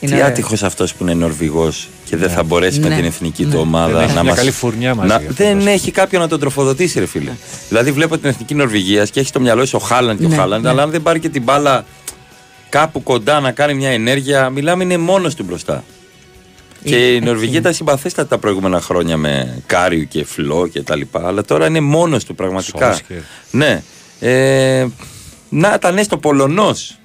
[0.00, 0.26] είναι Τι ωραίο.
[0.26, 2.94] άτυχος αυτός που είναι Νορβηγός και δεν θα μπορέσει με Ναι.
[2.96, 3.52] την εθνική Ναι.
[3.52, 5.70] του ομάδα Δεν έχει να μια μας- καλή φουρνιά μαζί να- αυτό, Δεν βασικά.
[5.70, 7.30] έχει κάποιον να τον τροφοδοτήσει, ρε φίλε.
[7.68, 10.38] Δηλαδή, βλέπω την εθνική Νορβηγίας και έχει στο μυαλό σου ο Χάλαντ και Ναι, ο
[10.38, 10.68] Χάλαντ, ναι.
[10.68, 11.84] αλλά αν δεν πάρει και την μπάλα
[12.72, 15.84] κάπου κοντά να κάνει μια ενέργεια, μιλάμε είναι μόνος του μπροστά.
[16.84, 21.26] Και η Νορβηγία ήταν συμπαθέστατη τα προηγούμενα χρόνια με Κάριου και Φλό και τα λοιπά.
[21.26, 22.86] Αλλά τώρα είναι μόνος του πραγματικά.
[22.86, 23.18] Σόλσκερ.
[23.50, 23.82] Ναι.
[24.20, 24.86] Ε,
[25.48, 26.98] να ήταν έστω Πολωνός.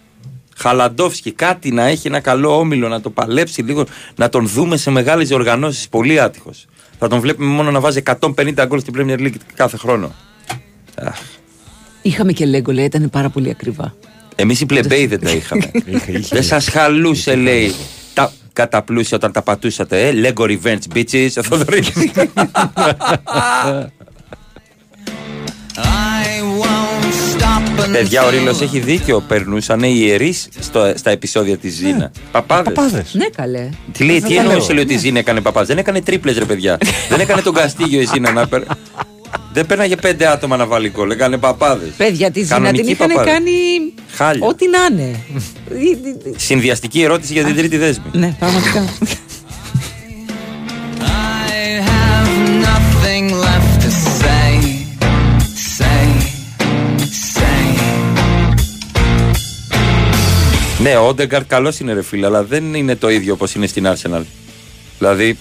[0.58, 4.92] Χαλαντόφσκι, κάτι να έχει ένα καλό όμιλο, να το παλέψει λίγο, να τον δούμε σε
[4.92, 5.90] μεγάλες διοργανώσεις.
[5.90, 6.66] Πολύ άτυχος.
[7.00, 10.16] Θα τον βλέπουμε μόνο να βάζει 150 γκολ στην Premier League κάθε χρόνο.
[12.02, 13.96] Είχαμε και Λέγκο, λέει, ήταν πάρα πολύ ακριβά.
[14.40, 15.72] Εμείς οι πλεμπέοι δεν τα είχαμε.
[16.30, 17.74] δεν σας χαλούσε, λέει.
[18.14, 21.30] Τα καταπλούσια όταν τα πατούσατε, ε; Lego Revenge Bitches.
[21.38, 21.92] ο Θοδωρής.
[27.92, 29.24] Παιδιά, ο Ρίλος έχει δίκιο.
[29.28, 30.48] Περνούσαν οι ιερείς
[30.96, 32.12] στα επεισόδια της Ζήνα.
[32.32, 33.14] Παπάδες.
[33.14, 33.70] Ναι, καλέ.
[33.92, 34.76] Τι λέει, Θα τι τα εννοούσε λέω.
[34.76, 35.68] λέει ότι η Ζήνα έκανε παπάδες.
[35.68, 36.78] Δεν έκανε τρίπλες, ρε παιδιά.
[37.10, 38.62] Δεν έκανε τον Καστίγιο η Ζήνα να περ...
[39.54, 41.12] Δεν πέρναγε πέντε άτομα να βάλει γκολ.
[41.12, 41.90] Έκανε παπάδες.
[41.98, 43.52] Παιδιά, τη Ζήνα την είχαν κάνει
[44.12, 44.48] Χάλια.
[44.48, 45.20] Ό,τι να είναι.
[46.36, 48.04] Συνδυαστική ερώτηση για την τρίτη δέσμη.
[48.12, 48.86] Ναι, πραγματικά.
[51.00, 52.34] I have
[52.68, 54.54] nothing left to say.
[55.78, 56.08] Say,
[57.36, 57.66] say.
[60.82, 63.88] Ναι, ο Όντεγκαρτ καλός είναι ρε φίλε, αλλά δεν είναι το ίδιο όπως είναι στην
[63.88, 64.24] Arsenal.
[65.00, 65.38] Δηλαδή.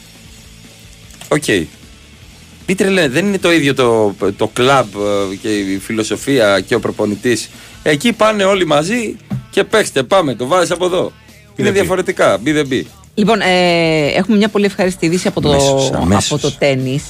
[1.28, 1.44] Οκ.
[2.66, 4.86] Μην τρελαίνεστε, δεν είναι το ίδιο το, το κλαμπ
[5.32, 7.48] ε, και η φιλοσοφία και ο προπονητής.
[7.82, 9.16] Εκεί πάνε όλοι μαζί
[9.50, 11.12] και παίξτε, πάμε, το βάζεις από εδώ.
[11.56, 12.38] Είναι διαφορετικά.
[12.38, 12.86] Μπει δεν μπει.
[13.14, 16.32] Λοιπόν, ε, έχουμε μια πολύ ευχάριστη είδηση από το, Αμέσως, αμέσως.
[16.32, 17.02] από το τέννις.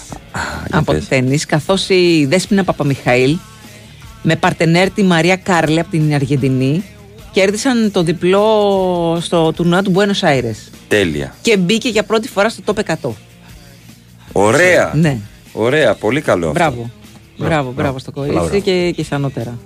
[0.71, 3.37] από το τέννις, καθώς η Δέσποινα Παπαμιχαήλ
[4.23, 6.85] με παρτενέρ τη Μαρία Κάρλε από την Αργεντινή
[7.33, 11.35] κέρδισαν το διπλό στο τουρνουά του Buenos Aires Τέλεια.
[11.43, 13.11] και μπήκε για πρώτη φορά στο top 100.
[14.33, 14.93] Ωραία.
[14.95, 15.19] Ναι.
[15.57, 16.47] Ωραία, πολύ καλό.
[16.47, 16.59] αυτό.
[16.59, 16.91] Μπράβο.
[17.37, 18.61] Μπράβο, μπράβο στο κορίτσι Μπράβο.
[18.61, 19.59] και, και στα ανώτερα.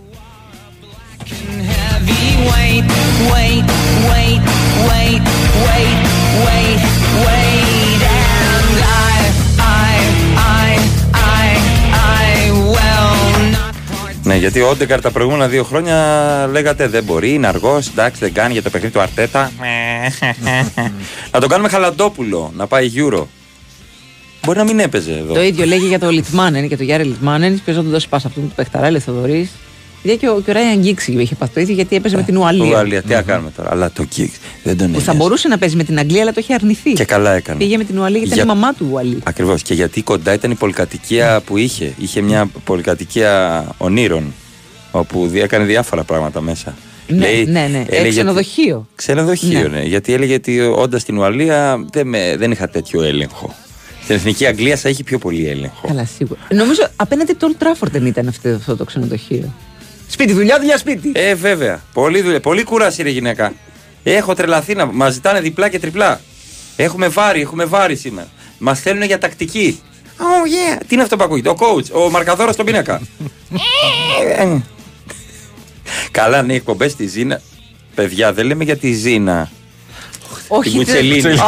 [2.50, 2.86] Wait,
[3.32, 3.66] wait,
[4.10, 4.42] wait,
[4.88, 5.22] wait,
[5.66, 6.02] wait,
[6.46, 6.80] wait,
[7.26, 8.76] wait, and
[9.08, 9.20] I,
[9.86, 9.98] I,
[10.62, 10.70] I,
[11.38, 11.48] I,
[12.18, 12.30] I
[12.72, 13.74] will not.
[14.22, 15.96] Ναι, γιατί ο Όντεγκαρτ τα προηγούμενα δύο χρόνια
[16.50, 19.50] λέγατε δεν μπορεί, είναι αργός, εντάξει, δεν κάνει για το παιχνίδι του Αρτέτα.
[21.32, 23.24] να τον κάνουμε χαλαντόπουλο, να πάει Euro.
[24.44, 25.34] Μπορεί να μην έπαιζε εδώ.
[25.34, 27.60] Το ίδιο λέγει για το Λιτμάνεν και το Γιάρη Λιτμάνεν.
[27.64, 29.50] Ποιος να τον δώσει πάσα αυτού του παιχταρά, λέει Θοδωρής.
[30.02, 32.36] Γιατί και ο, και ο Ράιαν Γκίξι είχε πάθει το ίδιο γιατί έπαιζε με την
[32.36, 32.64] Ουαλία.
[32.66, 33.70] Ουαλία, τι να κάνουμε τώρα.
[33.70, 34.28] Αλλά το Kicks
[34.62, 35.12] δεν τον Που θα ένοιαζε.
[35.16, 36.92] μπορούσε να παίζει με την Αγγλία, αλλά το είχε αρνηθεί.
[36.92, 37.58] Και καλά έκανε.
[37.58, 39.18] Πήγε με την Ουαλία γιατί Για- ήταν η μαμά του Ουαλή.
[39.24, 39.62] Ακριβώς.
[39.62, 41.92] Και γιατί κοντά ήταν η πολυκατοικία που είχε.
[41.98, 44.34] Είχε μια πολυκατοικία ονείρων.
[44.90, 46.74] Όπου δι- έκανε διάφορα πράγματα μέσα.
[47.08, 47.84] Ναι, ναι, ναι.
[47.88, 48.86] Ε, έλεγε ξενοδοχείο.
[48.94, 49.68] Ξενοδοχείο, Ναι.
[49.68, 49.82] ναι.
[49.82, 53.54] Γιατί έλεγε ότι όντας στην Ουαλία δεν, με, δεν είχα τέτοιο έλεγχο.
[54.10, 55.86] Στην εθνική Αγγλία θα έχει πιο πολύ έλεγχο.
[55.86, 56.40] Καλά, σίγουρα.
[56.50, 59.54] Νομίζω απέναντι από το Old Trafford δεν ήταν αυτό, αυτό το ξενοδοχείο.
[60.08, 61.12] Σπίτι, δουλειά, δουλειά, σπίτι.
[61.14, 61.82] Ε, βέβαια.
[61.92, 62.40] Πολύ, δουλειά.
[62.40, 63.52] πολύ κουράση, ρε γυναίκα.
[64.02, 66.20] Έχω τρελαθεί να μας ζητάνε διπλά και τριπλά.
[66.76, 68.28] Έχουμε βάρη, έχουμε βάρη σήμερα.
[68.58, 69.80] Μας θέλουν για τακτική.
[70.18, 70.80] Oh yeah.
[70.86, 73.00] Τι είναι αυτό που ακούγεται; Ο coach, ο μαρκαδόρο στον πίνακα.
[74.38, 74.56] Ε,
[76.10, 77.40] Καλά, ναι, εκπομπές στη Ζήνα.
[77.94, 79.50] Παιδιά, δεν λέμε για τη Ζήνα.
[80.52, 81.20] Όχι, Τη Μουτσελίνη.
[81.20, 81.44] δεν- Α,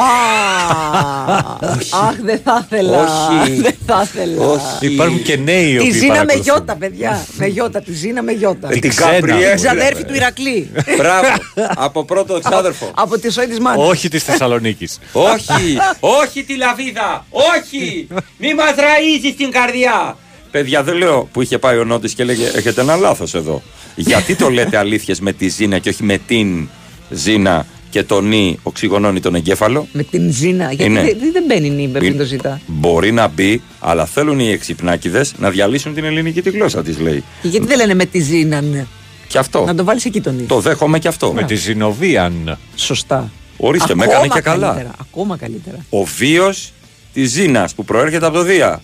[2.09, 2.99] Αχ, δεν θα ήθελα.
[3.03, 3.61] Όχι.
[3.61, 4.47] Δεν θα ήθελα.
[4.47, 4.87] Όχι.
[4.93, 6.43] Υπάρχουν και νέοι οι Τη οποίοι Ζήνα με παρακολουθούν.
[6.43, 7.27] γιώτα, παιδιά.
[7.37, 8.69] Με γιώτα, τη Ζήνα με γιώτα.
[8.73, 10.05] Ε, την Κάπρι, Την ε, ξαδέρφη ρε.
[10.09, 10.71] του Ηρακλή.
[10.97, 11.27] Μπράβο.
[11.75, 12.91] Από πρώτο ξάδερφο.
[12.95, 13.89] Από τη σόη της μάνας.
[13.89, 14.99] Όχι της Θεσσαλονίκης.
[15.13, 17.27] όχι, όχι τη λαβίδα.
[17.31, 18.07] Όχι.
[18.37, 20.17] Μη μας ραΐζει την καρδιά.
[20.51, 23.63] Παιδιά, δεν λέω που είχε πάει ο Νότης και έλεγε: Έχετε ένα λάθος εδώ.
[23.95, 26.69] Γιατί το λέτε αλήθειες με τη Ζήνα και όχι με την
[27.11, 29.87] Ζήνα και τον νι οξυγονώνει τον εγκέφαλο.
[29.93, 30.65] Με την Ζήνα.
[30.73, 31.03] Γιατί Είναι.
[31.03, 32.23] δεν, δεν μπαίνει νύμπε πριν Είναι.
[32.23, 32.61] το ζητά.
[32.67, 37.25] Μπορεί να μπει, αλλά θέλουν οι εξυπνάκιδε να διαλύσουν την ελληνική τη γλώσσα της, λέει.
[37.43, 38.87] Και γιατί δεν λένε με τη Ζήνα, ναι.
[39.29, 39.65] Και αυτό.
[39.65, 40.43] Να το βάλεις εκεί τον νι.
[40.43, 41.33] Το δέχομαι και αυτό.
[41.33, 42.59] Με τη Ζηνοβίαν.
[42.77, 43.31] Σωστά.
[43.57, 44.67] Ορίστε, με Ακόμα έκανε και καλά.
[44.67, 45.77] καλύτερα, Ακόμα καλύτερα.
[45.91, 46.73] Ο βίος
[47.13, 48.83] της Ζήνας που προέρχεται από το Δία.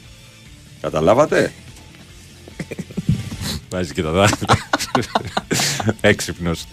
[0.80, 1.52] Καταλάβατε;
[3.70, 4.56] Βάζει και τα δάχτυλα.
[6.00, 6.64] Έξυπνος.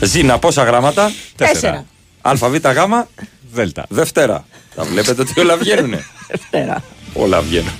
[0.00, 1.84] Ζήνα, πόσα γράμματα; Τέσσερα.
[2.20, 3.08] ΑΒ γάμα.
[3.52, 3.86] Δέλτα.
[3.88, 4.44] Δευτέρα.
[4.74, 6.04] Τα βλέπετε ότι όλα βγαίνουνε.
[6.28, 6.82] Δευτέρα.
[7.12, 7.72] όλα βγαίνουν.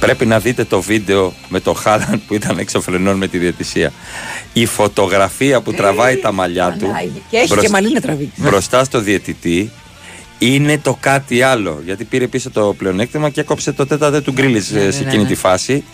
[0.00, 3.92] Πρέπει να δείτε το βίντεο με το Χάλαν που ήταν εξωφρενών με τη διαιτησία.
[4.52, 6.86] Η φωτογραφία που τραβάει τα μαλλιά του
[7.30, 8.40] Και έχει μπροσ- και μαλλί να τραβήξει.
[8.40, 9.70] μπροστά στο διαιτητή
[10.38, 11.82] είναι το κάτι άλλο.
[11.84, 15.06] Γιατί πήρε πίσω το πλεονέκτημα και έκοψε το τέταρτε του γκρίλις σε ναι, σε ναι,
[15.08, 15.28] εκείνη ναι.
[15.28, 15.84] τη φάση.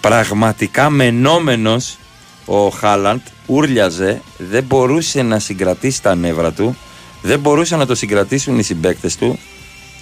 [0.00, 1.96] Πραγματικά μενόμενος
[2.44, 6.76] ο Χάλαντ ούρλιαζε, δεν μπορούσε να συγκρατήσει τα νεύρα του,
[7.22, 9.38] δεν μπορούσε να το συγκρατήσουν οι συμπαίκτες του.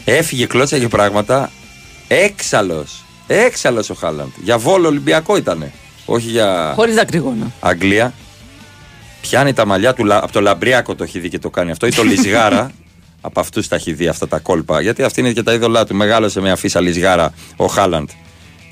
[0.04, 1.50] Έφυγε, κλώτσαγε πράγματα.
[2.08, 3.04] Έξαλλος.
[3.32, 4.28] Έξαλλος ο Χάλαντ.
[4.42, 5.72] Για βόλο Ολυμπιακό ήτανε.
[6.04, 7.52] Όχι για Χωρί δακρυγόνα.
[7.60, 8.12] Αγγλία.
[9.20, 11.86] Πιάνει τα μαλλιά του λα- από το Λαμπριάκο το έχει δει και το κάνει αυτό
[11.86, 12.70] ή το Λισγάρα.
[13.20, 14.80] από αυτού τα έχει δει αυτά τα κόλπα.
[14.80, 15.94] Γιατί αυτή είναι και τα είδωλά του.
[15.94, 18.08] Μεγάλωσε με αφίσα Λισγάρα ο Χάλαντ.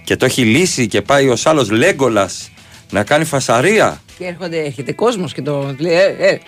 [0.04, 2.30] Και το έχει λύσει και πάει ο άλλο Λέγκολα
[2.90, 4.00] να κάνει φασαρία.
[4.18, 5.92] Και έρχονται, έρχεται κόσμο και το λέει.
[5.94, 6.38] Ε, ε,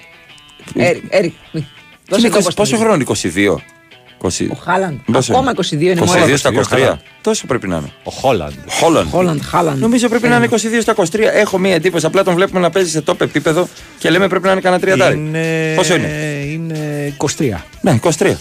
[0.74, 1.35] Έρικ, Έρικ.
[1.53, 1.69] μη.
[2.09, 3.57] Δώσε Είναι το 20 όπως πόσο το χρόνο, 22.
[4.23, 4.47] 20.
[4.51, 4.99] Ο Χάλαντ.
[5.13, 6.37] Πόσο Ακόμα 22 είναι 22 μόνο.
[6.37, 6.63] στα 23.
[6.69, 6.99] Χάλαντ.
[7.21, 7.93] Τόσο πρέπει να είναι.
[8.05, 8.53] Ο Χόλαντ.
[8.69, 9.09] Χόλαντ.
[9.11, 9.79] Χόλαντ, Χάλαντ.
[9.79, 11.05] Νομίζω πρέπει να είναι 22 στα 23.
[11.33, 12.07] Έχω μία εντύπωση.
[12.07, 13.69] Απλά τον βλέπουμε να παίζει σε top επίπεδο
[13.99, 15.17] και λέμε πρέπει να είναι κανένα τριαντάρι.
[15.17, 15.73] Είναι...
[15.77, 16.09] Πόσο είναι;
[16.53, 17.55] Είναι 23.
[17.81, 18.33] Ναι, 23.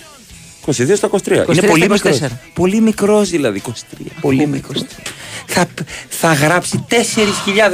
[0.66, 1.16] 22 στα 23.
[1.16, 2.20] 23 είναι πολύ στα μικρός.
[2.20, 2.28] 24.
[2.54, 3.62] Πολύ μικρός δηλαδή.
[3.68, 3.72] 23.
[4.22, 4.86] Πολύ μικρός.
[5.46, 5.66] θα,
[6.10, 6.96] θα γράψει 4.000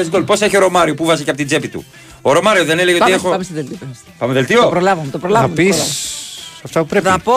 [0.10, 0.24] γκολ.
[0.24, 1.86] Πώς έχει ο Ρωμάριο που βάζει και από την τσέπη του;
[2.22, 3.30] Ο Ρωμάριο δεν έλεγε Πάμε, ότι έχω.
[3.32, 3.78] πάμε στην δελτίο.
[4.18, 4.62] Πάμε δελτίο.
[4.62, 5.48] Το προλάβαμε, το προλάβαμε.
[5.50, 5.94] Να το πει προλάβαμε.
[7.02, 7.34] Θα πω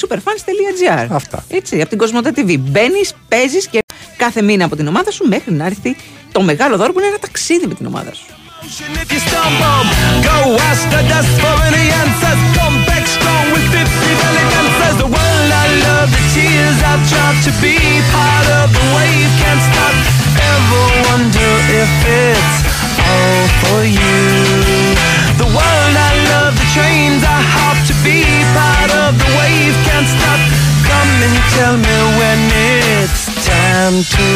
[0.00, 1.06] superfans.gr.
[1.10, 1.44] Αυτά.
[1.48, 1.80] Έτσι.
[1.80, 2.58] Από την ΚοσμονταTV.
[2.58, 3.78] Μπαίνει, παίζει και
[4.16, 5.96] κάθε μήνα από την ομάδα σου μέχρι να έρθει
[6.32, 8.24] το μεγάλο δόρκο να είναι ένα ταξίδι με την ομάδα σου.
[28.04, 28.20] Be
[28.52, 30.40] part of the wave can't stop.
[30.84, 34.28] Come and tell me when it's time to.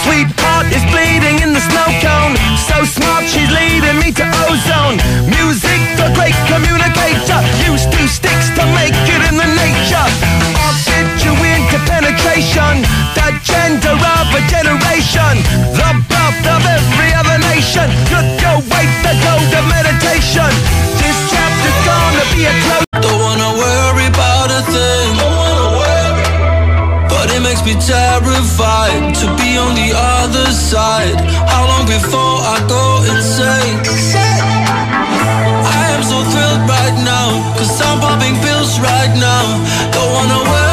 [0.00, 2.34] Sweetheart is bleeding in the snow cone.
[2.64, 4.96] So smart, she's leading me to ozone.
[5.28, 7.40] Music, the great communicator.
[7.68, 10.08] Use two sticks to make it in the nature.
[10.88, 12.88] Fit you into penetration.
[13.12, 15.44] The gender of a generation.
[15.76, 17.84] The birth of every other nation.
[18.08, 18.60] Look your
[19.04, 20.50] the code of meditation.
[21.00, 21.39] This
[21.88, 22.86] gonna be a close.
[23.04, 25.08] Don't wanna worry about a thing.
[25.20, 26.24] Don't wanna worry.
[27.12, 29.90] But it makes me terrified to be on the
[30.22, 31.18] other side.
[31.52, 33.76] How long before I go insane?
[35.80, 39.44] I am so thrilled right now, cause I'm popping pills right now.
[39.94, 40.69] Don't wanna worry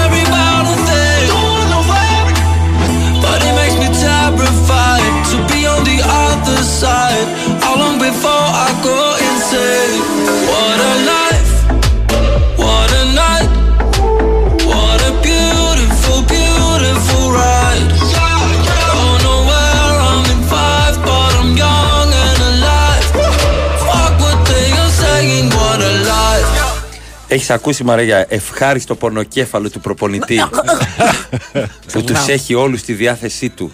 [27.28, 30.40] Έχεις ακούσει Μαρία ευχάριστο πονοκέφαλο του προπονητή;
[31.94, 33.72] Που τους έχει όλους στη διάθεσή του.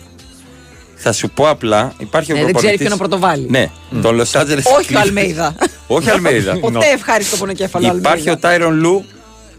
[0.95, 3.47] Θα σου πω απλά, υπάρχει ο Ε, δεν ξέρει προπονητής- ποιον να πρωτοβάλει.
[3.49, 3.69] Ναι,
[4.01, 5.01] τον Los Angeles Όχι ο Clippers.
[5.01, 5.55] Αλμέιδα.
[5.87, 6.57] Όχι Αλμέιδα.
[6.59, 8.31] Ποτέ ευχάριστο πονοκέφαλο Υπάρχει Αλμέιδα.
[8.31, 9.05] ο Τάιρον Λου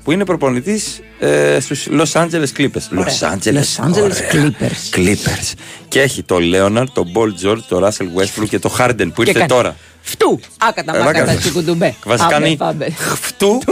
[0.04, 2.98] που είναι προπονητής ε, στους Los Angeles Clippers.
[2.98, 4.30] Los Angeles, Los Angeles ωραία.
[4.32, 4.96] Clippers.
[4.96, 5.52] Clippers.
[5.88, 9.30] Και έχει το Λέοναρ, τον Πολ Τζορτζ, τον Russell Westbrook και τον Harden που Και
[9.30, 9.76] ήρθε κάνει τώρα.
[10.06, 10.40] Φτού!
[10.58, 11.38] Άκατα Ε, μάκατα μάκατα.
[11.38, 11.94] τσικουντουμπέ.
[12.04, 12.88] Βασικά Πάμε, κάνει πάμε.
[13.20, 13.58] Φτού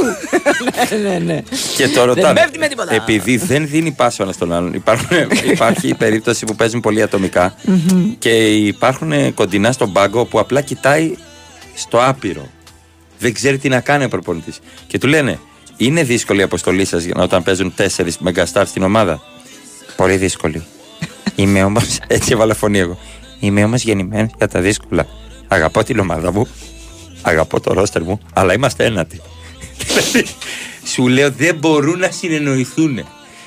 [0.90, 1.42] Ναι, ναι, ναι.
[1.76, 2.40] και το ρωτάνε.
[2.40, 2.94] πέφτει με τίποτα.
[2.94, 5.08] Επειδή δεν δίνει πάσο ένας στον άλλον, υπάρχουν,
[5.52, 8.14] υπάρχει η περίπτωση που παίζουν πολύ ατομικά Μμμ.
[8.18, 11.14] και υπάρχουν κοντινά στον πάγκο που απλά κοιτάει
[11.74, 12.48] στο άπειρο.
[13.18, 14.58] Δεν ξέρει τι να κάνει ο προπονητής.
[14.86, 15.38] Και του λένε,
[15.76, 19.22] Είναι δύσκολη η αποστολή σας όταν παίζουν τέσσερις μεγαστάρ στην ομάδα;
[19.96, 20.64] Πολύ δύσκολη.
[21.34, 21.80] Είμαι όμω.
[22.06, 22.98] Έτσι έβαλα φωνή εγώ.
[23.40, 25.06] Είμαι όμως γεννημένος για τα δύσκολα.
[25.52, 26.46] Αγαπώ την ομάδα μου.
[27.22, 28.20] Αγαπώ το ρόστερ μου.
[28.32, 29.20] Αλλά είμαστε ένατοι.
[29.86, 30.26] Δηλαδή,
[30.84, 33.04] Σου λέω δεν μπορούν να συνεννοηθούν.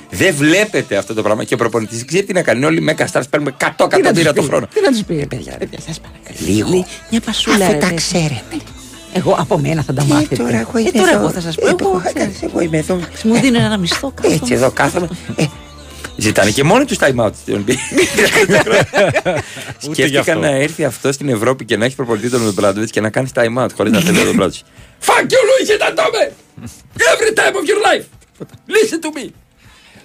[0.10, 1.44] Δεν βλέπετε αυτό το πράγμα.
[1.44, 2.66] Και ο προπονητής δεν ξέρει τι να κάνει.
[2.66, 4.68] Όλοι οι Μέγα Stars παίρνουμε 100 Τι να τους εκατομμύρια το πει, χρόνο.
[4.74, 6.38] Τι να τους πει, παιδιά, παιδιά, σας παρακαλώ.
[6.54, 6.86] Λίγο.
[7.10, 7.56] Μια πασούλα.
[7.66, 7.96] Αφού ρε, τα παιδιά.
[7.96, 8.56] ξέρετε.
[9.14, 10.36] Εγώ από μένα θα τα μάθετε.
[10.36, 11.20] τώρα εγώ ε, είμαι τώρα εδώ.
[11.20, 11.68] εγώ θα σας πω.
[11.68, 13.00] Ε, Εγώ, εγώ, ξέρεις, εγώ είμαι εδώ.
[13.24, 14.34] Μου δίνουν ένα μισθό κάτω.
[14.34, 15.08] Έτσι εδώ κάθομαι.
[16.18, 17.76] Ε, Ζητάνε και μόνοι τους time out στην NBA.
[19.92, 23.30] Σκέφτηκαν να έρθει αυτός στην Ευρώπη και να έχει προπονητή τον Μπράντοβιτς και να κάνει
[23.34, 24.64] time out χωρίς να θέλει τον Μπράντοβιτς.
[25.06, 26.32] Fuck you, Luis Ιταντόμε!
[27.14, 28.06] Every time of your life!
[28.68, 29.45] Listen to me!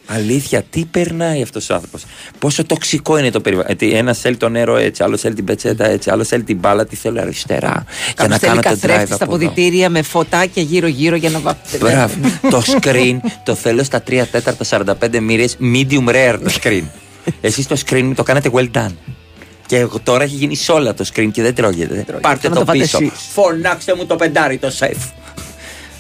[0.07, 2.05] Αλήθεια, τι περνάει αυτός ο άνθρωπος;
[2.39, 3.77] Πόσο τοξικό είναι το περιβάλλον.
[3.81, 6.97] Ένα θέλει το νερό έτσι, άλλο θέλει την πετσέτα έτσι, άλλο θέλει την μπάλα, τη
[6.97, 7.85] θέλει αριστερά.
[8.05, 9.47] Για Κάποιος να θέλει κάνω το drive καθρέφτη στα από εδώ.
[9.49, 11.85] ποδητήρια με φωτάκια γύρω-γύρω για να βάφετε.
[11.85, 12.15] Μπράβο.
[12.51, 16.83] το screen το θέλω στα 3 τέταρτα 45 μοίρες medium rare το screen.
[17.41, 18.95] Εσείς το screen μου το κάνετε well done.
[19.67, 22.05] Και εγώ τώρα έχει γίνει σε όλα το screen και δεν τρώγεται.
[22.21, 22.99] Πάρτε Να το, το πάτε πίσω.
[23.03, 23.13] εσείς.
[23.33, 24.97] Φωνάξτε μου το πεντάρι, το σεφ.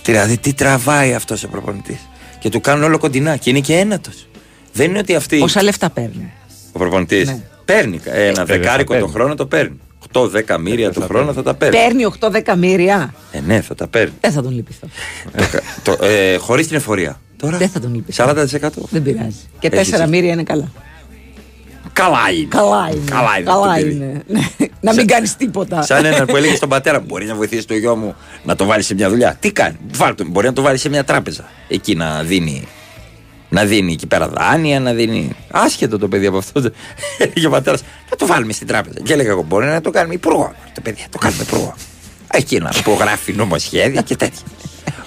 [0.04, 2.08] Δηλαδή τι τραβάει αυτός ο προπονητής;
[2.40, 4.26] Και του κάνουν όλο κοντινά και είναι και ένατος.
[4.72, 5.38] Δεν είναι ότι αυτή.
[5.38, 6.32] Πόσα λεφτά παίρνει;
[6.72, 7.40] Ο προπονητής Ναι.
[7.64, 9.06] παίρνει ένα βέβαια, δεκάρικο παίρνει.
[9.06, 9.78] το χρόνο το παίρνει.
[10.12, 11.76] 8-10 μοίρια το χρόνο θα τα παίρνει.
[11.78, 13.14] Παίρνει 8 δεκαμύρια.
[13.32, 14.12] Ε, ναι, θα τα παίρνει.
[14.20, 14.86] Δεν θα τον λυπηθώ.
[15.82, 17.20] το, ε, Χωρίς την εφορία.
[17.36, 18.24] Τώρα Δεν θα τον λυπηθώ.
[18.24, 18.88] 40%.
[18.90, 19.36] Δεν πειράζει.
[19.58, 20.08] Και Έχεις 4 δίκιο.
[20.08, 20.72] μύρια είναι καλά.
[21.92, 22.48] Καλά είναι.
[22.48, 23.10] Καλά είναι.
[23.10, 23.44] Καλά είναι.
[23.44, 23.90] Καλά το παιδί.
[23.90, 24.22] είναι.
[24.26, 24.40] Ναι.
[24.80, 25.82] Να μην κάνεις τίποτα.
[25.82, 28.64] Σαν έναν που έλεγε στον πατέρα μου: Μπορεί να βοηθήσει το γιο μου να το
[28.64, 29.36] βάλει σε μια δουλειά.
[29.40, 31.44] Τι κάνει, βάλ το, μπορεί να το βάλει σε μια τράπεζα.
[31.68, 32.68] Εκεί να δίνει.
[33.48, 35.36] Να δίνει εκεί πέρα δάνεια, να δίνει.
[35.50, 36.60] Άσχετο το παιδί από αυτό.
[37.18, 39.00] Έλεγε ο πατέρας: Να το βάλουμε στην τράπεζα.
[39.00, 40.54] Και έλεγα εγώ: Μπορεί να το κάνουμε υπουργό.
[40.74, 41.74] Το παιδί, να το κάνουμε υπουργό.
[42.32, 44.42] Εκεί να υπογράφει νομοσχέδια και τέτοια.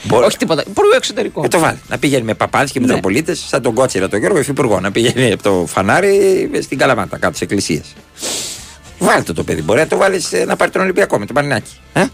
[0.03, 0.25] Μπορεί...
[0.25, 0.63] Όχι τίποτα.
[0.67, 1.41] Υπουργό εξωτερικό.
[1.41, 1.79] Να το βάλει.
[1.89, 2.85] Να πηγαίνει με παπάδε και Ναι.
[2.85, 4.79] μητροπολίτες, σαν τον Κότσιρα τον Γιώργο Υφυπουργό.
[4.79, 7.93] Να πηγαίνει από το φανάρι στην Καλαμάτα, κάτω στις εκκλησίες.
[8.99, 9.61] Βάλτε το, το παιδί.
[9.61, 11.71] Μπορεί να το βάλεις να πάρει τον Ολυμπιακό με τον Πανινάκη.
[11.93, 12.05] Ε;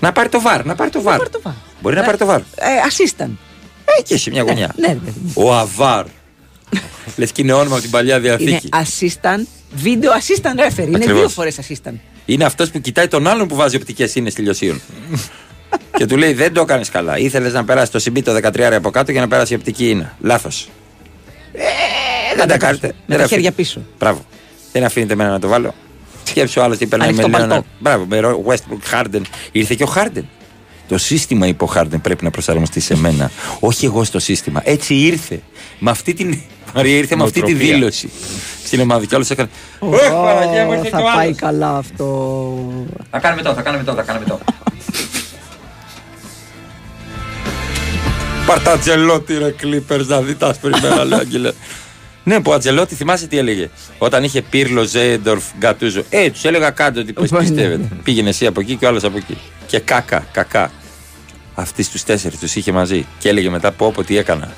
[0.00, 1.20] Να πάρει το βαρ, να πάρει το βαρ.
[1.80, 2.40] Μπορεί να πάρει το βαρ.
[2.40, 2.44] Ε,
[2.90, 3.30] assistant.
[3.98, 4.72] Εκεί σε μια γωνιά.
[4.76, 5.32] Ναι, ρε παιδί μου.
[5.34, 6.04] Ο Αβάρ.
[7.16, 8.68] Λες και είναι όνομα από την παλιά Είναι διαθήκη.
[8.72, 9.46] assistant,
[9.84, 10.86] video assistant referee.
[10.86, 11.18] Είναι Ακριβώς.
[11.18, 11.94] δύο φορές assistant.
[12.26, 14.80] Είναι αυτός που κοιτάει τον άλλον που βάζει οπτικές ίνε τηλειοσίων.
[15.96, 17.18] Και του λέει: Δεν το έκανε καλά.
[17.18, 20.16] Ήθελες να περάσει το συμπί το 13 από κάτω για να περάσει η οπτική ίνα.
[20.20, 20.68] Λάθος.
[22.36, 22.92] δεν τα κάνετε.
[23.06, 23.80] Με Ρε, τα χέρια αφή- πίσω.
[23.98, 24.24] Μπράβο.
[24.72, 25.74] Δεν αφήνετε εμένα να το βάλω.
[26.24, 27.54] Σκέψου άλλος τι περνάει με Ανοιχτό Λέωνα.
[27.54, 27.66] παλτό.
[27.78, 29.20] Μπράβο, με Ρο- Westbrook Harden.
[29.52, 30.22] Ήρθε και ο Harden.
[30.88, 33.30] Το σύστημα είπε ο Harden πρέπει να προσαρμοστεί σε μένα.
[33.60, 34.60] Όχι εγώ στο σύστημα.
[34.64, 35.40] Έτσι ήρθε.
[35.78, 36.38] Με αυτή την.
[36.74, 37.74] Μαρία ήρθε με αυτή τη Νοοτροπία.
[37.74, 38.10] δήλωση
[38.64, 39.48] στην ομάδα και όλος έκανε.
[39.78, 41.36] Ω, «Ωχ, Παναγία μου, ήρθε και θα ο πάει άλλος».
[41.38, 42.06] καλά αυτό.
[43.10, 44.40] Θα κάνουμε τώρα, θα κάνουμε τώρα, θα κάνουμε τώρα.
[48.48, 51.52] Πάρτα Ατζελότη ρε Clippers να δει τα άσπρημένα λέει ο Αγγελέ.
[52.24, 56.02] Ναι, που ο Ατζελότη θυμάσαι τι έλεγε; Όταν είχε Πύρλο, Ζέιντορφ, Γκατούζο.
[56.10, 57.38] Ε, τους έλεγα κάτω ότι πώς Ναι.
[57.38, 57.88] πιστεύετε.
[58.02, 59.38] Πήγαινε εσύ από εκεί και ο άλλος από εκεί.
[59.66, 60.70] Και κάκα, κακά.
[61.54, 63.06] Αυτοί του τέσσερις τους είχε μαζί.
[63.18, 64.52] Και έλεγε μετά πω πω τι έκανα.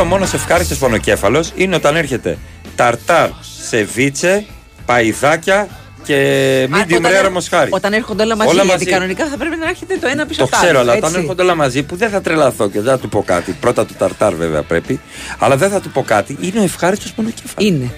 [0.00, 2.38] Ο μόνος ευχάριστος πονοκέφαλος είναι όταν έρχεται
[2.76, 3.28] ταρτάρ,
[3.68, 4.44] σεβίτσε,
[4.86, 5.68] παϊδάκια
[6.04, 7.70] και medium όταν- rare μοσχάρι.
[7.72, 8.90] Όταν έρχονται όλα μαζί, Όλα γιατί μαζί.
[8.90, 10.66] κανονικά θα πρέπει να έρχεται το ένα πίσω Το από το άλλο.
[10.66, 11.06] ξέρω, αλλά έτσι.
[11.06, 13.52] όταν έρχονται όλα μαζί που δεν θα τρελαθώ και δεν θα του πω κάτι.
[13.60, 15.00] Πρώτα του ταρτάρ βέβαια πρέπει,
[15.38, 16.36] αλλά δεν θα του πω κάτι.
[16.40, 17.68] Είναι ο ευχάριστος πονοκέφαλος.
[17.68, 17.90] Είναι.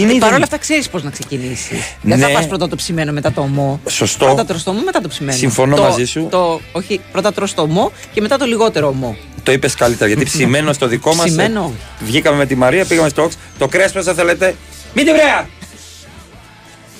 [0.00, 1.78] Είναι Παρ' δεν- όλα αυτά ξέρεις πώς να ξεκινήσεις.
[2.02, 2.26] Δεν Ναι.
[2.26, 3.80] θα πας πρώτα το ψημένο μετά το ομό.
[3.88, 4.24] Σωστό.
[4.24, 5.38] Πρώτα τρως το ομό, μετά το ψημένο.
[5.38, 6.26] Συμφωνώ το, μαζί σου.
[6.30, 9.16] Το, όχι, πρώτα τρως το ομό και μετά το λιγότερο ομό.
[9.42, 11.24] Το είπες καλύτερα γιατί ψημένο στο δικό μας.
[11.26, 11.72] Ψημένο.
[12.00, 13.30] Βγήκαμε με τη Μαρία, πήγαμε στο Ox.
[13.58, 14.54] Το κρέα πώ θα θέλετε.
[14.94, 15.48] Μην την βρέα!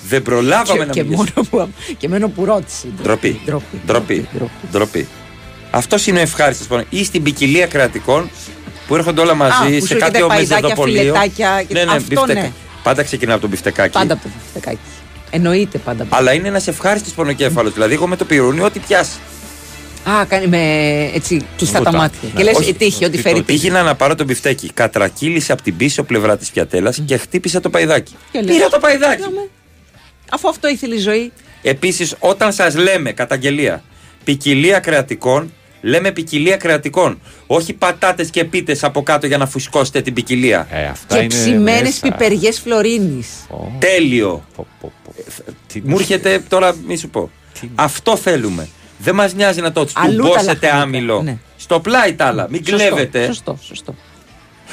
[0.09, 1.33] Δεν προλάβαμε Και, να και, μιλήσουμε.
[1.51, 2.87] μόνο που, και μένο που ρώτησε.
[3.03, 3.41] Ντροπή.
[3.47, 3.81] Ντροπή.
[3.87, 4.29] Ντροπή.
[4.73, 5.09] Ντροπή.
[5.71, 6.83] Αυτός είναι ο ευχάριστος πόνο.
[6.91, 8.31] Ή στην ποικιλία κρατικών
[8.87, 10.99] που έρχονται όλα μαζί Α, που σε σου έρχεται κάποιο παϊδάκια, μεζεδοπολείο.
[11.01, 12.41] φιλετάκια και- Ναι, ναι, αυτό μπιφτεκα.
[12.41, 12.53] ναι.
[12.83, 13.93] Πάντα ξεκινά από το μπιφτεκάκι.
[13.93, 14.79] Πάντα από το φτεκάκι.
[15.31, 16.03] Εννοείται πάντα.
[16.03, 17.73] από το- Αλλά είναι ένας ευχάριστος πονοκέφαλος.
[17.73, 19.19] Δηλαδή, εγώ με το πυρούνι, ό,τι πιάσει.
[20.11, 20.59] Α, κάνει με
[21.15, 21.97] έτσι κλειστά τα Βουτά.
[22.03, 22.19] μάτια.
[22.23, 22.31] Ναι.
[22.31, 23.59] Και λες, Όχι, τύχη, ό,τι φέρει τύχη.
[23.61, 24.71] Πήγαινα να πάρω το μπιφτέκι.
[24.75, 28.15] Κατρακύλησε από την πίσω πλευρά της πιατέλας και χτύπησε το παϊδάκι.
[28.33, 29.23] Και λες, Πήρα το παϊδάκι.
[29.23, 29.49] «Κάμε».
[30.31, 31.33] Αφού αυτό ήθελε η ζωή.
[31.63, 33.83] Επίσης, όταν σας λέμε καταγγελία
[34.25, 35.53] ποικιλία κρεατικών,
[35.83, 37.21] λέμε ποικιλία κρεατικών.
[37.47, 40.67] Όχι πατάτες και πίτες από κάτω για να φουσκώσετε την ποικιλία.
[40.71, 43.29] Ε, αυτά Και ψημένες πιπεριές φλωρίνης.
[43.79, 44.45] Τέλειο.
[45.83, 47.31] Μου έρχεται τώρα, μη σου πω.
[47.75, 48.69] Αυτό θέλουμε.
[48.99, 51.23] Δεν μας νοιάζει να το Αλλού τα τσουμπώσετε λαχανικά, άμυλο.
[51.23, 51.37] ναι.
[51.57, 52.47] Στο πλάι τα άλλα.
[52.51, 53.25] Μην Σωστό, κλέβετε.
[53.27, 53.95] Σωστό, σωστό.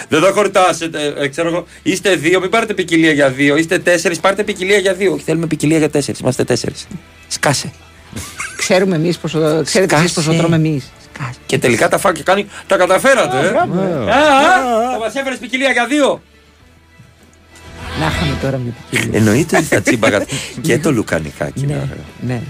[0.10, 1.14] Δεν το χορτάσετε.
[1.18, 1.65] Ε, ξέρω εγώ.
[1.84, 3.56] Είστε δύο, μην πάρετε ποικιλία για δύο.
[3.57, 5.14] Είστε τέσσερις, πάρτε ποικιλία για δύο.
[5.14, 6.19] Όχι, θέλουμε ποικιλία για τέσσερις.
[6.19, 6.88] Είμαστε τέσσερις.
[7.27, 7.72] Σκάσε.
[8.57, 9.61] Ξέρουμε εμείς πόσο.
[9.65, 10.38] Ξέρετε εσείς πόσο Σκάσε.
[10.40, 10.91] τρώμε εμείς.
[11.46, 12.48] Και τελικά τα φάκια κάνει.
[12.68, 13.40] Τα καταφέρατε.
[13.48, 13.50] ε.
[13.50, 13.80] μπράβο.
[13.82, 16.22] Α, α, Θα μας έφερες ποικιλία για δύο.
[18.00, 19.18] Να είχαμε τώρα μια ποικιλία.
[19.18, 20.26] Εννοείται ότι θα τσίμπαγα
[20.62, 21.66] και το λουκανικάκι.
[21.66, 21.88] Ναι,
[22.20, 22.41] ναι.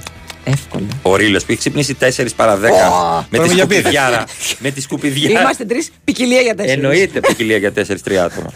[0.43, 0.85] Εύκολα.
[1.01, 3.81] Ο Ρίλος που έχει ξυπνήσει 4 παρα 10 Ω, με Πάμε τη για πίδες.
[3.83, 4.23] σκουπιδιάρα.
[4.59, 5.41] με τη σκουπιδιάρα.
[5.41, 6.83] Είμαστε τρεις ποικιλία για τέσσερις.
[6.83, 8.51] Εννοείται ποικιλία για 4-3 άτομα.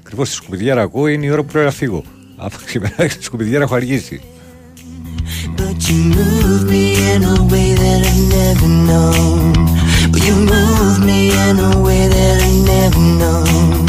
[0.00, 2.04] Ακριβώς στη σκουπιδιάρα ακούω είναι η ώρα που πρέπει να φύγω.
[2.36, 4.20] Από ξημεράκι στη σκουπιδιάρα έχω αργήσει.
[5.56, 9.52] But you move me in a way that I've never known.
[10.12, 13.86] But you move me in a way that I've never known.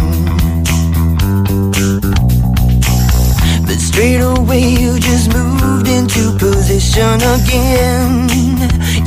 [3.65, 8.29] But straight away you just moved into position again.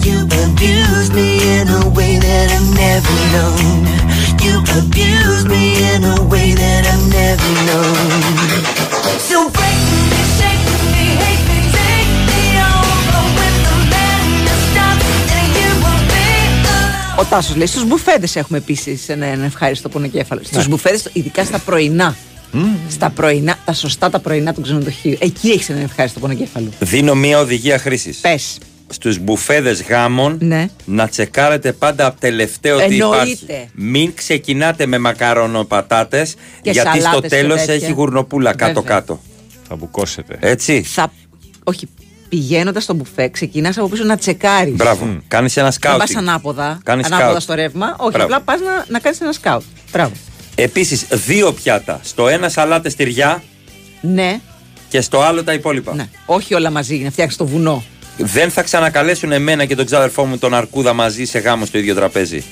[0.07, 3.87] You abused me in a way that I've never known.
[4.45, 5.65] You abused me
[5.95, 9.19] in a way that I've never known.
[9.19, 9.64] So
[17.35, 20.41] Τάσο λέει: Στους μπουφέδε έχουμε επίσης ένα, ένα ευχάριστο πονοκέφαλο.
[20.45, 20.69] Στους Ναι.
[20.69, 22.17] μπουφέδε, ειδικά στα πρωινά.
[22.89, 25.17] Στα πρωινά, τα σωστά τα πρωινά του ξενοδοχείου.
[25.19, 26.69] Εκεί έχεις ένα ευχάριστο πονοκέφαλο.
[26.81, 28.17] Δίνω μία οδηγία χρήσης.
[28.19, 28.59] Πες.
[28.89, 30.69] Στους μπουφέδε γάμων Ναι.
[30.85, 33.07] να τσεκάρετε πάντα από τελευταίο τι Εννοείται.
[33.31, 33.69] υπάρχει.
[33.75, 36.27] Μην ξεκινάτε με μακαρονοπατάτε
[36.63, 37.75] Και γιατί στο σαλάτες και τέλος τέτοια.
[37.75, 38.67] έχει γουρνοπούλα Βέβαια.
[38.67, 39.21] κάτω-κάτω.
[39.69, 40.37] Θα μπουκώσετε.
[40.41, 40.83] Έτσι.
[40.83, 41.13] Θα.
[41.65, 41.89] Όχι.
[42.39, 44.75] Πηγαίνοντας στο μπουφέ, ξεκινάς από πίσω να τσεκάρεις.
[44.75, 45.19] Μπράβο.
[45.29, 45.99] Κάνεις ένα Δεν σκάουτ.
[45.99, 46.79] πας ανάποδα.
[46.85, 47.43] Κάνεις ανάποδα σκάουτ.
[47.43, 47.95] στο ρεύμα.
[47.99, 48.25] Όχι, Μπράβο.
[48.25, 49.63] απλά πας να, να κάνεις ένα σκάουτ.
[49.93, 50.13] Μπράβο.
[50.55, 52.01] Επίσης, δύο πιάτα.
[52.03, 53.43] Στο ένα σαλάτε τυριά
[54.01, 54.41] Ναι,
[54.89, 55.95] και στο άλλο τα υπόλοιπα.
[55.95, 56.09] ναι.
[56.27, 57.85] Όχι όλα μαζί, να φτιάξεις το βουνό.
[58.17, 61.95] Δεν θα ξανακαλέσουν εμένα και τον ξάδερφό μου τον Αρκούδα μαζί σε γάμο στο ίδιο
[61.95, 62.45] τραπέζι.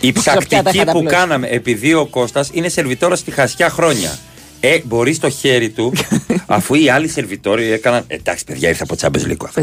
[0.00, 1.16] Η Πόσα πιάτα ψακτική είχατε που απλώσει.
[1.16, 4.18] κάναμε, επειδή ο Κώστας είναι σερβιτόρα στη Χασιά χρόνια.
[4.60, 5.92] Ε, μπορείς στο χέρι του,
[6.50, 8.04] αφού οι άλλοι σερβιτόροι έκαναν.
[8.06, 9.60] Εντάξει, παιδιά, ήρθε από τσάμπε λίγο αυτό.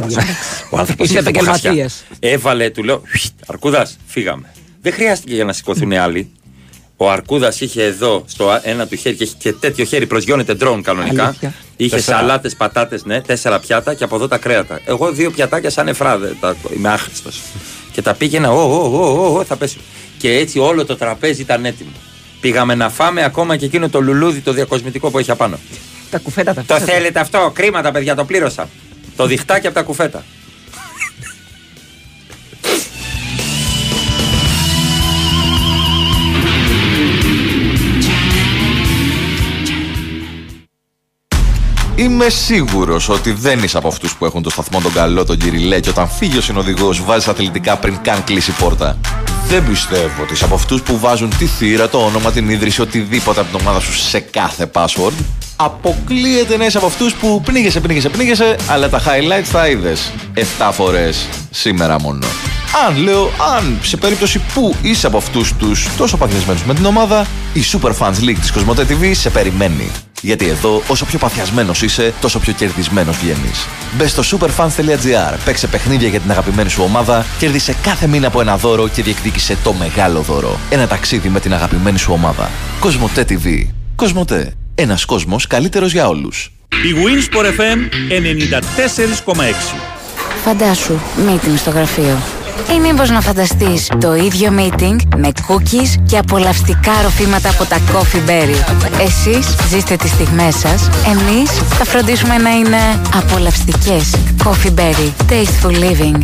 [0.69, 1.93] Ο άνθρωπος Είστε ήρθε από επαγγελματίες.
[2.09, 2.31] χασιά.
[2.31, 3.01] Έβαλε, του λέω,
[3.47, 4.51] Αρκούδας, φύγαμε.
[4.81, 6.31] Δεν χρειάστηκε για να σηκωθούν οι άλλοι.
[6.97, 10.53] Ο Αρκούδας είχε εδώ στο α- ένα του χέρι και έχει και τέτοιο χέρι, προσγειώνεται
[10.53, 11.25] ντρόν κανονικά.
[11.25, 11.53] Αλήθεια.
[11.77, 12.17] Είχε Τέσσερα.
[12.17, 14.79] σαλάτες, πατάτες, ναι, τέσσερα πιάτα και από εδώ τα κρέατα.
[14.85, 16.35] Εγώ δύο πιατάκια σαν εφράδε.
[16.39, 17.41] Τα, είμαι άχρηστος.
[17.91, 19.81] και τα πήγαινα, ω, ω, ω, ω, ω, θα πέσουν.
[20.17, 21.89] Και έτσι όλο το τραπέζι ήταν έτοιμο.
[22.41, 25.59] Πήγαμε να φάμε ακόμα και εκείνο το λουλούδι το διακοσμητικό που έχει απάνω.
[26.15, 26.97] Τα κουφέτα τα Το αφήσατε.
[26.97, 28.69] θέλετε αυτό, κρίμα τα παιδιά, το πλήρωσα.
[29.15, 30.23] Το διχτάκι από τα κουφέτα.
[41.95, 45.79] Είμαι σίγουρος ότι δεν είσαι από αυτούς που έχουν το σταθμό τον καλό, τον κυριλέ,
[45.79, 48.97] και όταν φύγει ο συνοδηγός βάζεις αθλητικά πριν καν κλείσει η πόρτα.
[49.47, 53.39] Δεν πιστεύω ότι είσαι από αυτούς που βάζουν τη θύρα, το όνομα, την ίδρυση, οτιδήποτε
[53.39, 55.13] από την ομάδα σου σε κάθε password.
[55.55, 60.11] Αποκλείεται να είσαι από αυτούς που πνίγεσαι, πνίγεσαι, πνίγεσαι, αλλά τα highlights τα είδες
[60.59, 62.27] 7 φορές σήμερα μόνο.
[62.87, 67.25] Αν λέω, αν σε περίπτωση που είσαι από αυτούς τους τόσο παθιασμένους με την ομάδα,
[67.53, 69.91] η Super Fans League της Κοσμοτέ TV σε περιμένει.
[70.21, 73.67] Γιατί εδώ, όσο πιο παθιασμένος είσαι, τόσο πιο κερδισμένος βγαίνεις.
[73.97, 78.57] Μπες στο superfans.gr, παίξε παιχνίδια για την αγαπημένη σου ομάδα, κέρδισε κάθε μήνα από ένα
[78.57, 80.59] δώρο και διεκδίκησε το μεγάλο δώρο.
[80.69, 82.49] Ένα ταξίδι με την αγαπημένη σου ομάδα.
[82.79, 83.67] Κοσμοτέ TV.
[83.95, 84.53] Κοσμοτέ.
[84.77, 86.51] Ένας κόσμος καλύτερος για όλους.
[86.69, 89.75] Η Winsport FM 94,6.
[90.43, 90.93] Φαντάσου,
[91.27, 92.17] meeting στο γραφείο.
[92.75, 98.29] Ή μήπως να φανταστείς το ίδιο meeting με cookies και απολαυστικά ροφήματα από τα Coffee
[98.29, 98.75] Berry.
[99.01, 104.15] Εσείς ζήστε τις στιγμές σας, εμείς θα φροντίσουμε να είναι απολαυστικές.
[104.43, 105.31] Coffee Berry.
[105.31, 106.23] Tasteful living.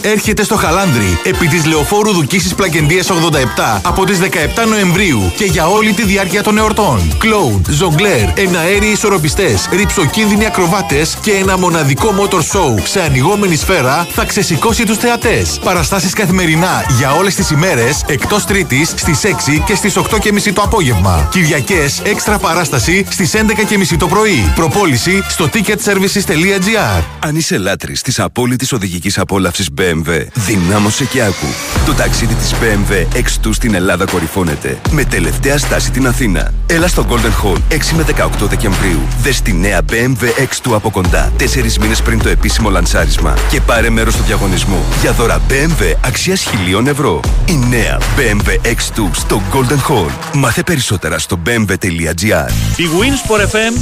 [0.00, 4.26] έρχεται στο Χαλάνδρι επί της Λεωφόρου Δουκίσης Πλακεντίας 87 από τις 17
[4.68, 7.16] Νοεμβρίου και για όλη τη διάρκεια των εορτών.
[7.18, 14.24] Κλόουν, ζογκλέρ, εναέριοι ισορροπιστές, ρυψοκίνδυνοι ακροβάτες και ένα μοναδικό motor show σε ανοιγόμενη σφαίρα θα
[14.24, 15.58] ξεσηκώσει τους θεατές.
[15.64, 21.28] Παραστάσεις καθημερινά για όλες τις ημέρες εκτός Τρίτης στις 6 και στις 8.30 το απόγευμα.
[21.30, 24.52] Κυριακές έξτρα παράσταση στις 11.30 το πρωί.
[24.54, 31.46] Προπόληση στο ticketservices.gr Αν είσαι λάτρης της απόλυτης οδηγικής απόλαυσης BMW, δυνάμωσε και άκου.
[31.86, 34.78] Το ταξίδι της BMW X2 στην Ελλάδα κορυφώνεται.
[34.90, 36.52] Με τελευταία στάση την Αθήνα.
[36.66, 39.00] Έλα στο Golden Hall 6 με 18 Δεκεμβρίου.
[39.22, 43.34] Δες τη νέα BMW X2 από κοντά, 4 μήνες πριν το επίσημο λανσάρισμα.
[43.50, 47.20] Και πάρε μέρος στο διαγωνισμό για δώρα BMW αξίας χιλίων ευρώ.
[47.48, 50.10] Η νέα BMW X2 στο Golden Hall.
[50.34, 52.50] Μάθε περισσότερα στο bmw.gr.
[52.76, 53.74] Η Winsport FM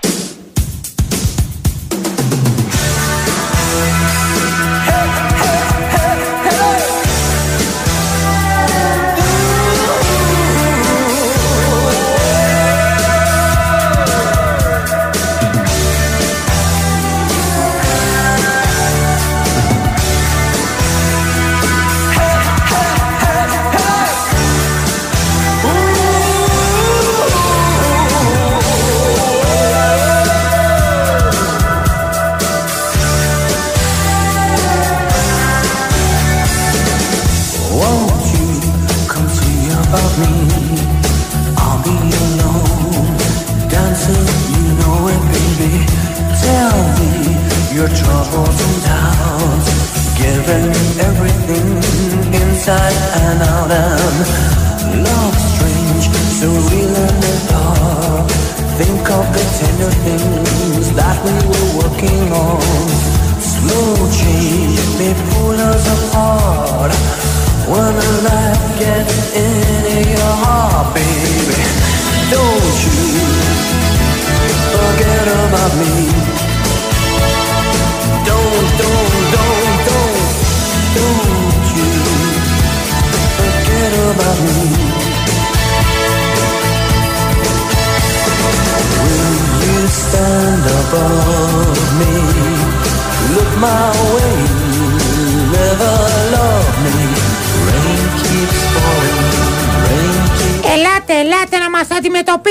[0.00, 0.03] 94,6.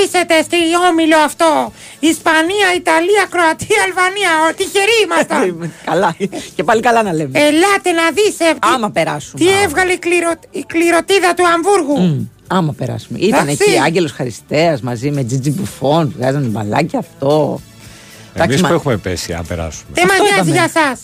[0.04, 0.56] Αντιμετωπίσετε στη
[0.90, 1.72] όμιλο αυτό.
[1.98, 4.30] Ισπανία, Ιταλία, Κροατία, Αλβανία.
[4.50, 5.72] Ο, τυχεροί ήμασταν.
[5.84, 6.16] καλά.
[6.54, 7.38] Και πάλι καλά να λέμε.
[7.38, 9.44] Ελάτε να δεις ε, τι- Άμα περάσουμε.
[9.44, 11.98] τι έβγαλε η, κληρο, η κληροτίδα του Αμβούργου.
[12.00, 13.18] Μμ, Άμα περάσουμε.
[13.18, 13.64] Ήταν Εντάξει.
[13.70, 16.14] εκεί Άγγελος Χαριστέας μαζί με Τζιτζι Μπουφόν.
[16.16, 17.60] Βγάζανε μπαλάκι αυτό.
[17.60, 19.90] Εμείς Εντάξει, που μα- έχουμε πέσει, αν περάσουμε.
[19.92, 20.68] Δεν μας Αυτό νοιάζει είπαμε.
[20.72, 21.00] για σας;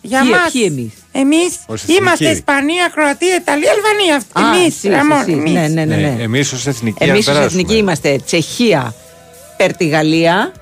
[0.00, 2.00] Για Ποιοι- μας; ποιοι εμείς; Εμείς Ως εθνική.
[2.00, 4.22] είμαστε Ισπανία, Κροατία, Ιταλία, Αλβανία.
[4.32, 5.32] Α, Εμείς, εσείς, Ραμόν, εσείς.
[5.32, 5.52] εμείς.
[5.52, 5.96] Ναι, ναι, ναι.
[5.96, 6.22] ναι.
[6.22, 7.04] Εμείς ως εθνική.
[7.04, 7.60] Εμείς αν ως περάσουμε.
[7.62, 8.94] εθνική είμαστε Τσεχία,
[9.56, 10.52] Περτιγαλία.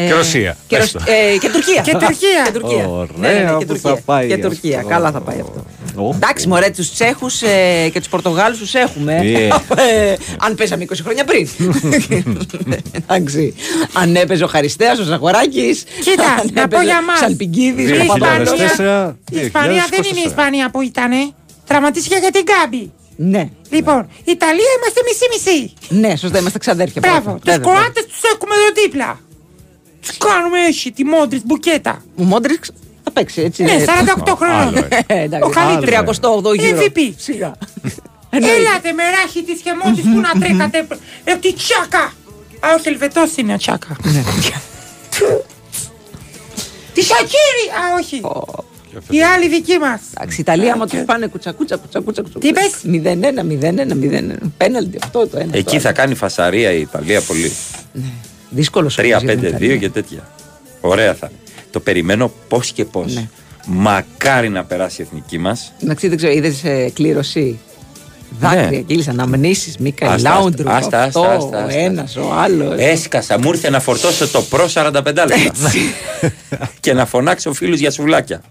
[0.00, 0.56] Ε, Και Ρωσία.
[0.66, 1.12] Και, Πες Ρωσ- το.
[1.12, 1.80] ε, και Τουρκία.
[1.82, 2.42] Και Τουρκία.
[2.44, 2.86] Και Τουρκία.
[2.88, 3.90] Ωραία Ναι, ναι, ναι, και που Τουρκία.
[3.94, 4.48] θα πάει Και αυτό.
[4.48, 4.84] Τουρκία.
[4.88, 5.64] Καλά θα πάει αυτό.
[5.96, 6.12] Ω.
[6.14, 9.20] Εντάξει, μωρέ, τους Τσέχους ε, και τους Πορτογάλους τους έχουμε.
[9.22, 9.60] Yeah.
[9.76, 11.48] Ε, αν πέσαμε 20 χρόνια πριν.
[13.02, 13.54] Εντάξει.
[13.92, 15.80] Αν έπαιζε ο Χαριστέας, ο Ζαγοράκη.
[16.04, 17.18] Κοίτα, να πω για μας.
[17.18, 18.60] Σαλπικίδη, Η ο Παπαδόπουλος.
[18.78, 19.16] 2004.
[19.30, 21.10] Η Ισπανία δεν είναι η Ισπανία που ήταν.
[21.66, 22.92] Τραυματίστηκε για την Γκάμπη.
[23.16, 23.48] Ναι.
[23.70, 25.72] Λοιπόν, η Ιταλία είμαστε μισή-μισή.
[25.88, 27.00] Ναι, σωστά, είμαστε ξαδέρφια.
[27.04, 27.20] Μπράβο.
[27.22, 27.38] πρώτα.
[27.44, 29.20] Τους Βέβαια, Κροάτες τους έχουμε εδώ δίπλα.
[30.06, 32.02] Του κάνουμε έτσι τη μόντρη μπουκέτα.
[32.16, 32.70] Ο Μόντριξ
[33.04, 33.62] θα παίξει έτσι.
[33.62, 33.84] Ναι, ε,
[34.26, 34.76] 48 χρονών.
[35.06, 35.48] Ε, εντάξει.
[35.48, 36.18] Ο καλύτερος.
[36.20, 36.80] 38 γύρο.
[36.80, 37.12] MVP.
[37.16, 37.54] Σιγά.
[38.30, 40.86] Έλατε με ράχη της χεμότη που να τρέκατε.
[41.24, 42.12] Ε, τη τσάκα.
[42.60, 43.96] Α, όχι, Ελβετός είναι ο τσάκα.
[44.02, 44.22] Ναι.
[46.94, 47.66] Τη Σακύρη.
[47.80, 48.20] Α, όχι.
[49.10, 50.00] Η άλλη δική μας.
[50.16, 52.38] Εντάξει, η Ιταλία, άμα τους πάνε κουτσακούτσα, κουτσακούτσα, κουτσακούτσα.
[52.38, 54.36] Τι πες; 0-1, 0-1, 0-1.
[54.56, 55.56] Πέναλτι αυτό το ένα.
[55.56, 57.52] Εκεί το θα κάνει φασαρία η Ιταλία πολύ.
[58.50, 60.28] Δύσκολος 3-5-2 και τέτοια.
[60.80, 61.38] Ωραία θα είναι.
[61.70, 63.14] Το περιμένω πώς και πώς.
[63.14, 63.28] Ναι.
[63.66, 65.72] Μακάρι να περάσει η εθνική μας.
[65.82, 66.62] Εντάξει, δεν ξέρω, είδες
[66.92, 67.58] κλήρωση.
[68.40, 68.76] Δάκρυα, Ναι.
[68.76, 71.78] κύλησε αναμνήσεις, Μίκα Άστα, Λάουντρου, άστα, αυτό, άστα, άστα, ο άστα.
[71.80, 72.74] ένας, ο άλλος.
[72.78, 75.72] Έσκασα, μου ήρθε να φορτώσω το προ 45 λεπτά.
[76.80, 78.42] και να φωνάξω φίλους για σουβλάκια.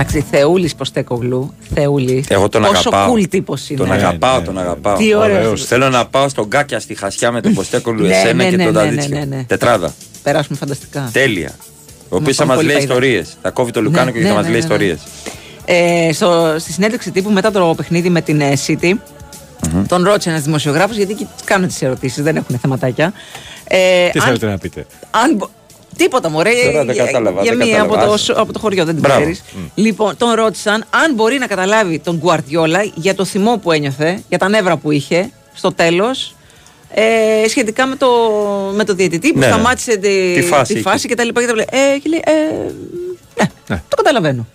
[0.00, 2.26] Εντάξει, Θεούλης Ποστέκογλου, Θεούλης.
[2.28, 3.14] Εγώ τον Πόσο αγαπάω.
[3.14, 3.78] cool τύπος είναι.
[3.78, 4.96] Τον αγαπάω, τον αγαπάω.
[4.96, 5.36] Τι ωραίος.
[5.38, 5.64] Ωραίος.
[5.64, 8.64] Θέλω να πάω στον Γκάκια στη Χασιά με τον Ποστέκολου, Ναι, εσένα ναι, και ναι,
[8.64, 9.08] τον ναι, Ταδίτσιο.
[9.18, 9.44] ναι, ναι, ναι.
[9.46, 9.94] Τετράδα.
[10.22, 11.10] Περάσουμε φανταστικά.
[11.12, 11.50] Τέλεια.
[12.08, 12.92] Ο οποίος θα πάμε μας πολύ λέει παϊδά.
[12.94, 13.36] ιστορίες.
[13.42, 14.72] Θα κόβει το Λουκάνο και ναι, θα μας ναι, λέει ναι, ναι.
[14.84, 14.98] ιστορίες.
[15.64, 18.92] Ε, στο, στη συνέντευξη τύπου μετά το παιχνίδι με την ε, City,
[19.88, 23.12] τον ρώτησε ένας δημοσιογράφος, γιατί εκεί τους κάνουν τις ερωτήσεις, δεν έχουν θεματάκια.
[23.64, 25.48] Ε, Τι αν- θέλετε να πείτε; αν, μπο-
[25.98, 26.50] τίποτα μωρέ.
[26.64, 28.12] Τώρα δεν για- κατάλαβα, Για δεν μία από κατάλαβα.
[28.16, 29.20] το, σ- από το χωριό, δεν την Μπράβο.
[29.20, 29.42] ξέρεις.
[29.74, 34.38] Λοιπόν, τον ρώτησαν αν μπορεί να καταλάβει τον Γκουαρτιόλα για το θυμό που ένιωθε, για
[34.38, 36.32] τα νεύρα που είχε στο τέλος.
[36.94, 38.08] Ε, σχετικά με το,
[38.74, 39.52] με το διαιτητή που Ναι, ναι.
[39.52, 40.88] σταμάτησε τη, Τη φάση τη εκεί.
[40.88, 41.40] φάση και τα λοιπά.
[41.40, 41.76] Και τα λοιπά.
[41.76, 42.62] Ε, και λέει, ε,
[43.68, 44.46] ναι, το καταλαβαίνω.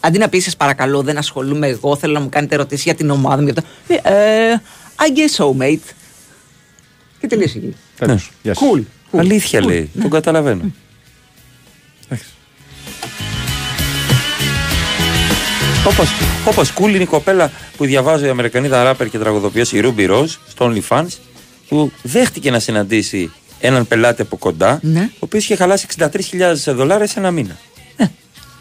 [0.00, 3.10] Αντί να πεις, σας παρακαλώ, δεν ασχολούμαι εγώ, θέλω να μου κάνετε ερωτήσεις για την
[3.10, 3.48] ομάδα μου.
[3.48, 3.54] για
[3.88, 4.08] αυτό».
[4.08, 4.60] Ε, ε,
[4.96, 5.92] I guess so, mate.
[7.20, 7.76] Και τελείωσε εκεί.
[7.98, 8.30] Τέλος.
[8.42, 8.64] Γεια σας.
[8.68, 8.82] Cool.
[9.10, 9.18] Cool.
[9.18, 9.66] Αλήθεια cool.
[9.66, 9.90] λέει.
[9.92, 10.02] Ναι.
[10.02, 10.72] Τον καταλαβαίνω.
[15.86, 16.08] Όπως,
[16.44, 20.34] όπως cool είναι η κοπέλα που διαβάζω η Αμερικανίδα ράπερ και τραγουδοποιός η Ruby Rose
[20.48, 21.06] στο OnlyFans
[21.68, 25.08] που δέχτηκε να συναντήσει έναν πελάτη από κοντά Ναι.
[25.12, 26.08] ο οποίος είχε χαλάσει 63.000
[26.66, 27.58] δολάρια σε ένα μήνα.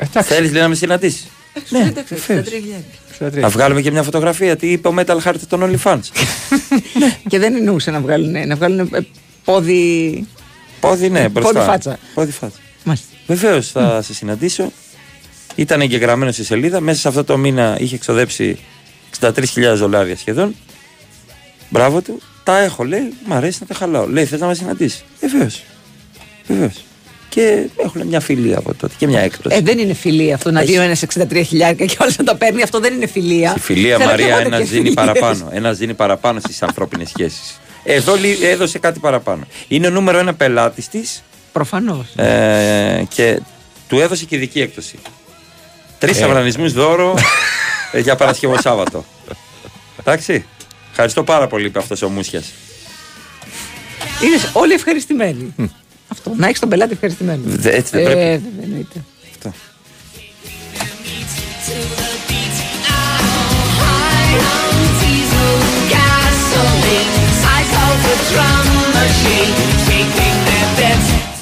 [0.10, 1.28] Θέλεις λέει να με συναντήσεις;
[1.70, 2.16] Ναι, εντάξει,
[3.20, 3.32] 63.000.
[3.40, 4.56] Να βγάλουμε και μια φωτογραφία.
[4.56, 6.00] Τι είπε ο Metal Heart των OnlyFans;
[7.30, 9.08] Και δεν εννοούσε να βγάλουν, να βγάλουν ε,
[9.44, 10.28] πόδι.
[10.90, 11.52] Πόδι, ναι, μπροστά.
[11.54, 11.98] Πόδι φάτσα.
[12.14, 12.58] Πόδι φάτσα.
[12.84, 13.08] Μάλιστα.
[13.28, 14.72] Βεβαίως θα σε συναντήσω.
[15.56, 16.80] Ήταν εγγεγραμμένο στη σελίδα.
[16.80, 18.60] Μέσα σε αυτό το μήνα είχε εξοδέψει
[19.22, 19.42] 63.000
[19.76, 20.56] δολάρια σχεδόν.
[21.70, 22.22] Μπράβο του.
[22.44, 23.14] Τα έχω, λέει.
[23.26, 24.08] Μ' αρέσει να τα χαλάω.
[24.08, 25.64] Λέει, θες να με συναντήσεις; Βεβαίως.
[26.48, 26.86] Βεβαίως.
[27.30, 29.56] Και έχουν μια φιλία από τότε και μια έκπτωση.
[29.56, 30.72] Ε, δεν είναι φιλία αυτό να Έχει.
[30.72, 32.62] δίνει ένας 63 χιλιάρικα και όλος να τα παίρνει.
[32.62, 33.50] Αυτό δεν είναι φιλία.
[33.50, 35.06] Στη φιλία, Θέλω και Μαρία, εγώ ένας τέτοιες δίνει φιλίες.
[35.06, 35.50] παραπάνω.
[35.52, 37.60] Ένας δίνει παραπάνω στις ανθρώπινες σχέσεις.
[37.88, 39.44] Εδώ λι- έδωσε κάτι παραπάνω.
[39.68, 42.16] Είναι ο νούμερο ένα πελάτης της Προφανώς.
[42.16, 43.40] ε, και
[43.88, 45.00] του έδωσε και ειδική έκπτωση.
[46.00, 46.24] Τρεις Ε.
[46.24, 47.16] αυνανισμού δώρο
[47.92, 49.06] ε, για Παρασκευό Σάββατο.
[50.00, 50.46] Εντάξει.
[50.90, 52.42] Ευχαριστώ πάρα πολύ, είπε αυτός ο Μούσια.
[54.24, 55.54] Είναι όλοι ευχαριστημένοι.
[56.08, 56.34] Αυτό.
[56.38, 57.42] Να έχεις τον πελάτη ευχαριστημένο.
[57.64, 58.44] έτσι δεν Ε, πρέπει.
[58.44, 59.04] βέβαια, εννοείται.
[59.32, 59.54] Αυτό.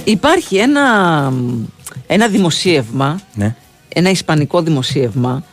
[0.04, 1.34] Υπάρχει ένα,
[2.08, 3.56] ένα δημοσίευμα, Ναι.
[3.90, 5.44] ένα ισπανικό δημοσίευμα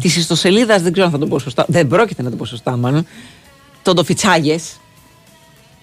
[0.00, 2.76] της ιστοσελίδας, δεν ξέρω αν θα το πω σωστά, δεν πρόκειται να το πω σωστά
[2.76, 3.06] μάλλον,
[3.82, 4.58] των Τοφιτσάγε.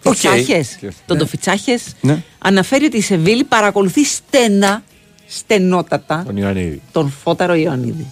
[0.04, 0.14] OK.
[0.16, 0.66] Fichajes.
[0.82, 0.90] Ναι.
[1.06, 2.24] Το Todofichajes Ναι.
[2.38, 4.84] αναφέρει ότι η Σεβίλη παρακολουθεί στενά,
[5.28, 6.82] στενότατα, Τον Ιωαννίδη.
[6.92, 8.12] τον Φώταρο Ιωαννίδη.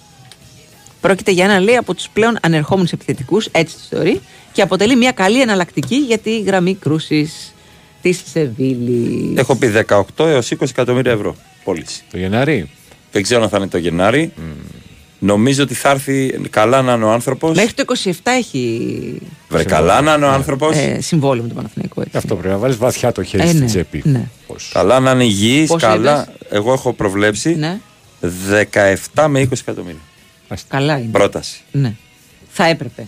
[1.02, 5.12] Πρόκειται για ένα λέει από τους πλέον ανερχόμενους επιθετικούς, έτσι το θεωρεί, και αποτελεί μια
[5.12, 7.54] καλή εναλλακτική για τη γραμμή κρούσης
[8.02, 9.38] της Σεβίλης.
[9.38, 12.04] Έχω πει 18 έως 20 εκατομμύρια ευρώ πώληση.
[12.12, 12.70] Το Γενάρη;
[13.12, 14.34] Δεν ξέρω αν θα είναι το Γενάρη.
[15.20, 17.56] Νομίζω ότι θα έρθει καλά να είναι ο άνθρωπος.
[17.56, 20.76] Μέχρι το 27 έχει Βρε καλά να είναι ο άνθρωπος.
[20.78, 22.02] ε, συμβόλαιο με τον Παναθηναϊκό.
[22.02, 22.18] Έτσι.
[22.18, 24.02] Αυτό πρέπει να βάλεις βαθιά το χέρι Ε, στην ναι, τσέπη.
[24.06, 24.28] ναι.
[24.74, 25.68] Καλά να είναι υγιής.
[25.68, 26.22] Πόσο Καλά.
[26.22, 27.80] είπες; Εγώ έχω προβλέψει Ναι.
[29.14, 30.00] 17 με 20 εκατομμύρια.
[30.68, 31.12] Καλά είναι.
[31.12, 31.62] Πρόταση.
[31.72, 31.94] Ναι.
[32.50, 33.08] Θα έπρεπε.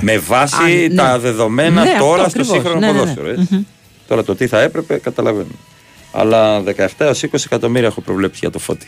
[0.00, 0.94] Με βάση Α, ναι.
[0.94, 2.50] τα δεδομένα Ναι, αυτό τώρα στο ακριβώς.
[2.56, 2.98] σύγχρονο Ναι, ναι, ναι.
[2.98, 3.28] ποδόσφαιρο.
[3.28, 3.66] έτσι.
[4.08, 5.46] Τώρα το τι θα έπρεπε καταλαβαίνω.
[6.12, 8.86] Αλλά 17 έως 20 εκατομμύρια έχω προβλέψει για το φώτι.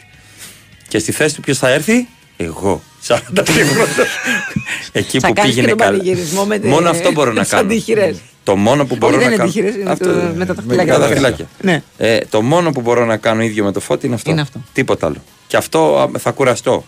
[0.88, 2.82] Και στη θέση του ποιος θα έρθει, εγώ.
[3.06, 4.02] 40 τρίποντο.
[4.92, 5.90] Εκεί Θα που κάνεις και πήγαινε τον καλά.
[5.98, 7.62] πανηγυρισμό με τε- Μόνο αυτό μπορώ να τις κάνω.
[7.62, 8.16] αντίχειρες.
[8.44, 9.50] Το μόνο που μπορώ Όχι, να δεν είναι κάνω.
[9.50, 10.92] αντίχειρες, είναι Αυτό, το- με τα με δαχτυλάκια.
[10.92, 11.46] τα δαχτυλάκια.
[11.60, 11.82] Ναι.
[11.98, 14.30] Ε, το μόνο που μπορώ να κάνω ίδιο με το φώτι είναι αυτό.
[14.30, 14.60] Είναι αυτό.
[14.72, 15.22] Τίποτα άλλο.
[15.46, 16.84] Και αυτό α, θα κουραστώ.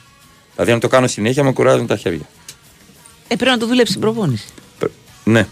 [0.56, 2.28] Δηλαδή, αν το κάνω συνέχεια, με κουράζουν τα χέρια.
[3.28, 4.46] Ε, πρέπει να το δουλέψει στην προπόνηση.
[5.24, 5.46] Ναι.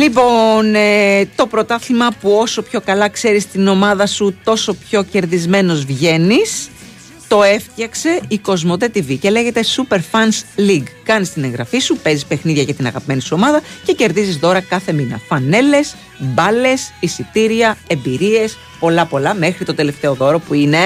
[0.00, 5.84] Λοιπόν, ε, το πρωτάθλημα που όσο πιο καλά ξέρεις την ομάδα σου, τόσο πιο κερδισμένος
[5.84, 6.68] βγαίνεις,
[7.28, 10.86] το έφτιαξε η Κοσμοτέ TV και λέγεται Super Fans League.
[11.02, 14.92] Κάνεις την εγγραφή σου, παίζεις παιχνίδια για την αγαπημένη σου ομάδα και κερδίζεις δώρα κάθε
[14.92, 15.20] μήνα.
[15.28, 20.78] Φανέλες, μπάλες, εισιτήρια, εμπειρίες, πολλά πολλά μέχρι το τελευταίο δώρο που είναι...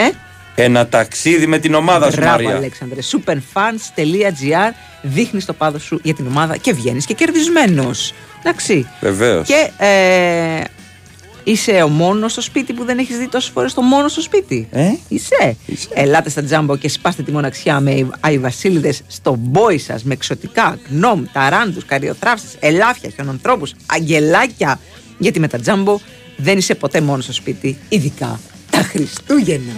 [0.54, 2.56] Ένα ταξίδι με την ομάδα σου, Μπράβο, Μαρία.
[2.56, 3.00] Αλέξανδρε.
[3.10, 4.72] Superfans.gr
[5.02, 8.14] Δείχνεις το πάδο σου για την ομάδα και βγαίνεις και κερδισμένος.
[8.44, 8.88] Εντάξει.
[9.00, 9.46] Βεβαίως.
[9.46, 10.60] Και ε,
[11.44, 14.68] είσαι ο μόνος στο σπίτι που δεν έχεις δει τόσες φορές το μόνος στο σπίτι.
[14.70, 15.56] Ε; Είσαι.
[15.94, 21.24] Ελάτε στα τζάμπο και σπάστε τη μοναξιά με αϊβασίλειδε στον μπόι σας με εξωτικά, γκνόμ,
[21.32, 24.80] ταράντους, καριοτράψει, ελάφια, χιονανθρώπου, αγγελάκια.
[25.18, 25.98] Γιατί με τα τζάμπο
[26.36, 28.40] δεν είσαι ποτέ μόνος στο σπίτι, ειδικά
[28.70, 29.72] τα Χριστούγεννα.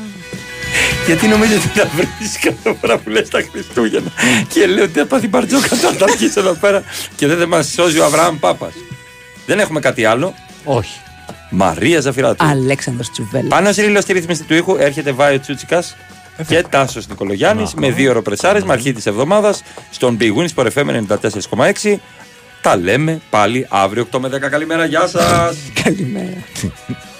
[1.06, 4.10] Γιατί νομίζω ότι θα βρεις κάθε φορά που λες τα Χριστούγεννα.
[4.48, 6.82] και λέω ότι θα πάθει μπαρτζόκα θα τα αρχίσει εδώ πέρα
[7.16, 8.72] και δεν θα μας σώζει ο Αβραάμ Πάπας.
[9.46, 10.34] Δεν έχουμε κάτι άλλο.
[10.64, 11.00] Όχι.
[11.50, 12.44] Μαρία Ζαφυράτου.
[12.44, 13.48] Αλέξανδρος Τσουβέλα.
[13.48, 15.96] Πάνω σε ρίλο στη ρύθμιση του ήχου έρχεται Βάιο Τσούτσικας
[16.46, 21.04] και Τάσος Νικολογιάννης με δύο ωροπρεσάρε με αρχή της εβδομάδας στον Big Wins for FM
[21.82, 21.96] 94,6.
[22.62, 24.38] Τα λέμε πάλι αύριο 8 με 10.
[24.50, 25.56] Καλημέρα, γεια σας.
[25.82, 26.42] Καλημέρα.